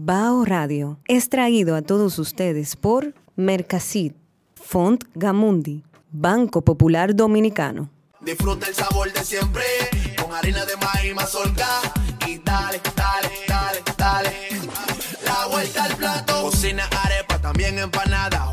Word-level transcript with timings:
Bao 0.00 0.44
Radio 0.44 1.00
es 1.08 1.28
traído 1.28 1.74
a 1.74 1.82
todos 1.82 2.20
ustedes 2.20 2.76
por 2.76 3.14
Mercasit, 3.34 4.14
Font 4.54 5.02
Gamundi, 5.16 5.82
Banco 6.12 6.62
Popular 6.62 7.16
Dominicano. 7.16 7.90
Disfruta 8.20 8.68
el 8.68 8.74
sabor 8.76 9.12
de 9.12 9.24
siempre 9.24 9.64
con 10.22 10.32
harina 10.32 10.64
de 10.66 10.76
maíz 10.76 11.14
mazorca 11.16 11.66
y 12.28 12.38
dale, 12.38 12.80
dale, 12.94 13.28
dale, 13.48 13.82
dale. 13.96 14.30
La 15.24 15.46
vuelta 15.50 15.82
al 15.82 15.96
plato. 15.96 16.42
Cocina 16.42 16.88
arepa, 17.04 17.40
también 17.40 17.76
empanada. 17.80 18.52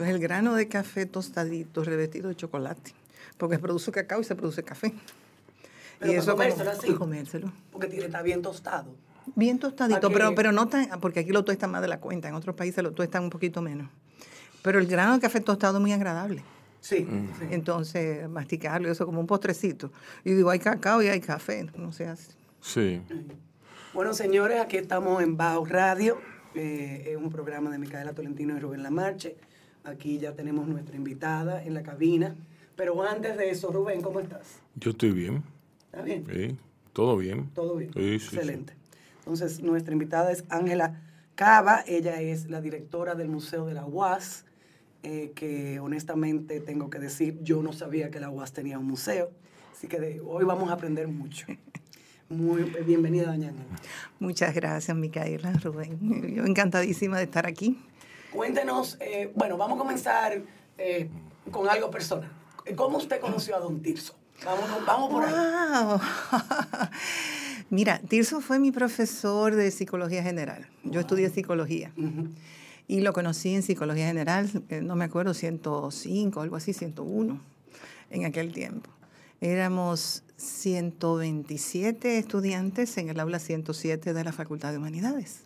Mucho 0.00 0.10
es 0.10 0.14
el 0.14 0.20
grano 0.20 0.54
de 0.54 0.68
café 0.68 1.06
tostadito 1.06 1.84
revestido 1.84 2.28
de 2.28 2.36
chocolate, 2.36 2.92
porque 3.36 3.56
se 3.56 3.62
produce 3.62 3.92
cacao 3.92 4.20
y 4.20 4.24
se 4.24 4.34
produce 4.34 4.62
café. 4.62 4.92
Pero 5.98 6.12
y 6.12 6.16
para 6.16 6.22
eso 6.22 6.30
como- 6.32 6.36
comérselo 6.42 6.70
así. 6.70 6.90
y 6.90 6.94
comérselo. 6.94 7.52
Porque 7.72 7.86
tiene, 7.88 8.06
está 8.06 8.22
bien 8.22 8.42
tostado. 8.42 8.94
Bien 9.36 9.58
tostadito, 9.58 10.00
¿Para 10.00 10.14
pero, 10.14 10.34
pero 10.34 10.52
no 10.52 10.66
tan, 10.68 10.88
porque 11.00 11.20
aquí 11.20 11.30
lo 11.30 11.44
tuestan 11.44 11.70
más 11.70 11.82
de 11.82 11.88
la 11.88 12.00
cuenta, 12.00 12.28
en 12.28 12.34
otros 12.34 12.56
países 12.56 12.82
lo 12.82 12.92
tuestan 12.92 13.22
un 13.24 13.30
poquito 13.30 13.60
menos. 13.62 13.88
Pero 14.62 14.78
el 14.78 14.86
grano 14.86 15.14
de 15.14 15.20
café 15.20 15.40
tostado 15.40 15.76
es 15.76 15.80
muy 15.80 15.92
agradable. 15.92 16.42
Sí. 16.80 17.06
Entonces, 17.50 18.26
masticarlo, 18.28 18.90
eso 18.90 19.04
como 19.04 19.20
un 19.20 19.26
postrecito. 19.26 19.92
Y 20.24 20.32
digo, 20.32 20.48
hay 20.50 20.58
cacao 20.58 21.02
y 21.02 21.08
hay 21.08 21.20
café, 21.20 21.66
no 21.76 21.92
se 21.92 22.06
hace. 22.06 22.32
Sí. 22.62 23.02
Bueno, 23.92 24.14
señores, 24.14 24.60
aquí 24.60 24.78
estamos 24.78 25.22
en 25.22 25.36
Bao 25.36 25.64
Radio. 25.66 26.18
eh, 26.54 27.10
es 27.10 27.16
un 27.16 27.30
programa 27.30 27.70
de 27.70 27.78
Micaela 27.78 28.12
Tolentino 28.14 28.56
y 28.56 28.60
Rubén 28.60 28.82
Lamarche. 28.82 29.36
Aquí 29.84 30.18
ya 30.18 30.32
tenemos 30.34 30.66
nuestra 30.68 30.96
invitada 30.96 31.62
en 31.64 31.74
la 31.74 31.82
cabina. 31.82 32.36
Pero 32.76 33.02
antes 33.02 33.36
de 33.36 33.50
eso, 33.50 33.70
Rubén, 33.72 34.00
¿cómo 34.02 34.20
estás? 34.20 34.60
Yo 34.76 34.90
estoy 34.92 35.10
bien. 35.12 35.42
¿Está 35.86 36.02
bien? 36.02 36.24
Sí. 36.32 36.56
Todo 36.92 37.16
bien. 37.16 37.50
Todo 37.54 37.76
bien. 37.76 37.90
Sí, 37.94 38.18
sí, 38.18 38.18
sí. 38.18 38.36
Excelente. 38.36 38.72
Entonces, 39.20 39.60
nuestra 39.62 39.92
invitada 39.92 40.32
es 40.32 40.44
Ángela 40.48 41.00
Cava. 41.34 41.82
Ella 41.86 42.20
es 42.20 42.48
la 42.50 42.60
directora 42.60 43.14
del 43.14 43.28
Museo 43.28 43.66
de 43.66 43.74
la 43.74 43.84
UAS, 43.86 44.44
eh, 45.02 45.32
que 45.34 45.78
honestamente 45.80 46.60
tengo 46.60 46.90
que 46.90 46.98
decir, 46.98 47.38
yo 47.42 47.62
no 47.62 47.72
sabía 47.72 48.10
que 48.10 48.20
la 48.20 48.30
UAS 48.30 48.52
tenía 48.52 48.78
un 48.78 48.86
museo. 48.86 49.30
Así 49.72 49.86
que 49.88 49.98
de- 50.00 50.20
hoy 50.20 50.44
vamos 50.44 50.70
a 50.70 50.74
aprender 50.74 51.08
mucho. 51.08 51.46
Muy 52.28 52.62
bienvenida, 52.86 53.26
doña 53.26 53.48
Ángela. 53.48 53.64
Muchas 54.20 54.54
gracias, 54.54 54.96
Micaela, 54.96 55.52
Rubén. 55.54 55.98
Yo 56.34 56.44
encantadísima 56.44 57.18
de 57.18 57.24
estar 57.24 57.46
aquí. 57.46 57.76
Cuéntenos, 58.32 58.96
eh, 59.00 59.30
bueno, 59.34 59.56
vamos 59.56 59.76
a 59.76 59.78
comenzar 59.78 60.42
eh, 60.78 61.08
con 61.50 61.68
algo 61.68 61.90
personal. 61.90 62.30
¿Cómo 62.76 62.98
usted 62.98 63.20
conoció 63.20 63.56
a 63.56 63.60
don 63.60 63.80
Tirso? 63.80 64.14
Vamos, 64.44 64.68
vamos 64.86 65.10
por 65.10 65.24
ahí. 65.24 65.32
Wow. 65.32 66.00
Mira, 67.70 68.00
Tirso 68.08 68.40
fue 68.40 68.58
mi 68.58 68.70
profesor 68.70 69.54
de 69.54 69.70
psicología 69.70 70.22
general. 70.22 70.68
Yo 70.84 71.00
estudié 71.00 71.30
psicología. 71.30 71.92
Y 72.88 73.00
lo 73.00 73.12
conocí 73.12 73.54
en 73.54 73.62
psicología 73.62 74.06
general, 74.06 74.50
eh, 74.68 74.80
no 74.80 74.96
me 74.96 75.04
acuerdo, 75.04 75.34
105, 75.34 76.40
algo 76.40 76.56
así, 76.56 76.72
101, 76.72 77.40
en 78.10 78.24
aquel 78.24 78.52
tiempo. 78.52 78.90
Éramos 79.40 80.24
127 80.36 82.18
estudiantes 82.18 82.96
en 82.98 83.08
el 83.08 83.20
aula 83.20 83.38
107 83.38 84.12
de 84.12 84.24
la 84.24 84.32
Facultad 84.32 84.72
de 84.72 84.78
Humanidades. 84.78 85.44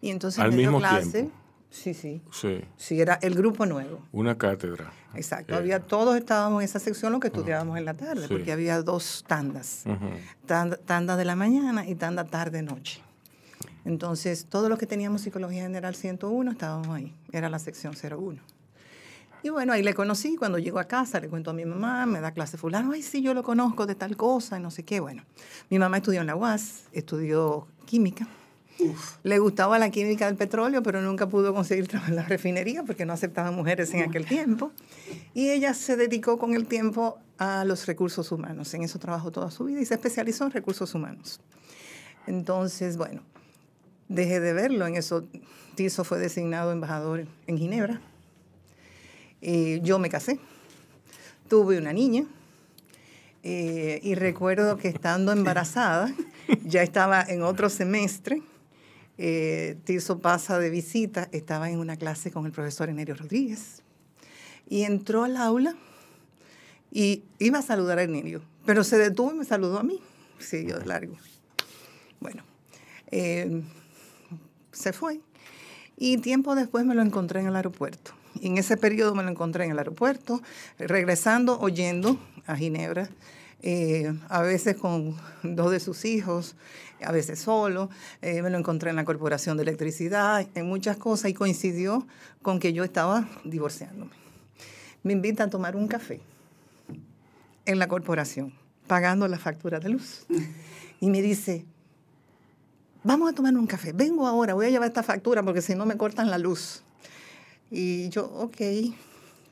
Y 0.00 0.10
entonces 0.10 0.40
Al 0.40 0.50
me 0.50 0.56
dio 0.56 0.70
mismo 0.70 0.78
clase. 0.78 1.10
tiempo. 1.10 1.45
Sí, 1.82 1.94
sí. 1.94 2.22
Sí. 2.32 2.62
Sí, 2.76 3.00
era 3.00 3.14
el 3.22 3.34
grupo 3.34 3.66
nuevo. 3.66 4.00
Una 4.12 4.36
cátedra. 4.36 4.92
Exacto. 5.14 5.54
Eh, 5.54 5.56
Había, 5.58 5.80
todos 5.80 6.16
estábamos 6.16 6.62
en 6.62 6.64
esa 6.64 6.78
sección, 6.78 7.12
lo 7.12 7.20
que 7.20 7.28
estudiábamos 7.28 7.76
en 7.78 7.84
la 7.84 7.94
tarde, 7.94 8.22
Sí. 8.22 8.28
porque 8.28 8.50
había 8.52 8.82
dos 8.82 9.24
tandas. 9.26 9.84
Tanda, 10.46 10.76
tanda 10.78 11.16
de 11.16 11.24
la 11.24 11.36
mañana 11.36 11.86
y 11.86 11.94
tanda 11.94 12.24
tarde-noche. 12.24 13.02
Entonces, 13.84 14.46
todos 14.46 14.68
los 14.68 14.78
que 14.78 14.86
teníamos 14.86 15.20
Psicología 15.22 15.62
General 15.62 15.94
101 15.94 16.50
estábamos 16.50 16.88
ahí. 16.88 17.14
Era 17.30 17.48
la 17.48 17.58
sección 17.58 17.94
01. 17.94 18.40
Y 19.42 19.50
bueno, 19.50 19.72
ahí 19.72 19.82
le 19.82 19.94
conocí. 19.94 20.36
Cuando 20.36 20.58
llego 20.58 20.78
a 20.80 20.84
casa, 20.84 21.20
le 21.20 21.28
cuento 21.28 21.50
a 21.50 21.54
mi 21.54 21.64
mamá, 21.64 22.04
me 22.06 22.20
da 22.20 22.32
clase 22.32 22.56
fulano. 22.56 22.92
Ay, 22.92 23.02
sí, 23.02 23.22
yo 23.22 23.32
lo 23.32 23.42
conozco 23.44 23.86
de 23.86 23.94
tal 23.94 24.16
cosa 24.16 24.58
y 24.58 24.62
no 24.62 24.70
sé 24.72 24.82
qué. 24.84 24.98
Bueno, 24.98 25.22
mi 25.70 25.78
mamá 25.78 25.98
estudió 25.98 26.20
en 26.22 26.26
la 26.26 26.34
UAS, 26.34 26.84
estudió 26.92 27.68
química. 27.84 28.26
Le 29.22 29.38
gustaba 29.38 29.78
la 29.78 29.90
química 29.90 30.26
del 30.26 30.36
petróleo, 30.36 30.82
pero 30.82 31.00
nunca 31.00 31.28
pudo 31.28 31.54
conseguir 31.54 31.88
trabajar 31.88 32.10
en 32.10 32.16
la 32.16 32.22
refinería 32.22 32.82
porque 32.82 33.06
no 33.06 33.12
aceptaban 33.12 33.54
mujeres 33.54 33.92
en 33.94 34.02
aquel 34.02 34.26
tiempo. 34.26 34.72
Y 35.34 35.50
ella 35.50 35.74
se 35.74 35.96
dedicó 35.96 36.38
con 36.38 36.54
el 36.54 36.66
tiempo 36.66 37.18
a 37.38 37.64
los 37.64 37.86
recursos 37.86 38.30
humanos. 38.32 38.72
En 38.74 38.82
eso 38.82 38.98
trabajó 38.98 39.30
toda 39.30 39.50
su 39.50 39.64
vida 39.64 39.80
y 39.80 39.86
se 39.86 39.94
especializó 39.94 40.44
en 40.44 40.50
recursos 40.50 40.94
humanos. 40.94 41.40
Entonces, 42.26 42.96
bueno, 42.96 43.22
dejé 44.08 44.40
de 44.40 44.52
verlo. 44.52 44.86
En 44.86 44.96
eso, 44.96 45.24
Tiso 45.74 46.04
fue 46.04 46.18
designado 46.18 46.72
embajador 46.72 47.26
en 47.46 47.58
Ginebra. 47.58 48.00
Yo 49.40 49.98
me 49.98 50.08
casé. 50.08 50.38
Tuve 51.48 51.78
una 51.78 51.92
niña. 51.92 52.24
Eh, 53.48 54.00
y 54.02 54.16
recuerdo 54.16 54.76
que 54.76 54.88
estando 54.88 55.30
embarazada, 55.30 56.12
ya 56.64 56.82
estaba 56.82 57.22
en 57.22 57.42
otro 57.42 57.70
semestre, 57.70 58.42
eh, 59.18 59.76
Tirso 59.84 60.18
pasa 60.18 60.58
de 60.58 60.70
visita, 60.70 61.28
estaba 61.32 61.70
en 61.70 61.78
una 61.78 61.96
clase 61.96 62.30
con 62.30 62.46
el 62.46 62.52
profesor 62.52 62.88
Enerio 62.88 63.14
Rodríguez, 63.14 63.82
y 64.68 64.82
entró 64.82 65.24
al 65.24 65.36
aula 65.36 65.74
y 66.90 67.22
iba 67.38 67.58
a 67.58 67.62
saludar 67.62 67.98
a 67.98 68.02
Enerio, 68.02 68.42
pero 68.64 68.84
se 68.84 68.98
detuvo 68.98 69.32
y 69.32 69.34
me 69.34 69.44
saludó 69.44 69.78
a 69.78 69.82
mí, 69.82 70.00
siguió 70.38 70.78
de 70.78 70.86
largo. 70.86 71.16
Bueno, 72.20 72.42
eh, 73.10 73.62
se 74.72 74.92
fue. 74.92 75.20
Y 75.96 76.18
tiempo 76.18 76.54
después 76.54 76.84
me 76.84 76.94
lo 76.94 77.02
encontré 77.02 77.40
en 77.40 77.46
el 77.46 77.56
aeropuerto. 77.56 78.12
Y 78.40 78.48
en 78.48 78.58
ese 78.58 78.76
periodo 78.76 79.14
me 79.14 79.22
lo 79.22 79.30
encontré 79.30 79.64
en 79.64 79.70
el 79.70 79.78
aeropuerto, 79.78 80.42
regresando, 80.78 81.58
oyendo 81.58 82.18
a 82.46 82.54
Ginebra, 82.56 83.08
eh, 83.62 84.12
a 84.28 84.42
veces 84.42 84.76
con 84.76 85.16
dos 85.42 85.70
de 85.70 85.80
sus 85.80 86.04
hijos, 86.04 86.56
a 87.02 87.12
veces 87.12 87.38
solo. 87.38 87.90
Eh, 88.22 88.42
me 88.42 88.50
lo 88.50 88.58
encontré 88.58 88.90
en 88.90 88.96
la 88.96 89.04
Corporación 89.04 89.56
de 89.56 89.64
Electricidad, 89.64 90.46
en 90.54 90.66
muchas 90.66 90.96
cosas, 90.96 91.30
y 91.30 91.34
coincidió 91.34 92.06
con 92.42 92.60
que 92.60 92.72
yo 92.72 92.84
estaba 92.84 93.28
divorciándome. 93.44 94.12
Me 95.02 95.12
invita 95.12 95.44
a 95.44 95.50
tomar 95.50 95.76
un 95.76 95.88
café 95.88 96.20
en 97.64 97.78
la 97.78 97.88
corporación, 97.88 98.52
pagando 98.86 99.28
la 99.28 99.38
factura 99.38 99.80
de 99.80 99.88
luz. 99.88 100.26
Y 101.00 101.10
me 101.10 101.20
dice, 101.20 101.64
vamos 103.04 103.30
a 103.30 103.34
tomar 103.34 103.54
un 103.54 103.66
café, 103.66 103.92
vengo 103.92 104.26
ahora, 104.26 104.54
voy 104.54 104.66
a 104.66 104.70
llevar 104.70 104.88
esta 104.88 105.02
factura 105.02 105.42
porque 105.42 105.60
si 105.60 105.74
no 105.74 105.86
me 105.86 105.96
cortan 105.96 106.30
la 106.30 106.38
luz. 106.38 106.82
Y 107.70 108.08
yo, 108.08 108.24
ok, 108.26 108.56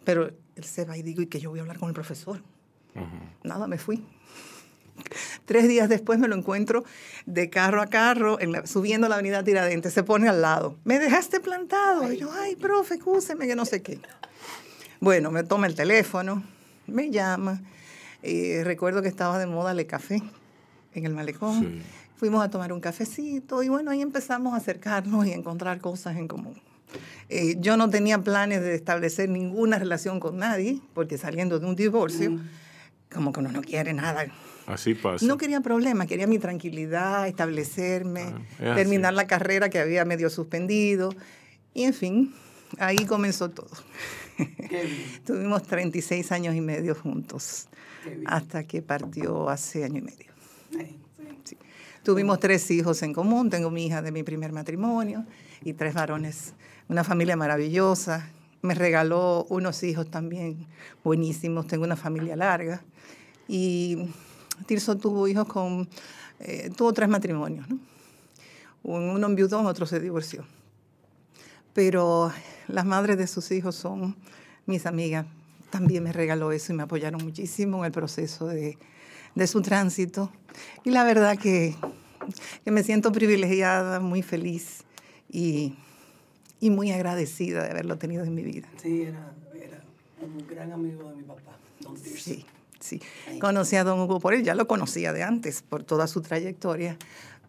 pero 0.05 0.31
él 0.57 0.65
se 0.65 0.85
va 0.85 0.97
y 0.97 1.03
digo, 1.03 1.23
y 1.23 1.27
que 1.27 1.41
yo 1.41 1.51
voy 1.51 1.59
a 1.59 1.63
hablar 1.63 1.79
con 1.79 1.89
el 1.89 1.95
profesor. 1.95 2.41
Nada, 3.43 3.67
me 3.67 3.79
fui. 3.79 4.05
Tres 5.45 5.69
días 5.69 5.89
después 5.89 6.19
me 6.19 6.29
lo 6.29 6.37
encuentro 6.37 6.85
de 7.27 7.51
carro 7.51 7.83
a 7.83 7.87
carro, 7.87 8.39
subiendo 8.65 9.09
la 9.09 9.17
avenida 9.17 9.43
Tiradentes, 9.43 9.93
se 9.93 10.03
pone 10.03 10.29
al 10.29 10.41
lado. 10.41 10.77
Me 10.85 10.99
dejaste 10.99 11.41
plantado. 11.41 12.11
Y 12.13 12.19
yo, 12.19 12.31
ay, 12.33 12.57
profe, 12.57 12.99
cúseme, 12.99 13.47
que 13.47 13.57
no 13.57 13.65
sé 13.65 13.83
qué. 13.83 14.01
Bueno, 15.01 15.31
me 15.31 15.43
toma 15.43 15.67
el 15.67 15.75
teléfono, 15.75 16.43
me 16.87 17.11
llama. 17.11 17.61
y 18.23 18.63
recuerdo 18.63 19.03
que 19.03 19.09
estaba 19.09 19.39
de 19.39 19.47
moda 19.47 19.73
el 19.73 19.87
café 19.87 20.23
en 20.95 21.05
el 21.05 21.13
malecón. 21.13 21.83
Fuimos 22.17 22.43
a 22.43 22.49
tomar 22.49 22.73
un 22.73 22.81
cafecito 22.81 23.63
y 23.63 23.69
bueno, 23.69 23.91
ahí 23.91 24.01
empezamos 24.01 24.55
a 24.55 24.57
acercarnos 24.57 25.27
y 25.27 25.33
a 25.33 25.35
encontrar 25.35 25.81
cosas 25.81 26.17
en 26.17 26.29
común. 26.29 26.61
Eh, 27.29 27.57
yo 27.59 27.77
no 27.77 27.91
tenía 27.91 28.19
planes 28.23 28.63
de 28.63 28.75
establecer 28.75 29.29
ninguna 29.29 29.79
relación 29.79 30.21
con 30.21 30.39
nadie, 30.39 30.81
porque 30.95 31.19
saliendo 31.19 31.59
de 31.59 31.67
un 31.67 31.75
divorcio, 31.75 32.31
mm. 32.31 32.49
Como 33.15 33.33
que 33.33 33.41
uno 33.41 33.53
no 33.53 33.63
quiere 33.63 33.93
nada. 33.93 34.27
Así 34.67 34.95
pasa. 34.95 35.25
No 35.27 35.37
quería 35.37 35.61
problemas, 35.61 36.07
quería 36.07 36.27
mi 36.27 36.39
tranquilidad, 36.39 37.29
establecerme, 37.29 38.35
ah, 38.61 38.75
terminar 38.75 39.15
la 39.15 39.27
carrera 39.27 39.69
que 39.69 39.79
había 39.79 40.05
medio 40.05 40.31
suspendido. 40.31 41.11
Y 41.75 41.85
en 41.85 41.95
fin, 41.95 42.35
ahí 42.79 43.05
comenzó 43.07 43.51
todo. 43.51 43.71
Tuvimos 45.27 45.63
36 45.65 46.33
años 46.33 46.55
y 46.55 46.61
medio 46.61 46.95
juntos, 46.95 47.69
hasta 48.27 48.65
que 48.65 48.83
partió 48.83 49.49
hace 49.49 49.85
año 49.85 49.99
y 49.99 50.03
medio. 50.03 50.35
Tuvimos 52.03 52.39
tres 52.39 52.71
hijos 52.71 53.03
en 53.03 53.15
común, 53.15 53.49
tengo 53.49 53.71
mi 53.71 53.87
hija 53.87 54.03
de 54.03 54.13
mi 54.13 54.23
primer 54.23 54.53
matrimonio 54.53 55.25
y 55.63 55.73
tres 55.73 55.95
varones 55.95 56.53
una 56.89 57.05
familia 57.05 57.37
maravillosa. 57.37 58.29
Me 58.63 58.75
regaló 58.75 59.47
unos 59.49 59.83
hijos 59.83 60.11
también 60.11 60.67
buenísimos. 61.03 61.67
Tengo 61.67 61.85
una 61.85 61.97
familia 61.97 62.37
larga. 62.37 62.83
Y 63.49 63.99
Tirso 64.67 64.97
tuvo 64.97 65.29
hijos 65.29 65.47
con... 65.47 65.89
Eh, 66.41 66.71
tuvo 66.77 66.93
tres 66.93 67.09
matrimonios, 67.09 67.69
¿no? 67.69 67.79
Uno 68.83 69.27
enviudó, 69.27 69.61
otro 69.63 69.87
se 69.87 69.99
divorció. 70.01 70.45
Pero 71.73 72.31
las 72.69 72.85
madres 72.85 73.17
de 73.17 73.27
sus 73.27 73.51
hijos 73.51 73.75
son 73.75 74.17
mis 74.67 74.85
amigas. 74.85 75.27
También 75.71 76.03
me 76.03 76.13
regaló 76.13 76.53
eso 76.53 76.73
y 76.73 76.77
me 76.77 76.83
apoyaron 76.83 77.25
muchísimo 77.25 77.79
en 77.79 77.85
el 77.87 77.93
proceso 77.93 78.47
de, 78.47 78.77
de 79.35 79.47
su 79.47 79.63
tránsito. 79.63 80.31
Y 80.85 80.91
la 80.91 81.05
verdad 81.05 81.39
que, 81.39 81.75
que 82.65 82.71
me 82.71 82.83
siento 82.83 83.11
privilegiada, 83.11 84.01
muy 84.01 84.23
feliz 84.23 84.85
y 85.31 85.75
y 86.65 86.71
muy 86.71 86.91
agradecida 86.93 87.63
de 87.63 87.71
haberlo 87.71 87.99
tenido 87.99 88.25
en 88.25 88.35
mi 88.35 88.43
vida. 88.43 88.67
Sí, 88.81 89.03
era, 89.03 89.35
un 90.23 90.47
gran 90.47 90.73
amigo 90.73 91.11
de 91.11 91.17
mi 91.17 91.23
papá, 91.23 91.59
don 91.81 91.95
Sí, 91.99 92.47
sí. 92.85 93.01
Conocí 93.41 93.77
a 93.77 93.85
don 93.85 94.01
Hugo 94.01 94.21
por 94.21 94.35
él, 94.35 94.45
ya 94.45 94.55
lo 94.55 94.67
conocía 94.67 95.13
de 95.13 95.23
antes, 95.23 95.63
por 95.63 95.85
toda 95.85 96.07
su 96.07 96.21
trayectoria, 96.21 96.97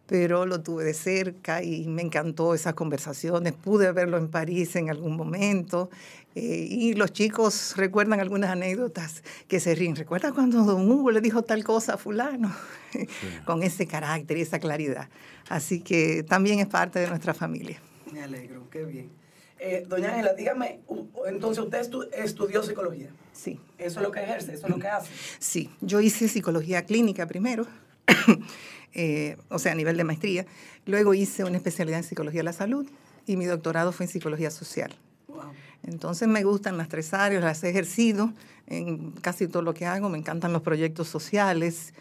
pero 0.08 0.46
lo 0.46 0.62
tuve 0.62 0.84
de 0.84 0.94
cerca 0.94 1.64
y 1.64 1.88
me 1.88 2.02
encantó 2.02 2.54
esas 2.54 2.74
conversaciones. 2.74 3.54
Pude 3.54 3.92
verlo 3.92 4.18
en 4.18 4.30
París 4.30 4.76
en 4.76 4.90
algún 4.90 5.16
momento 5.16 5.90
eh, 6.36 6.68
y 6.70 6.94
los 6.94 7.12
chicos 7.12 7.74
recuerdan 7.76 8.20
algunas 8.20 8.52
anécdotas 8.52 9.24
que 9.48 9.60
se 9.60 9.74
ríen. 9.74 9.96
¿Recuerda 9.96 10.32
cuando 10.32 10.64
don 10.64 10.90
Hugo 10.90 11.12
le 11.12 11.22
dijo 11.22 11.42
tal 11.44 11.64
cosa 11.64 11.96
a 11.96 11.98
fulano? 11.98 12.54
Con 13.46 13.64
ese 13.64 13.88
carácter 13.88 14.38
y 14.38 14.42
esa 14.42 14.60
claridad. 14.60 15.10
Así 15.50 15.82
que 15.82 16.24
también 16.24 16.60
es 16.60 16.68
parte 16.68 17.00
de 17.00 17.08
nuestra 17.08 17.34
familia. 17.34 17.82
Me 18.12 18.22
alegro, 18.22 18.70
qué 18.70 18.84
bien. 18.86 19.25
Eh, 19.60 19.86
doña 19.88 20.10
Ángela, 20.10 20.34
dígame, 20.34 20.82
entonces 21.28 21.64
usted 21.64 22.12
estudió 22.18 22.62
psicología. 22.62 23.10
Sí. 23.34 23.60
¿Eso 23.78 24.00
es 24.00 24.06
lo 24.06 24.12
que 24.12 24.22
ejerce? 24.22 24.54
¿Eso 24.54 24.68
es 24.68 24.74
lo 24.74 24.80
que 24.80 24.88
hace? 24.88 25.10
Sí, 25.40 25.70
yo 25.82 26.02
hice 26.02 26.28
psicología 26.28 26.84
clínica 26.84 27.26
primero, 27.26 27.66
eh, 28.94 29.38
o 29.50 29.60
sea, 29.60 29.72
a 29.72 29.76
nivel 29.76 29.98
de 29.98 30.04
maestría. 30.04 30.46
Luego 30.86 31.14
hice 31.14 31.44
una 31.44 31.58
especialidad 31.58 32.00
en 32.00 32.04
psicología 32.04 32.42
de 32.42 32.46
la 32.46 32.54
salud 32.54 32.86
y 33.26 33.38
mi 33.38 33.46
doctorado 33.46 33.92
fue 33.92 34.06
en 34.06 34.12
psicología 34.12 34.52
social. 34.52 34.94
Wow. 35.28 35.54
Entonces 35.84 36.28
me 36.28 36.44
gustan 36.44 36.78
las 36.78 36.90
tres 36.90 37.14
áreas, 37.14 37.44
las 37.44 37.64
he 37.64 37.70
ejercido 37.70 38.34
en 38.68 39.12
casi 39.12 39.48
todo 39.48 39.62
lo 39.62 39.74
que 39.74 39.86
hago, 39.86 40.10
me 40.10 40.18
encantan 40.18 40.52
los 40.52 40.62
proyectos 40.62 41.08
sociales, 41.08 41.94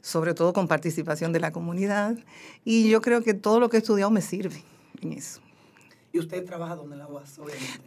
sobre 0.00 0.34
todo 0.34 0.52
con 0.52 0.68
participación 0.68 1.32
de 1.32 1.40
la 1.40 1.52
comunidad, 1.52 2.16
y 2.64 2.88
yo 2.88 3.00
creo 3.00 3.22
que 3.22 3.34
todo 3.34 3.60
lo 3.60 3.68
que 3.68 3.76
he 3.76 3.80
estudiado 3.80 4.10
me 4.10 4.20
sirve 4.20 4.62
en 5.00 5.12
eso. 5.12 5.40
¿Y 6.12 6.18
usted 6.18 6.44
trabaja 6.44 6.76
donde 6.76 6.94
en 6.94 6.98
la 6.98 7.06
UAS, 7.06 7.40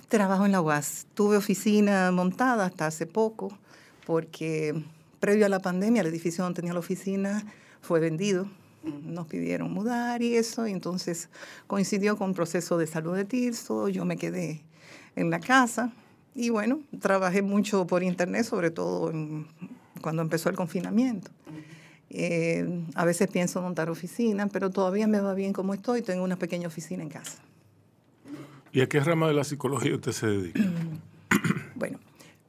Trabajo 0.08 0.46
en 0.46 0.52
la 0.52 0.62
UAS. 0.62 1.06
Tuve 1.14 1.38
oficina 1.38 2.12
montada 2.12 2.66
hasta 2.66 2.88
hace 2.88 3.06
poco, 3.06 3.56
porque 4.06 4.84
previo 5.20 5.46
a 5.46 5.50
la 5.50 5.60
pandemia 5.60 6.02
el 6.02 6.08
edificio 6.08 6.44
donde 6.44 6.56
tenía 6.58 6.74
la 6.74 6.80
oficina 6.80 7.46
fue 7.82 8.00
vendido. 8.00 8.50
Nos 8.84 9.28
pidieron 9.28 9.72
mudar 9.72 10.22
y 10.22 10.36
eso, 10.38 10.68
y 10.68 10.72
entonces 10.72 11.30
coincidió 11.68 12.18
con 12.18 12.30
un 12.30 12.36
proceso 12.36 12.78
de 12.78 12.88
salud 12.88 13.16
de 13.16 13.26
Tirso, 13.26 13.90
yo 13.90 14.06
me 14.06 14.18
quedé 14.18 14.64
en 15.16 15.30
la 15.30 15.40
casa 15.40 15.92
y 16.36 16.50
bueno, 16.50 16.82
trabajé 17.00 17.42
mucho 17.42 17.88
por 17.88 18.04
internet, 18.04 18.44
sobre 18.44 18.70
todo 18.70 19.12
cuando 20.02 20.22
empezó 20.22 20.50
el 20.50 20.56
confinamiento. 20.56 21.32
Eh, 22.10 22.84
a 22.94 23.06
veces 23.06 23.28
pienso 23.30 23.62
montar 23.62 23.90
oficina, 23.90 24.48
pero 24.48 24.70
todavía 24.70 25.08
me 25.08 25.20
va 25.20 25.34
bien 25.34 25.54
como 25.54 25.74
estoy, 25.74 26.02
tengo 26.02 26.24
una 26.24 26.36
pequeña 26.36 26.68
oficina 26.68 27.02
en 27.02 27.10
casa. 27.10 27.40
¿Y 28.76 28.82
a 28.82 28.90
qué 28.90 29.00
rama 29.00 29.30
de 29.30 29.34
la 29.34 29.46
psicología 29.46 29.96
usted 29.96 30.12
se 30.12 30.28
dedica? 30.28 30.60
bueno, 31.76 31.98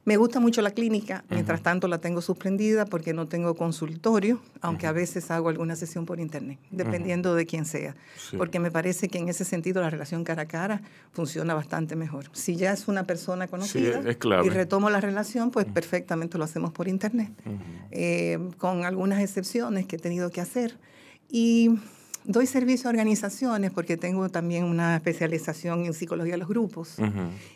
me 0.03 0.17
gusta 0.17 0.41
mucho 0.41 0.61
la 0.61 0.71
clínica, 0.71 1.23
mientras 1.29 1.63
tanto 1.63 1.87
la 1.87 1.99
tengo 1.99 2.21
suspendida 2.21 2.85
porque 2.85 3.13
no 3.13 3.29
tengo 3.29 3.55
consultorio, 3.55 4.41
aunque 4.59 4.87
a 4.87 4.91
veces 4.91 5.31
hago 5.31 5.47
alguna 5.47 5.77
sesión 5.77 6.05
por 6.05 6.19
internet, 6.19 6.59
dependiendo 6.69 7.33
de 7.33 7.45
quién 7.45 7.63
sea, 7.63 7.95
porque 8.37 8.59
me 8.59 8.71
parece 8.71 9.07
que 9.07 9.19
en 9.19 9.29
ese 9.29 9.45
sentido 9.45 9.81
la 9.81 9.89
relación 9.89 10.25
cara 10.25 10.41
a 10.41 10.47
cara 10.49 10.81
funciona 11.13 11.53
bastante 11.53 11.95
mejor. 11.95 12.25
Si 12.33 12.57
ya 12.57 12.73
es 12.73 12.89
una 12.89 13.05
persona 13.05 13.47
conocida 13.47 14.01
y 14.43 14.49
retomo 14.49 14.89
la 14.89 14.99
relación, 14.99 15.49
pues 15.49 15.65
perfectamente 15.65 16.37
lo 16.37 16.43
hacemos 16.43 16.73
por 16.73 16.89
internet, 16.89 17.31
eh, 17.91 18.37
con 18.57 18.83
algunas 18.83 19.21
excepciones 19.21 19.85
que 19.85 19.95
he 19.95 19.99
tenido 19.99 20.29
que 20.29 20.41
hacer. 20.41 20.77
Y 21.29 21.79
Doy 22.27 22.45
servicio 22.45 22.89
a 22.89 22.91
organizaciones 22.91 23.71
porque 23.71 23.95
tengo 23.95 24.27
también 24.27 24.65
una 24.65 24.97
especialización 24.97 25.85
en 25.85 25.93
psicología 25.93 26.33
de 26.33 26.39
los 26.39 26.49
grupos 26.49 26.97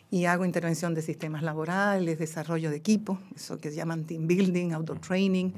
y 0.10 0.24
hago 0.24 0.46
intervención 0.46 0.94
de 0.94 1.02
sistemas 1.02 1.44
laborales, 1.44 2.18
desarrollo 2.18 2.70
de 2.70 2.78
equipo, 2.78 3.20
eso 3.36 3.58
que 3.58 3.70
se 3.70 3.76
llaman 3.76 4.06
team 4.06 4.28
building, 4.28 4.72
outdoor 4.72 5.00
training 5.00 5.52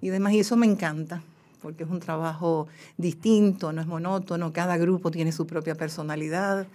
y 0.00 0.08
demás. 0.08 0.32
Y 0.32 0.38
eso 0.38 0.56
me 0.56 0.64
encanta 0.64 1.22
porque 1.60 1.84
es 1.84 1.90
un 1.90 2.00
trabajo 2.00 2.66
distinto, 2.96 3.70
no 3.70 3.82
es 3.82 3.86
monótono, 3.86 4.50
cada 4.54 4.78
grupo 4.78 5.10
tiene 5.10 5.30
su 5.30 5.46
propia 5.46 5.74
personalidad. 5.74 6.66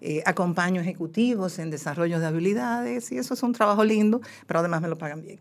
Eh, 0.00 0.24
acompaño 0.26 0.80
ejecutivos 0.80 1.60
en 1.60 1.70
desarrollo 1.70 2.18
de 2.18 2.26
habilidades 2.26 3.12
y 3.12 3.18
eso 3.18 3.34
es 3.34 3.42
un 3.44 3.52
trabajo 3.52 3.84
lindo, 3.84 4.20
pero 4.48 4.58
además 4.60 4.82
me 4.82 4.88
lo 4.88 4.98
pagan 4.98 5.22
bien. 5.22 5.38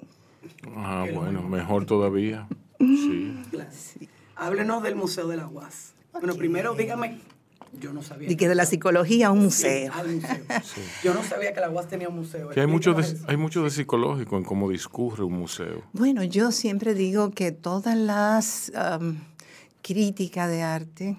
Ah, 0.75 1.05
bueno, 1.11 1.41
mejor 1.41 1.87
todavía. 1.87 2.47
Sí. 2.77 4.09
Háblenos 4.35 4.83
del 4.83 4.95
Museo 4.95 5.27
de 5.27 5.37
la 5.37 5.47
UAS. 5.47 5.94
Bueno, 6.19 6.35
primero 6.35 6.73
dígame, 6.73 7.19
yo 7.79 7.93
no 7.93 8.01
sabía. 8.01 8.31
Y 8.31 8.35
que 8.35 8.47
de 8.47 8.55
la 8.55 8.65
psicología 8.65 9.27
a 9.27 9.31
un 9.31 9.43
museo. 9.43 9.91
Yo 11.03 11.13
no 11.13 11.23
sabía 11.23 11.53
que 11.53 11.59
la 11.59 11.69
UAS 11.69 11.87
tenía 11.87 12.09
un 12.09 12.17
museo. 12.17 12.49
Que 12.49 12.61
hay 12.61 12.67
mucho, 12.67 12.93
de, 12.93 13.05
hay 13.27 13.37
mucho 13.37 13.63
de 13.63 13.69
psicológico 13.69 14.37
en 14.37 14.43
cómo 14.43 14.69
discurre 14.69 15.23
un 15.23 15.33
museo. 15.33 15.83
Bueno, 15.93 16.23
yo 16.23 16.51
siempre 16.51 16.93
digo 16.93 17.31
que 17.31 17.51
todas 17.51 17.97
las 17.97 18.71
críticas 19.81 20.49
de 20.49 20.61
arte 20.61 21.17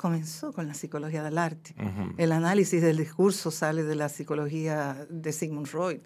comenzó 0.00 0.52
con 0.52 0.66
la 0.66 0.74
psicología 0.74 1.22
del 1.22 1.38
arte. 1.38 1.74
El 2.16 2.32
análisis 2.32 2.80
del 2.80 2.96
discurso 2.96 3.50
sale 3.50 3.82
de 3.82 3.94
la 3.94 4.08
psicología 4.08 5.06
de 5.10 5.32
Sigmund 5.32 5.66
Freud. 5.66 6.00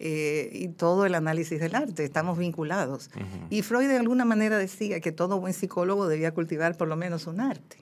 Eh, 0.00 0.50
y 0.52 0.68
todo 0.68 1.06
el 1.06 1.14
análisis 1.14 1.60
del 1.60 1.74
arte, 1.74 2.04
estamos 2.04 2.36
vinculados. 2.36 3.10
Y 3.48 3.62
Freud 3.62 3.88
de 3.88 3.96
alguna 3.96 4.24
manera 4.24 4.58
decía 4.58 5.00
que 5.00 5.12
todo 5.12 5.38
buen 5.38 5.54
psicólogo 5.54 6.08
debía 6.08 6.32
cultivar 6.32 6.76
por 6.76 6.88
lo 6.88 6.96
menos 6.96 7.26
un 7.26 7.40
arte. 7.40 7.78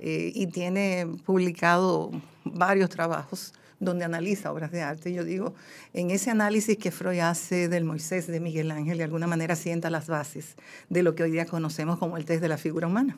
Eh, 0.00 0.32
y 0.34 0.48
tiene 0.48 1.06
publicado 1.24 2.10
varios 2.44 2.90
trabajos 2.90 3.52
donde 3.78 4.04
analiza 4.04 4.50
obras 4.50 4.72
de 4.72 4.82
arte. 4.82 5.12
Yo 5.12 5.24
digo, 5.24 5.54
en 5.92 6.10
ese 6.10 6.30
análisis 6.30 6.76
que 6.78 6.90
Freud 6.90 7.20
hace 7.20 7.68
del 7.68 7.84
Moisés 7.84 8.26
de 8.26 8.40
Miguel 8.40 8.70
Ángel, 8.70 8.98
de 8.98 9.04
alguna 9.04 9.26
manera 9.26 9.54
sienta 9.54 9.90
las 9.90 10.08
bases 10.08 10.56
de 10.88 11.02
lo 11.02 11.14
que 11.14 11.22
hoy 11.24 11.30
día 11.30 11.46
conocemos 11.46 11.98
como 11.98 12.16
el 12.16 12.24
test 12.24 12.40
de 12.40 12.48
la 12.48 12.58
figura 12.58 12.86
humana. 12.86 13.16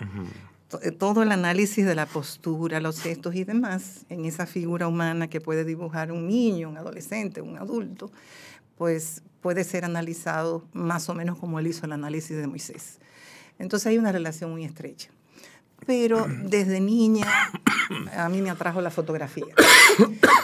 Eh, 0.00 0.24
todo 0.98 1.22
el 1.22 1.32
análisis 1.32 1.84
de 1.84 1.94
la 1.94 2.06
postura, 2.06 2.80
los 2.80 3.00
gestos 3.00 3.34
y 3.34 3.44
demás 3.44 4.06
en 4.08 4.24
esa 4.24 4.46
figura 4.46 4.86
humana 4.86 5.28
que 5.28 5.40
puede 5.40 5.64
dibujar 5.64 6.12
un 6.12 6.28
niño, 6.28 6.68
un 6.68 6.76
adolescente, 6.76 7.40
un 7.40 7.58
adulto, 7.58 8.10
pues 8.78 9.22
puede 9.40 9.64
ser 9.64 9.84
analizado 9.84 10.64
más 10.72 11.08
o 11.08 11.14
menos 11.14 11.38
como 11.38 11.58
él 11.58 11.66
hizo 11.66 11.86
el 11.86 11.92
análisis 11.92 12.36
de 12.36 12.46
Moisés. 12.46 12.98
Entonces 13.58 13.88
hay 13.88 13.98
una 13.98 14.12
relación 14.12 14.50
muy 14.50 14.64
estrecha. 14.64 15.10
Pero 15.86 16.26
desde 16.44 16.78
niña 16.80 17.26
a 18.16 18.28
mí 18.28 18.42
me 18.42 18.50
atrajo 18.50 18.80
la 18.80 18.90
fotografía. 18.90 19.46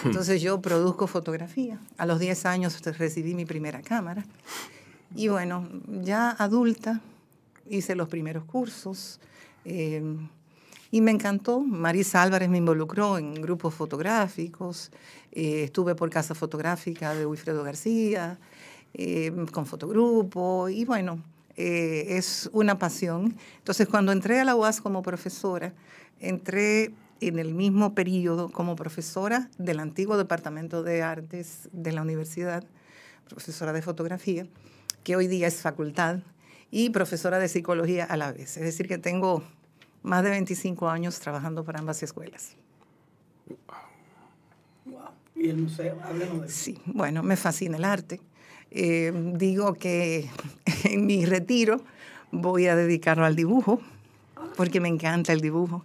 Entonces 0.05 0.41
yo 0.41 0.61
produzco 0.61 1.07
fotografía. 1.07 1.79
A 1.99 2.07
los 2.07 2.19
10 2.19 2.47
años 2.47 2.81
recibí 2.99 3.35
mi 3.35 3.45
primera 3.45 3.83
cámara. 3.83 4.25
Y 5.15 5.29
bueno, 5.29 5.69
ya 5.87 6.31
adulta 6.31 7.01
hice 7.69 7.95
los 7.95 8.09
primeros 8.09 8.45
cursos 8.45 9.21
eh, 9.67 10.01
y 10.93 11.01
me 11.01 11.11
encantó. 11.11 11.61
Marisa 11.61 12.23
Álvarez 12.23 12.49
me 12.49 12.59
involucró 12.59 13.19
en 13.19 13.35
grupos 13.35 13.75
fotográficos. 13.75 14.93
Eh, 15.33 15.65
estuve 15.65 15.95
por 15.95 16.09
Casa 16.09 16.35
Fotográfica 16.35 17.15
de 17.15 17.27
Wilfredo 17.27 17.65
García, 17.65 18.39
eh, 18.95 19.33
con 19.53 19.67
fotogrupo. 19.67 20.69
Y 20.69 20.85
bueno, 20.85 21.21
es 21.57 22.49
una 22.53 22.79
pasión. 22.79 23.37
Entonces, 23.59 23.89
cuando 23.89 24.13
entré 24.13 24.41
a 24.41 24.45
la 24.45 24.55
UAS 24.55 24.81
como 24.81 25.03
profesora, 25.03 25.75
entré 26.21 26.95
en 27.21 27.39
el 27.39 27.55
mismo 27.55 27.95
periodo 27.95 28.51
como 28.51 28.77
profesora 28.77 29.51
del 29.59 29.81
antiguo 29.81 30.17
Departamento 30.19 30.83
de 30.83 31.03
Artes 31.03 31.69
de 31.73 31.93
la 31.93 32.03
universidad, 32.03 32.63
profesora 33.29 33.73
de 33.73 33.81
fotografía, 33.83 34.47
que 35.03 35.17
hoy 35.17 35.27
día 35.27 35.49
es 35.49 35.63
facultad, 35.63 36.21
y 36.71 36.91
profesora 36.91 37.39
de 37.39 37.49
psicología 37.49 38.05
a 38.05 38.17
la 38.17 38.33
vez. 38.33 38.57
Es 38.57 38.63
decir, 38.63 38.89
que 38.89 38.99
tengo 38.99 39.43
más 40.07 40.23
de 40.23 40.31
25 40.31 40.89
años 40.89 41.19
trabajando 41.19 41.65
para 41.65 41.81
ambas 41.81 42.01
escuelas. 42.01 42.55
Wow. 44.85 45.01
¿Y 45.35 45.49
el 45.49 45.57
museo? 45.57 45.99
Háblenos 46.01 46.43
de 46.43 46.47
eso. 46.47 46.57
Sí, 46.57 46.79
bueno, 46.87 47.25
me 47.25 47.37
fascina 47.37 47.77
el 47.77 47.85
arte. 47.85 48.21
Eh, 48.71 49.13
digo 49.35 49.75
que 49.75 50.31
en 50.85 51.07
mi 51.07 51.27
retiro 51.27 51.81
voy 52.31 52.69
a 52.69 52.77
dedicarlo 52.77 53.25
al 53.25 53.35
dibujo, 53.35 53.81
porque 54.57 54.81
me 54.81 54.89
encanta 54.89 55.33
el 55.33 55.41
dibujo. 55.41 55.85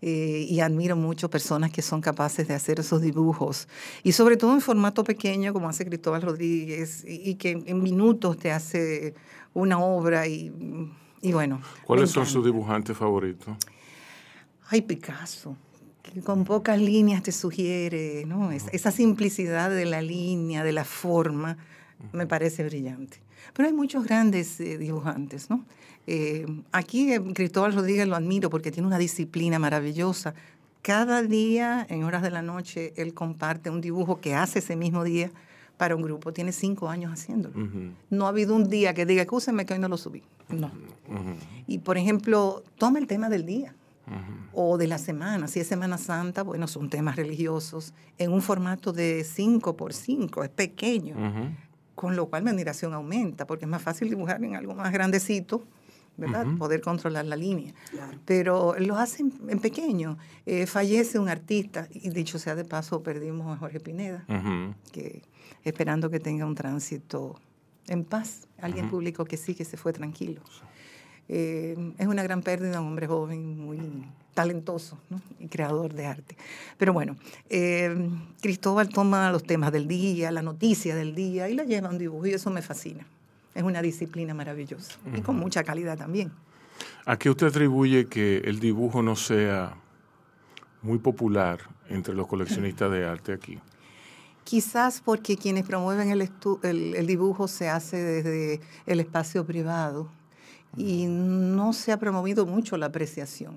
Eh, 0.00 0.46
y 0.48 0.58
admiro 0.60 0.96
mucho 0.96 1.30
personas 1.30 1.70
que 1.70 1.82
son 1.82 2.00
capaces 2.00 2.48
de 2.48 2.54
hacer 2.54 2.80
esos 2.80 3.02
dibujos. 3.02 3.68
Y 4.02 4.12
sobre 4.12 4.38
todo 4.38 4.54
en 4.54 4.62
formato 4.62 5.04
pequeño, 5.04 5.52
como 5.52 5.68
hace 5.68 5.84
Cristóbal 5.84 6.22
Rodríguez, 6.22 7.04
y, 7.06 7.34
que 7.34 7.62
en 7.66 7.82
minutos 7.82 8.38
te 8.38 8.50
hace 8.50 9.14
una 9.54 9.78
obra 9.78 10.26
y 10.26 10.50
y 11.22 11.32
bueno. 11.32 11.60
¿Cuáles 11.84 12.10
son 12.10 12.26
sus 12.26 12.44
dibujantes 12.44 12.96
favoritos? 12.96 13.56
Ay, 14.68 14.82
Picasso, 14.82 15.56
que 16.02 16.20
con 16.20 16.44
pocas 16.44 16.78
líneas 16.78 17.22
te 17.22 17.32
sugiere, 17.32 18.24
¿no? 18.26 18.50
esa 18.50 18.90
simplicidad 18.90 19.70
de 19.70 19.86
la 19.86 20.02
línea, 20.02 20.64
de 20.64 20.72
la 20.72 20.84
forma, 20.84 21.56
me 22.12 22.26
parece 22.26 22.64
brillante. 22.64 23.22
Pero 23.54 23.68
hay 23.68 23.74
muchos 23.74 24.04
grandes 24.04 24.60
eh, 24.60 24.78
dibujantes, 24.78 25.50
¿no? 25.50 25.64
Eh, 26.06 26.46
aquí 26.72 27.12
eh, 27.12 27.20
Cristóbal 27.34 27.74
Rodríguez 27.74 28.08
lo 28.08 28.16
admiro 28.16 28.50
porque 28.50 28.72
tiene 28.72 28.86
una 28.86 28.98
disciplina 28.98 29.58
maravillosa. 29.58 30.34
Cada 30.80 31.22
día, 31.22 31.86
en 31.88 32.02
horas 32.02 32.22
de 32.22 32.30
la 32.30 32.42
noche, 32.42 32.92
él 32.96 33.14
comparte 33.14 33.70
un 33.70 33.80
dibujo 33.80 34.20
que 34.20 34.34
hace 34.34 34.58
ese 34.58 34.74
mismo 34.74 35.04
día 35.04 35.30
para 35.82 35.96
un 35.96 36.02
grupo. 36.02 36.32
Tiene 36.32 36.52
cinco 36.52 36.88
años 36.88 37.12
haciéndolo. 37.12 37.56
No 38.08 38.26
ha 38.26 38.28
habido 38.28 38.54
un 38.54 38.68
día 38.68 38.94
que 38.94 39.04
diga, 39.04 39.22
escúcheme 39.22 39.66
que 39.66 39.72
hoy 39.72 39.80
no 39.80 39.88
lo 39.88 39.96
subí. 39.96 40.22
No. 40.48 40.70
Y 41.66 41.78
por 41.78 41.98
ejemplo, 41.98 42.62
toma 42.78 43.00
el 43.00 43.08
tema 43.08 43.28
del 43.28 43.44
día 43.44 43.74
o 44.52 44.78
de 44.78 44.86
la 44.86 44.98
semana. 44.98 45.48
Si 45.48 45.58
es 45.58 45.66
Semana 45.66 45.98
Santa, 45.98 46.44
bueno, 46.44 46.68
son 46.68 46.88
temas 46.88 47.16
religiosos 47.16 47.94
en 48.16 48.32
un 48.32 48.42
formato 48.42 48.92
de 48.92 49.24
5 49.24 49.76
por 49.76 49.92
5, 49.92 50.44
es 50.44 50.50
pequeño, 50.50 51.16
con 51.96 52.14
lo 52.14 52.26
cual 52.26 52.44
mi 52.44 52.50
admiración 52.50 52.94
aumenta, 52.94 53.44
porque 53.44 53.64
es 53.64 53.68
más 53.68 53.82
fácil 53.82 54.08
dibujar 54.08 54.44
en 54.44 54.54
algo 54.54 54.76
más 54.76 54.92
grandecito. 54.92 55.64
¿verdad? 56.14 56.46
Poder 56.58 56.82
controlar 56.82 57.24
la 57.24 57.36
línea. 57.36 57.72
Pero 58.24 58.76
lo 58.78 58.96
hacen 58.96 59.32
en 59.48 59.58
pequeño. 59.58 60.18
Eh, 60.44 60.66
fallece 60.66 61.18
un 61.18 61.28
artista, 61.28 61.88
y 61.90 62.10
dicho 62.10 62.38
sea 62.38 62.54
de 62.54 62.64
paso, 62.64 63.02
perdimos 63.02 63.52
a 63.52 63.58
Jorge 63.58 63.80
Pineda, 63.80 64.24
que 64.92 65.22
esperando 65.64 66.10
que 66.10 66.20
tenga 66.20 66.46
un 66.46 66.54
tránsito 66.54 67.40
en 67.88 68.04
paz. 68.04 68.46
Alguien 68.60 68.88
publicó 68.88 69.24
que 69.24 69.36
sí, 69.36 69.54
que 69.54 69.64
se 69.64 69.76
fue 69.76 69.92
tranquilo. 69.92 70.42
Eh, 71.28 71.94
es 71.98 72.06
una 72.06 72.22
gran 72.22 72.42
pérdida, 72.42 72.80
un 72.80 72.88
hombre 72.88 73.06
joven, 73.06 73.58
muy 73.58 73.78
talentoso 74.34 74.98
y 75.38 75.48
creador 75.48 75.94
de 75.94 76.06
arte. 76.06 76.36
Pero 76.78 76.92
bueno, 76.92 77.16
eh, 77.48 77.94
Cristóbal 78.40 78.88
toma 78.88 79.30
los 79.30 79.44
temas 79.44 79.72
del 79.72 79.86
día, 79.86 80.30
la 80.30 80.42
noticia 80.42 80.94
del 80.94 81.14
día 81.14 81.48
y 81.48 81.54
la 81.54 81.64
lleva 81.64 81.88
a 81.88 81.92
un 81.92 81.98
dibujo 81.98 82.26
y 82.26 82.32
eso 82.32 82.50
me 82.50 82.62
fascina. 82.62 83.06
Es 83.54 83.62
una 83.62 83.82
disciplina 83.82 84.32
maravillosa 84.32 84.98
y 85.14 85.20
con 85.20 85.36
mucha 85.36 85.62
calidad 85.62 85.98
también. 85.98 86.32
¿A 87.04 87.18
qué 87.18 87.28
usted 87.28 87.48
atribuye 87.48 88.06
que 88.06 88.38
el 88.38 88.60
dibujo 88.60 89.02
no 89.02 89.14
sea 89.14 89.74
muy 90.80 90.98
popular 90.98 91.60
entre 91.88 92.14
los 92.14 92.26
coleccionistas 92.26 92.90
de 92.90 93.04
arte 93.04 93.32
aquí? 93.32 93.58
Quizás 94.44 95.00
porque 95.04 95.36
quienes 95.36 95.64
promueven 95.64 96.10
el, 96.10 96.28
el, 96.62 97.06
dibujo 97.06 97.48
se 97.48 97.68
hace 97.68 97.96
desde 97.96 98.60
el 98.86 99.00
espacio 99.00 99.46
privado 99.46 100.08
y 100.76 101.06
no 101.06 101.72
se 101.72 101.92
ha 101.92 101.98
promovido 101.98 102.46
mucho 102.46 102.76
la 102.76 102.86
apreciación 102.86 103.56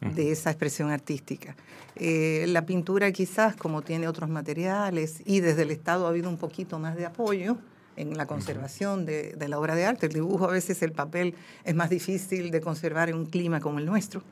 de 0.00 0.32
esa 0.32 0.50
expresión 0.50 0.90
artística. 0.90 1.54
Eh, 1.94 2.44
la 2.48 2.66
pintura 2.66 3.12
quizás, 3.12 3.54
como 3.54 3.82
tiene 3.82 4.08
otros 4.08 4.28
materiales 4.28 5.22
y 5.24 5.40
desde 5.40 5.62
el 5.62 5.70
Estado 5.70 6.06
ha 6.06 6.08
habido 6.08 6.28
un 6.28 6.38
poquito 6.38 6.80
más 6.80 6.96
de 6.96 7.06
apoyo 7.06 7.56
en 7.96 8.16
la 8.16 8.26
conservación 8.26 9.06
de, 9.06 9.34
de 9.34 9.48
la 9.48 9.60
obra 9.60 9.76
de 9.76 9.84
arte. 9.84 10.06
El 10.06 10.12
dibujo 10.12 10.48
a 10.48 10.52
veces 10.52 10.82
el 10.82 10.90
papel 10.90 11.34
es 11.64 11.74
más 11.74 11.88
difícil 11.88 12.50
de 12.50 12.60
conservar 12.60 13.10
en 13.10 13.16
un 13.16 13.26
clima 13.26 13.60
como 13.60 13.78
el 13.78 13.86
nuestro. 13.86 14.22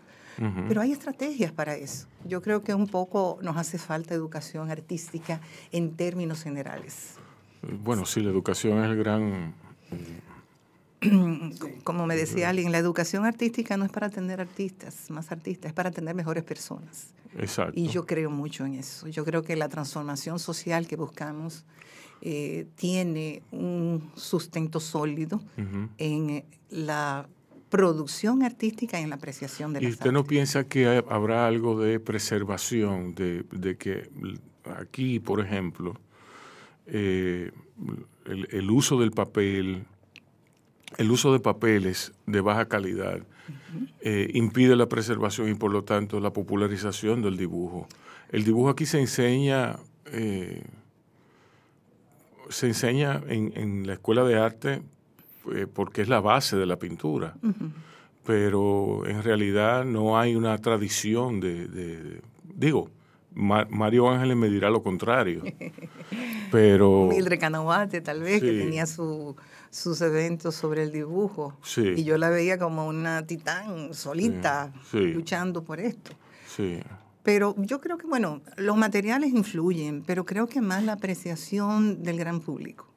Pero 0.69 0.81
hay 0.81 0.93
estrategias 0.93 1.53
para 1.53 1.75
eso. 1.75 2.07
Yo 2.25 2.41
creo 2.41 2.63
que 2.63 2.73
un 2.73 2.87
poco 2.87 3.39
nos 3.43 3.59
hace 3.59 3.77
falta 3.77 4.15
educación 4.15 4.71
artística 4.71 5.41
en 5.71 5.97
términos 5.97 6.43
generales. 6.43 7.17
Bueno, 7.63 8.07
sí, 8.07 8.21
la 8.21 8.31
educación 8.31 8.79
es 8.79 8.91
el 8.91 8.97
gran... 8.97 9.55
Como 11.85 12.07
me 12.07 12.17
decía 12.17 12.49
alguien, 12.49 12.73
la 12.73 12.79
educación 12.79 13.27
artística 13.27 13.77
no 13.77 13.85
es 13.85 13.91
para 13.91 14.07
atender 14.07 14.41
artistas, 14.41 15.11
más 15.11 15.31
artistas, 15.31 15.71
es 15.71 15.75
para 15.75 15.91
atender 15.91 16.15
mejores 16.15 16.43
personas. 16.45 17.09
Exacto. 17.39 17.79
Y 17.79 17.89
yo 17.89 18.07
creo 18.07 18.31
mucho 18.31 18.65
en 18.65 18.75
eso. 18.75 19.09
Yo 19.09 19.25
creo 19.25 19.43
que 19.43 19.57
la 19.57 19.69
transformación 19.69 20.39
social 20.39 20.87
que 20.87 20.97
buscamos 20.97 21.65
eh, 22.23 22.67
tiene 22.77 23.43
un 23.51 24.11
sustento 24.15 24.81
sólido 24.81 25.41
en 25.97 26.45
la 26.71 27.27
producción 27.71 28.43
artística 28.43 29.01
y 29.01 29.05
en 29.05 29.11
la 29.11 29.17
apreciación 29.17 29.73
de 29.73 29.83
¿Y 29.83 29.89
usted 29.89 30.13
no 30.13 30.25
piensa 30.25 30.65
que 30.65 31.03
habrá 31.09 31.47
algo 31.47 31.81
de 31.81 32.01
preservación, 32.01 33.15
de, 33.15 33.77
que 33.79 34.11
aquí, 34.77 35.21
por 35.21 35.41
ejemplo, 35.41 35.95
eh, 36.87 37.53
el, 38.27 38.71
uso 38.71 38.99
del 39.01 39.13
papel 39.13 39.85
el 40.99 41.11
uso 41.11 41.33
de 41.33 41.39
papeles 41.39 42.13
de 42.27 42.41
baja 42.41 42.67
calidad 42.67 43.21
eh, 44.01 44.31
impide 44.35 44.77
la 44.77 44.87
preservación 44.87 45.49
y 45.49 45.55
por 45.55 45.71
lo 45.71 45.85
tanto 45.85 46.21
la 46.21 46.33
popularización 46.33 47.23
del 47.23 47.37
dibujo. 47.37 47.89
El 48.31 48.45
dibujo 48.45 48.71
aquí 48.71 48.87
se 48.87 49.01
enseña, 49.01 49.79
eh, 50.07 50.63
se 52.49 52.67
enseña 52.67 53.23
en, 53.29 53.87
la 53.87 53.95
escuela 53.95 54.25
de 54.25 54.39
arte 54.39 54.83
eh, 55.55 55.67
porque 55.73 56.03
es 56.03 56.09
la 56.09 56.21
base 56.21 56.57
de 56.57 56.67
la 56.67 56.79
pintura, 56.79 57.35
pero 58.25 59.07
en 59.07 59.23
realidad 59.23 59.85
no 59.85 60.19
hay 60.19 60.37
una 60.37 60.57
tradición 60.59 61.41
de, 61.41 62.21
digo, 62.45 62.91
Mario 63.33 64.09
Ángeles 64.09 64.37
me 64.37 64.49
dirá 64.49 64.71
lo 64.71 64.83
contrario. 64.83 65.43
Pero. 66.51 67.07
Mildred 67.07 67.39
Canahuate, 67.39 68.01
tal 68.01 68.23
vez, 68.23 68.41
que 68.41 68.53
tenía 68.53 68.87
sus 68.87 70.01
eventos 70.01 70.55
sobre 70.57 70.83
el 70.83 70.93
dibujo. 70.93 71.57
Y 71.77 72.03
yo 72.05 72.19
la 72.19 72.29
veía 72.29 72.59
como 72.59 72.87
una 72.87 73.25
titán 73.27 73.95
solita, 73.95 74.73
luchando 74.93 75.63
por 75.63 75.81
esto. 75.81 76.11
Sí. 76.47 76.81
Pero 77.33 77.55
yo 77.59 77.81
creo 77.81 77.97
que, 77.97 78.09
bueno, 78.09 78.41
los 78.57 78.77
materiales 78.77 79.31
influyen, 79.33 80.03
pero 80.05 80.25
creo 80.25 80.49
que 80.49 80.61
más 80.61 80.83
la 80.83 80.95
apreciación 80.95 82.03
del 82.03 82.19
gran 82.19 82.41
público. 82.41 82.89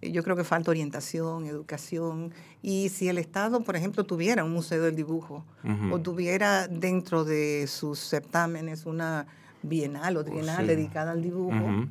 Yo 0.00 0.22
creo 0.22 0.34
que 0.34 0.44
falta 0.44 0.70
orientación, 0.70 1.44
educación. 1.44 2.32
Y 2.62 2.88
si 2.88 3.10
el 3.10 3.18
Estado, 3.18 3.60
por 3.60 3.76
ejemplo, 3.76 4.04
tuviera 4.04 4.44
un 4.44 4.52
museo 4.54 4.82
del 4.82 4.96
dibujo 4.96 5.44
o 5.92 6.00
tuviera 6.00 6.68
dentro 6.68 7.26
de 7.26 7.66
sus 7.66 7.98
certámenes 7.98 8.86
una 8.86 9.26
bienal 9.60 10.16
o 10.16 10.24
trienal 10.24 10.66
dedicada 10.66 11.12
al 11.12 11.20
dibujo, 11.20 11.86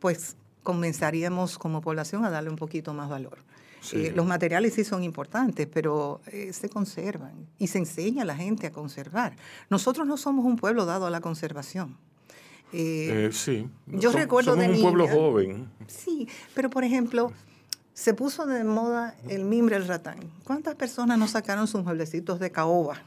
pues 0.00 0.38
comenzaríamos 0.62 1.58
como 1.58 1.82
población 1.82 2.24
a 2.24 2.30
darle 2.30 2.48
un 2.48 2.56
poquito 2.56 2.94
más 2.94 3.10
valor. 3.10 3.40
Eh, 3.92 4.12
los 4.14 4.26
materiales 4.26 4.74
sí 4.74 4.84
son 4.84 5.04
importantes, 5.04 5.68
pero 5.72 6.20
eh, 6.26 6.52
se 6.52 6.68
conservan 6.68 7.46
y 7.58 7.68
se 7.68 7.78
enseña 7.78 8.22
a 8.22 8.24
la 8.24 8.36
gente 8.36 8.66
a 8.66 8.72
conservar. 8.72 9.36
Nosotros 9.70 10.06
no 10.06 10.16
somos 10.16 10.44
un 10.44 10.56
pueblo 10.56 10.86
dado 10.86 11.06
a 11.06 11.10
la 11.10 11.20
conservación. 11.20 11.96
Eh, 12.72 13.30
sí. 13.32 13.68
Yo 13.86 14.10
recuerdo 14.10 14.54
somos 14.54 14.68
un 14.68 14.82
pueblo 14.82 15.08
joven. 15.08 15.70
Sí, 15.86 16.28
pero 16.54 16.68
por 16.68 16.84
ejemplo, 16.84 17.32
se 17.94 18.12
puso 18.12 18.46
de 18.46 18.64
moda 18.64 19.16
el 19.28 19.44
mimbre 19.44 19.76
el 19.76 19.86
ratán. 19.86 20.18
¿Cuántas 20.44 20.74
personas 20.74 21.18
no 21.18 21.28
sacaron 21.28 21.66
sus 21.66 21.84
mueblecitos 21.84 22.40
de 22.40 22.50
caoba? 22.50 23.02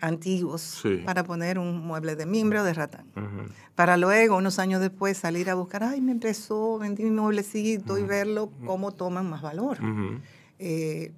Antiguos 0.00 0.82
para 1.04 1.24
poner 1.24 1.58
un 1.58 1.86
mueble 1.86 2.16
de 2.16 2.26
mimbre 2.26 2.60
o 2.60 2.64
de 2.64 2.74
ratán. 2.74 3.06
Para 3.74 3.96
luego, 3.96 4.36
unos 4.36 4.58
años 4.58 4.80
después, 4.80 5.16
salir 5.16 5.50
a 5.50 5.54
buscar, 5.54 5.84
ay, 5.84 6.00
me 6.00 6.12
empezó, 6.12 6.78
vendí 6.78 7.04
mi 7.04 7.10
mueblecito 7.10 7.98
y 7.98 8.02
verlo 8.02 8.50
cómo 8.66 8.92
toman 8.92 9.28
más 9.28 9.42
valor. 9.42 9.78
Eh, 10.58 11.12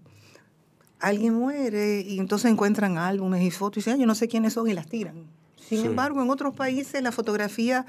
alguien 1.01 1.35
muere 1.35 2.01
y 2.01 2.19
entonces 2.19 2.51
encuentran 2.51 2.99
álbumes 2.99 3.43
y 3.43 3.51
fotos 3.51 3.79
y 3.79 3.81
dicen, 3.81 3.95
ay, 3.95 4.01
yo 4.01 4.07
no 4.07 4.15
sé 4.15 4.29
quiénes 4.29 4.53
son 4.53 4.69
y 4.69 4.75
las 4.75 4.87
tiran. 4.87 5.25
Sin 5.61 5.85
embargo, 5.85 6.23
en 6.23 6.31
otros 6.31 6.55
países 6.55 7.03
la 7.03 7.13
fotografía 7.13 7.87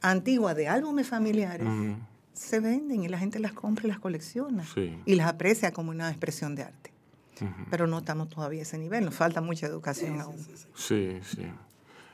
antigua 0.00 0.54
de 0.54 0.68
álbumes 0.68 1.06
familiares 1.06 1.68
se 2.32 2.60
venden 2.60 3.02
y 3.02 3.08
la 3.08 3.18
gente 3.18 3.38
las 3.38 3.52
compra 3.52 3.84
y 3.84 3.88
las 3.88 3.98
colecciona 3.98 4.64
y 5.04 5.14
las 5.16 5.26
aprecia 5.26 5.72
como 5.72 5.90
una 5.90 6.08
expresión 6.08 6.54
de 6.54 6.62
arte 6.62 6.92
pero 7.70 7.86
no 7.86 7.98
estamos 7.98 8.28
todavía 8.28 8.60
a 8.60 8.62
ese 8.62 8.78
nivel, 8.78 9.04
nos 9.04 9.14
falta 9.14 9.40
mucha 9.40 9.66
educación 9.66 10.20
aún. 10.20 10.36
Sí, 10.74 11.18
sí. 11.22 11.46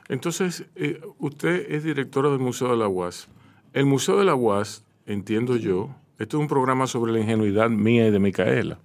Entonces, 0.07 0.65
eh, 0.75 1.01
usted 1.17 1.71
es 1.71 1.83
directora 1.83 2.29
del 2.29 2.39
Museo 2.39 2.69
de 2.69 2.77
la 2.77 2.87
UAS. 2.87 3.27
El 3.73 3.85
Museo 3.85 4.17
de 4.19 4.25
la 4.25 4.35
UAS, 4.35 4.83
entiendo 5.05 5.57
yo, 5.57 5.89
esto 6.19 6.37
es 6.37 6.41
un 6.41 6.47
programa 6.47 6.87
sobre 6.87 7.11
la 7.11 7.19
ingenuidad 7.19 7.69
mía 7.69 8.07
y 8.07 8.11
de 8.11 8.19
Micaela. 8.19 8.77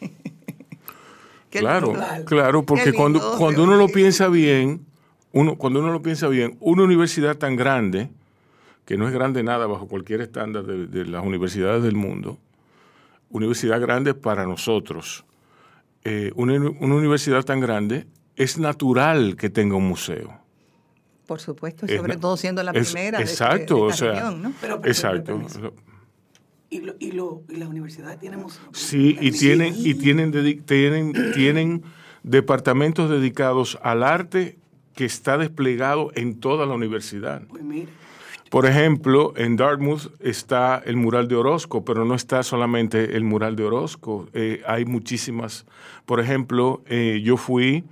claro, 1.50 1.94
claro, 2.24 2.64
porque 2.64 2.92
cuando, 2.92 3.36
cuando 3.38 3.64
uno 3.64 3.76
lo 3.76 3.88
piensa 3.88 4.28
bien, 4.28 4.84
uno, 5.32 5.56
cuando 5.56 5.80
uno 5.80 5.92
lo 5.92 6.02
piensa 6.02 6.28
bien, 6.28 6.56
una 6.60 6.82
universidad 6.82 7.36
tan 7.36 7.56
grande, 7.56 8.08
que 8.86 8.96
no 8.96 9.06
es 9.06 9.14
grande 9.14 9.42
nada 9.42 9.66
bajo 9.66 9.86
cualquier 9.86 10.20
estándar 10.22 10.64
de, 10.64 10.86
de 10.86 11.04
las 11.04 11.24
universidades 11.24 11.82
del 11.82 11.94
mundo, 11.94 12.38
universidad 13.30 13.80
grande 13.80 14.14
para 14.14 14.46
nosotros, 14.46 15.24
eh, 16.04 16.32
una, 16.36 16.54
universidad 16.54 17.42
tan 17.44 17.60
grande, 17.60 18.06
es 18.36 18.58
natural 18.58 19.36
que 19.36 19.50
tenga 19.50 19.76
un 19.76 19.88
museo. 19.88 20.38
Por 21.26 21.40
supuesto, 21.40 21.88
sobre 21.88 22.16
todo 22.16 22.36
siendo 22.36 22.62
la 22.62 22.72
primera. 22.72 23.20
exacto, 23.20 23.76
de, 23.76 23.82
o 23.82 23.92
sea, 23.92 24.34
exacto. 24.84 25.40
¿Y, 26.68 26.80
lo, 26.80 26.94
y, 26.98 27.12
lo, 27.12 27.42
y, 27.48 27.56
las 27.56 27.68
universidades 27.68 28.18
tienen 28.18 28.40
museos. 28.40 28.66
Sí, 28.72 29.16
y 29.20 29.30
tienen, 29.30 29.74
y 29.76 29.94
tienen, 29.94 30.64
tienen, 30.64 31.32
tienen 31.32 31.82
departamentos 32.22 33.08
dedicados 33.08 33.78
al 33.82 34.02
arte 34.02 34.58
que 34.94 35.04
está 35.04 35.38
desplegado 35.38 36.10
en 36.14 36.40
toda 36.40 36.66
la 36.66 36.74
universidad. 36.74 37.46
Pues 37.46 37.62
mire. 37.62 37.88
Por 38.54 38.66
ejemplo, 38.66 39.32
en 39.36 39.56
Dartmouth 39.56 40.12
está 40.20 40.80
el 40.86 40.94
mural 40.94 41.26
de 41.26 41.34
Orozco, 41.34 41.84
pero 41.84 42.04
no 42.04 42.14
está 42.14 42.44
solamente 42.44 43.16
el 43.16 43.24
mural 43.24 43.56
de 43.56 43.64
Orozco. 43.64 44.28
Eh, 44.32 44.62
hay 44.64 44.84
muchísimas. 44.84 45.66
Por 46.06 46.20
ejemplo, 46.20 46.80
eh, 46.86 47.20
yo 47.24 47.36
fui, 47.36 47.82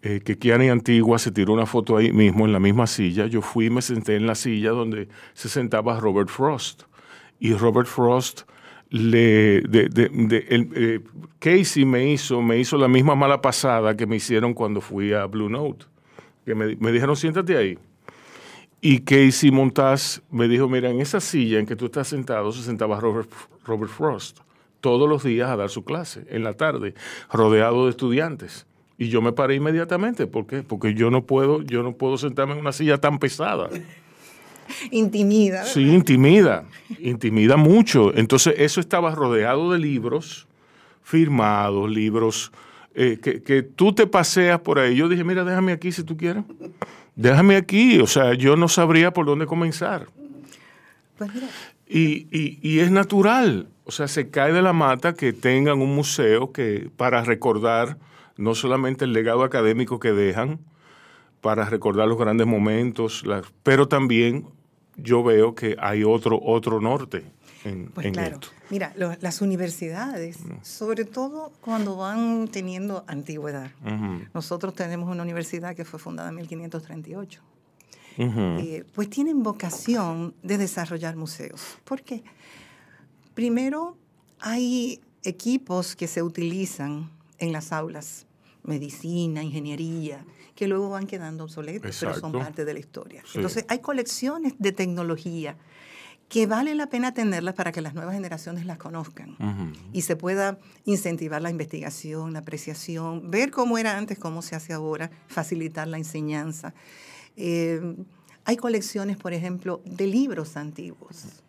eh, 0.00 0.22
que 0.24 0.38
Kiani 0.38 0.70
Antigua 0.70 1.18
se 1.18 1.30
tiró 1.30 1.52
una 1.52 1.66
foto 1.66 1.94
ahí 1.98 2.10
mismo, 2.10 2.46
en 2.46 2.54
la 2.54 2.58
misma 2.58 2.86
silla. 2.86 3.26
Yo 3.26 3.42
fui 3.42 3.66
y 3.66 3.70
me 3.70 3.82
senté 3.82 4.16
en 4.16 4.26
la 4.26 4.34
silla 4.34 4.70
donde 4.70 5.08
se 5.34 5.50
sentaba 5.50 6.00
Robert 6.00 6.30
Frost. 6.30 6.84
Y 7.38 7.52
Robert 7.52 7.86
Frost 7.86 8.48
le 8.88 9.60
de, 9.60 11.02
Casey 11.38 11.84
me 11.84 12.10
hizo 12.10 12.40
me 12.40 12.58
hizo 12.58 12.78
la 12.78 12.88
misma 12.88 13.14
mala 13.14 13.42
pasada 13.42 13.94
que 13.94 14.06
me 14.06 14.16
hicieron 14.16 14.54
cuando 14.54 14.80
fui 14.80 15.12
a 15.12 15.26
Blue 15.26 15.50
Note 15.50 15.84
que 16.46 16.54
me 16.54 16.92
dijeron 16.92 17.14
siéntate 17.14 17.54
ahí 17.54 17.78
y 18.80 19.00
Casey 19.00 19.50
Montaz 19.50 20.22
me 20.30 20.46
dijo, 20.48 20.68
mira, 20.68 20.90
en 20.90 21.00
esa 21.00 21.20
silla 21.20 21.58
en 21.58 21.66
que 21.66 21.76
tú 21.76 21.86
estás 21.86 22.08
sentado 22.08 22.52
se 22.52 22.62
sentaba 22.62 23.00
Robert, 23.00 23.30
Robert 23.64 23.90
Frost 23.90 24.38
todos 24.80 25.08
los 25.08 25.24
días 25.24 25.50
a 25.50 25.56
dar 25.56 25.70
su 25.70 25.84
clase, 25.84 26.24
en 26.30 26.44
la 26.44 26.54
tarde, 26.54 26.94
rodeado 27.32 27.84
de 27.84 27.90
estudiantes. 27.90 28.66
Y 28.96 29.08
yo 29.08 29.22
me 29.22 29.32
paré 29.32 29.56
inmediatamente. 29.56 30.26
¿Por 30.26 30.46
qué? 30.46 30.62
Porque 30.62 30.94
yo 30.94 31.10
no 31.10 31.24
puedo, 31.24 31.62
yo 31.62 31.82
no 31.82 31.92
puedo 31.92 32.18
sentarme 32.18 32.54
en 32.54 32.60
una 32.60 32.72
silla 32.72 32.98
tan 32.98 33.18
pesada. 33.18 33.68
Intimida. 34.90 35.64
Sí, 35.64 35.80
intimida. 35.80 36.64
Intimida 36.98 37.56
mucho. 37.56 38.14
Entonces, 38.14 38.54
eso 38.58 38.80
estaba 38.80 39.14
rodeado 39.14 39.72
de 39.72 39.78
libros 39.78 40.46
firmados, 41.02 41.90
libros 41.90 42.52
eh, 42.94 43.18
que, 43.22 43.42
que, 43.42 43.62
tú 43.62 43.94
te 43.94 44.06
paseas 44.06 44.60
por 44.60 44.78
ahí. 44.78 44.94
Yo 44.94 45.08
dije, 45.08 45.24
mira, 45.24 45.42
déjame 45.42 45.72
aquí 45.72 45.90
si 45.90 46.02
tú 46.02 46.18
quieres 46.18 46.44
déjame 47.16 47.56
aquí, 47.56 47.98
o 48.00 48.06
sea, 48.06 48.34
yo 48.34 48.56
no 48.56 48.68
sabría 48.68 49.12
por 49.12 49.26
dónde 49.26 49.46
comenzar. 49.46 50.06
Pues 51.16 51.30
y, 51.88 52.78
es 52.78 52.90
natural, 52.90 53.68
o 53.84 53.90
sea, 53.90 54.08
se 54.08 54.30
cae 54.30 54.52
de 54.52 54.62
la 54.62 54.72
mata 54.72 55.14
que 55.14 55.32
tengan 55.32 55.80
un 55.80 55.94
museo 55.94 56.52
que 56.52 56.90
para 56.96 57.24
recordar 57.24 57.98
no 58.36 58.54
solamente 58.54 59.04
el 59.04 59.12
legado 59.12 59.42
académico 59.42 59.98
que 59.98 60.12
dejan, 60.12 60.60
para 61.40 61.64
recordar 61.64 62.06
los 62.08 62.18
grandes 62.18 62.46
momentos, 62.46 63.24
pero 63.62 63.88
también 63.88 64.46
yo 64.96 65.22
veo 65.24 65.54
que 65.54 65.76
hay 65.80 66.04
otro, 66.04 66.40
otro 66.42 66.80
norte 66.80 67.24
en, 67.64 67.90
pues 67.90 68.06
esto. 68.06 68.48
Mira, 68.70 68.92
las 68.96 69.40
universidades, 69.40 70.38
sobre 70.62 71.04
todo 71.04 71.52
cuando 71.60 71.96
van 71.96 72.48
teniendo 72.48 73.04
antigüedad. 73.06 73.70
Nosotros 74.34 74.74
tenemos 74.74 75.08
una 75.08 75.22
universidad 75.22 75.74
que 75.74 75.84
fue 75.84 75.98
fundada 75.98 76.28
en 76.28 76.36
1538. 76.36 77.42
Eh, 78.18 78.84
pues 78.94 79.08
tienen 79.08 79.42
vocación 79.42 80.34
de 80.42 80.58
desarrollar 80.58 81.14
museos. 81.16 81.78
¿Por 81.84 82.02
qué? 82.02 82.24
Primero, 83.34 83.96
hay 84.40 85.00
equipos 85.22 85.94
que 85.94 86.08
se 86.08 86.22
utilizan 86.22 87.10
en 87.38 87.52
las 87.52 87.72
aulas, 87.72 88.26
medicina, 88.64 89.44
ingeniería, 89.44 90.24
que 90.56 90.66
luego 90.66 90.90
van 90.90 91.06
quedando 91.06 91.44
obsoletos, 91.44 91.96
pero 92.00 92.14
son 92.14 92.32
parte 92.32 92.64
de 92.64 92.72
la 92.72 92.80
historia. 92.80 93.22
Entonces, 93.32 93.64
hay 93.68 93.78
colecciones 93.78 94.54
de 94.58 94.72
tecnología 94.72 95.56
que 96.28 96.46
vale 96.46 96.74
la 96.74 96.88
pena 96.88 97.14
tenerlas 97.14 97.54
para 97.54 97.72
que 97.72 97.80
las 97.80 97.94
nuevas 97.94 98.14
generaciones 98.14 98.66
las 98.66 98.78
conozcan 98.78 99.36
y 99.92 100.02
se 100.02 100.14
pueda 100.14 100.58
incentivar 100.84 101.40
la 101.40 101.50
investigación, 101.50 102.34
la 102.34 102.40
apreciación, 102.40 103.30
ver 103.30 103.50
cómo 103.50 103.78
era 103.78 103.96
antes, 103.96 104.18
cómo 104.18 104.42
se 104.42 104.54
hace 104.54 104.74
ahora, 104.74 105.10
facilitar 105.26 105.88
la 105.88 105.96
enseñanza. 105.96 106.74
Eh, 107.36 107.80
hay 108.44 108.56
colecciones, 108.56 109.16
por 109.16 109.32
ejemplo, 109.32 109.80
de 109.84 110.06
libros 110.06 110.56
antiguos 110.56 111.42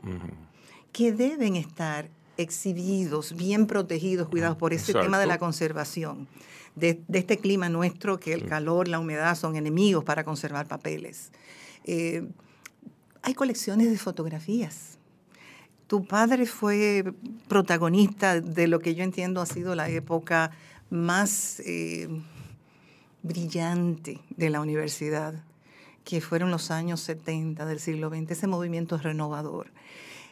que 0.93 1.11
deben 1.11 1.55
estar 1.55 2.09
exhibidos, 2.37 3.35
bien 3.35 3.67
protegidos, 3.67 4.29
cuidados 4.29 4.57
por 4.57 4.73
ese 4.73 4.93
tema 4.93 5.19
de 5.19 5.25
la 5.25 5.37
conservación, 5.37 6.27
de, 6.75 7.01
este 7.11 7.37
clima 7.37 7.67
nuestro 7.67 8.17
que 8.17 8.31
el 8.31 8.45
calor, 8.45 8.87
la 8.87 8.99
humedad 8.99 9.35
son 9.35 9.57
enemigos 9.57 10.05
para 10.05 10.23
conservar 10.23 10.67
papeles. 10.67 11.31
Eh, 11.83 12.29
hay 13.21 13.34
colecciones 13.34 13.89
de 13.89 13.97
fotografías. 13.97 14.97
Tu 15.88 16.05
padre 16.05 16.45
fue 16.45 17.13
protagonista 17.47 18.39
de 18.41 18.67
lo 18.67 18.79
que 18.79 18.95
yo 18.95 19.03
entiendo 19.03 19.41
ha 19.41 19.45
sido 19.45 19.73
la 19.75 19.89
época 19.89 20.51
más 20.89 21.62
eh, 21.65 22.08
brillante 23.23 24.19
de 24.36 24.49
la 24.49 24.62
universidad, 24.62 25.43
que 26.03 26.21
fueron 26.21 26.51
los 26.51 26.71
años 26.71 27.01
70 27.01 27.65
del 27.65 27.79
siglo 27.79 28.10
XX, 28.10 28.32
ese 28.32 28.47
movimiento 28.47 28.97
renovador. 28.97 29.71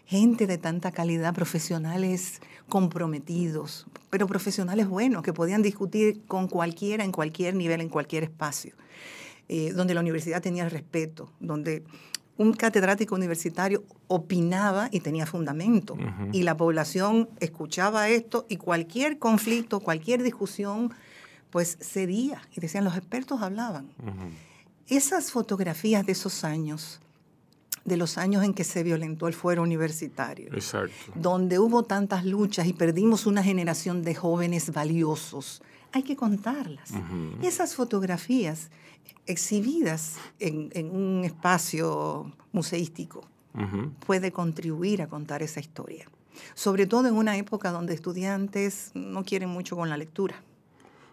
Gente 0.06 0.48
de 0.48 0.58
tanta 0.58 0.92
calidad, 0.92 1.34
profesionales 1.34 2.40
comprometidos, 2.70 3.88
pero 4.10 4.28
profesionales 4.28 4.88
buenos, 4.88 5.24
que 5.24 5.34
podían 5.34 5.62
discutir 5.62 6.22
con 6.28 6.48
cualquiera, 6.48 7.04
en 7.04 7.12
cualquier 7.12 7.56
nivel, 7.56 7.82
en 7.82 7.90
cualquier 7.90 8.24
espacio, 8.24 8.74
eh, 9.50 9.74
donde 9.74 9.94
la 9.94 10.02
universidad 10.02 10.42
tenía 10.42 10.70
respeto, 10.70 11.32
donde 11.40 11.84
un 12.38 12.54
catedrático 12.54 13.16
universitario 13.16 13.84
opinaba 14.08 14.90
y 14.92 15.00
tenía 15.00 15.26
fundamento, 15.26 15.98
y 16.32 16.44
la 16.44 16.56
población 16.56 17.30
escuchaba 17.40 18.10
esto 18.10 18.46
y 18.50 18.58
cualquier 18.58 19.18
conflicto, 19.18 19.80
cualquier 19.80 20.24
discusión, 20.24 20.94
pues 21.50 21.78
cedía. 21.82 22.42
Y 22.56 22.62
decían, 22.62 22.84
los 22.84 22.96
expertos 22.96 23.42
hablaban. 23.42 23.90
Esas 24.88 25.32
fotografías 25.32 26.06
de 26.06 26.12
esos 26.12 26.44
años, 26.44 27.00
de 27.84 27.98
los 27.98 28.18
años 28.18 28.44
en 28.44 28.54
que 28.54 28.64
se 28.64 28.84
violentó 28.84 29.28
el 29.28 29.34
fuero 29.34 29.64
universitario, 29.64 30.52
donde 31.16 31.58
hubo 31.58 31.84
tantas 31.84 32.26
luchas 32.26 32.68
y 32.68 32.74
perdimos 32.74 33.26
una 33.26 33.44
generación 33.44 34.04
de 34.04 34.14
jóvenes 34.14 34.72
valiosos, 34.72 35.62
hay 35.92 36.04
que 36.04 36.16
contarlas. 36.16 36.92
Esas 37.42 37.76
fotografías 37.76 38.70
exhibidas 39.26 40.18
en, 40.40 40.90
un 40.92 41.24
espacio 41.24 42.32
museístico 42.52 43.24
puede 44.06 44.32
contribuir 44.32 45.02
a 45.02 45.08
contar 45.08 45.42
esa 45.42 45.60
historia. 45.60 46.08
Sobre 46.54 46.86
todo 46.86 47.08
en 47.08 47.16
una 47.16 47.36
época 47.38 47.72
donde 47.72 47.96
estudiantes 47.96 48.92
no 48.94 49.24
quieren 49.24 49.50
mucho 49.50 49.76
con 49.76 49.90
la 49.90 49.98
lectura. 49.98 50.36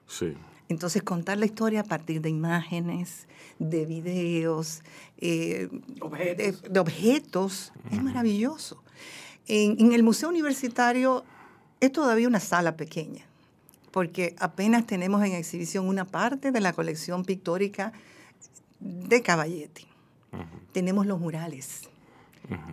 Sí. 0.07 0.35
Entonces, 0.69 1.03
contar 1.03 1.39
la 1.39 1.47
historia 1.47 1.81
a 1.81 1.85
partir 1.85 2.21
de 2.21 2.31
imágenes, 2.31 3.27
de 3.59 3.85
videos, 3.85 4.83
eh, 5.19 5.69
de, 5.71 6.81
objetos, 6.81 7.73
es 7.91 8.03
maravilloso. 8.03 8.83
En, 9.47 9.93
el 9.93 10.03
Museo 10.03 10.31
Universitario 10.31 11.25
es 11.81 11.93
todavía 11.93 12.29
una 12.29 12.41
sala 12.41 12.77
pequeña, 12.77 13.27
porque 13.95 14.35
apenas 14.41 14.89
tenemos 14.89 15.25
en 15.25 15.35
exhibición 15.35 15.87
una 15.87 16.05
parte 16.05 16.51
de 16.51 16.61
la 16.61 16.73
colección 16.73 17.25
pictórica 17.25 17.93
de 18.81 19.23
Caballetti. 19.23 19.87
Tenemos 20.73 21.07
los 21.07 21.21
murales, 21.21 21.83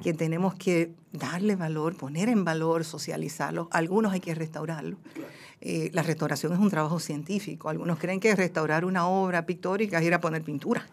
que 0.02 0.16
tenemos 0.16 0.56
que 0.56 0.90
darle 1.12 1.56
valor, 1.56 1.96
poner 1.96 2.28
en 2.28 2.44
valor, 2.44 2.84
socializarlos. 2.84 3.68
Algunos 3.70 4.14
hay 4.14 4.20
que 4.20 4.34
restaurarlos. 4.34 4.98
Eh, 5.62 5.92
la 5.94 6.02
restauración 6.02 6.54
es 6.54 6.60
un 6.60 6.72
trabajo 6.72 7.00
científico. 7.00 7.70
Algunos 7.70 8.00
creen 8.00 8.20
que 8.20 8.36
restaurar 8.36 8.84
una 8.84 9.08
obra 9.08 9.46
pictórica 9.46 10.00
es 10.00 10.06
ir 10.08 10.16
a 10.16 10.20
poner 10.20 10.42
pintura. 10.42 10.88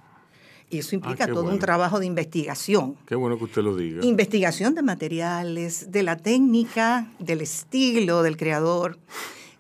Y 0.69 0.81
eso 0.81 0.95
implica 0.95 1.25
ah, 1.25 1.29
todo 1.29 1.45
un 1.45 1.59
trabajo 1.59 2.01
de 2.01 2.05
investigación. 2.05 2.97
Qué 3.07 3.14
bueno 3.14 3.38
que 3.38 3.45
usted 3.45 3.62
lo 3.62 3.75
diga. 3.75 4.05
Investigación 4.05 4.75
de 4.75 4.83
materiales, 4.83 5.91
de 5.91 6.03
la 6.03 6.19
técnica, 6.19 7.11
del 7.19 7.41
estilo 7.41 8.23
del 8.23 8.37
creador. 8.37 8.99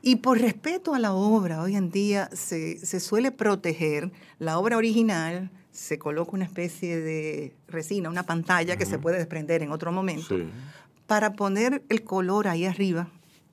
Y 0.02 0.16
por 0.16 0.40
respeto 0.40 0.94
a 0.94 0.98
la 0.98 1.12
obra, 1.12 1.60
hoy 1.60 1.76
en 1.76 1.90
día 1.90 2.30
se, 2.32 2.78
se 2.78 3.00
suele 3.00 3.32
proteger 3.32 4.12
la 4.38 4.58
obra 4.58 4.76
original, 4.76 5.50
se 5.72 5.98
coloca 5.98 6.32
una 6.32 6.44
especie 6.44 7.00
de 7.00 7.54
resina, 7.68 8.08
una 8.08 8.24
pantalla 8.24 8.76
que 8.76 8.86
se 8.86 8.98
puede 8.98 9.18
desprender 9.18 9.62
en 9.62 9.70
otro 9.70 9.92
momento, 9.92 10.36
para 11.06 11.34
poner 11.34 11.82
el 11.88 12.04
color 12.04 12.48
ahí 12.48 12.64
arriba 12.64 13.08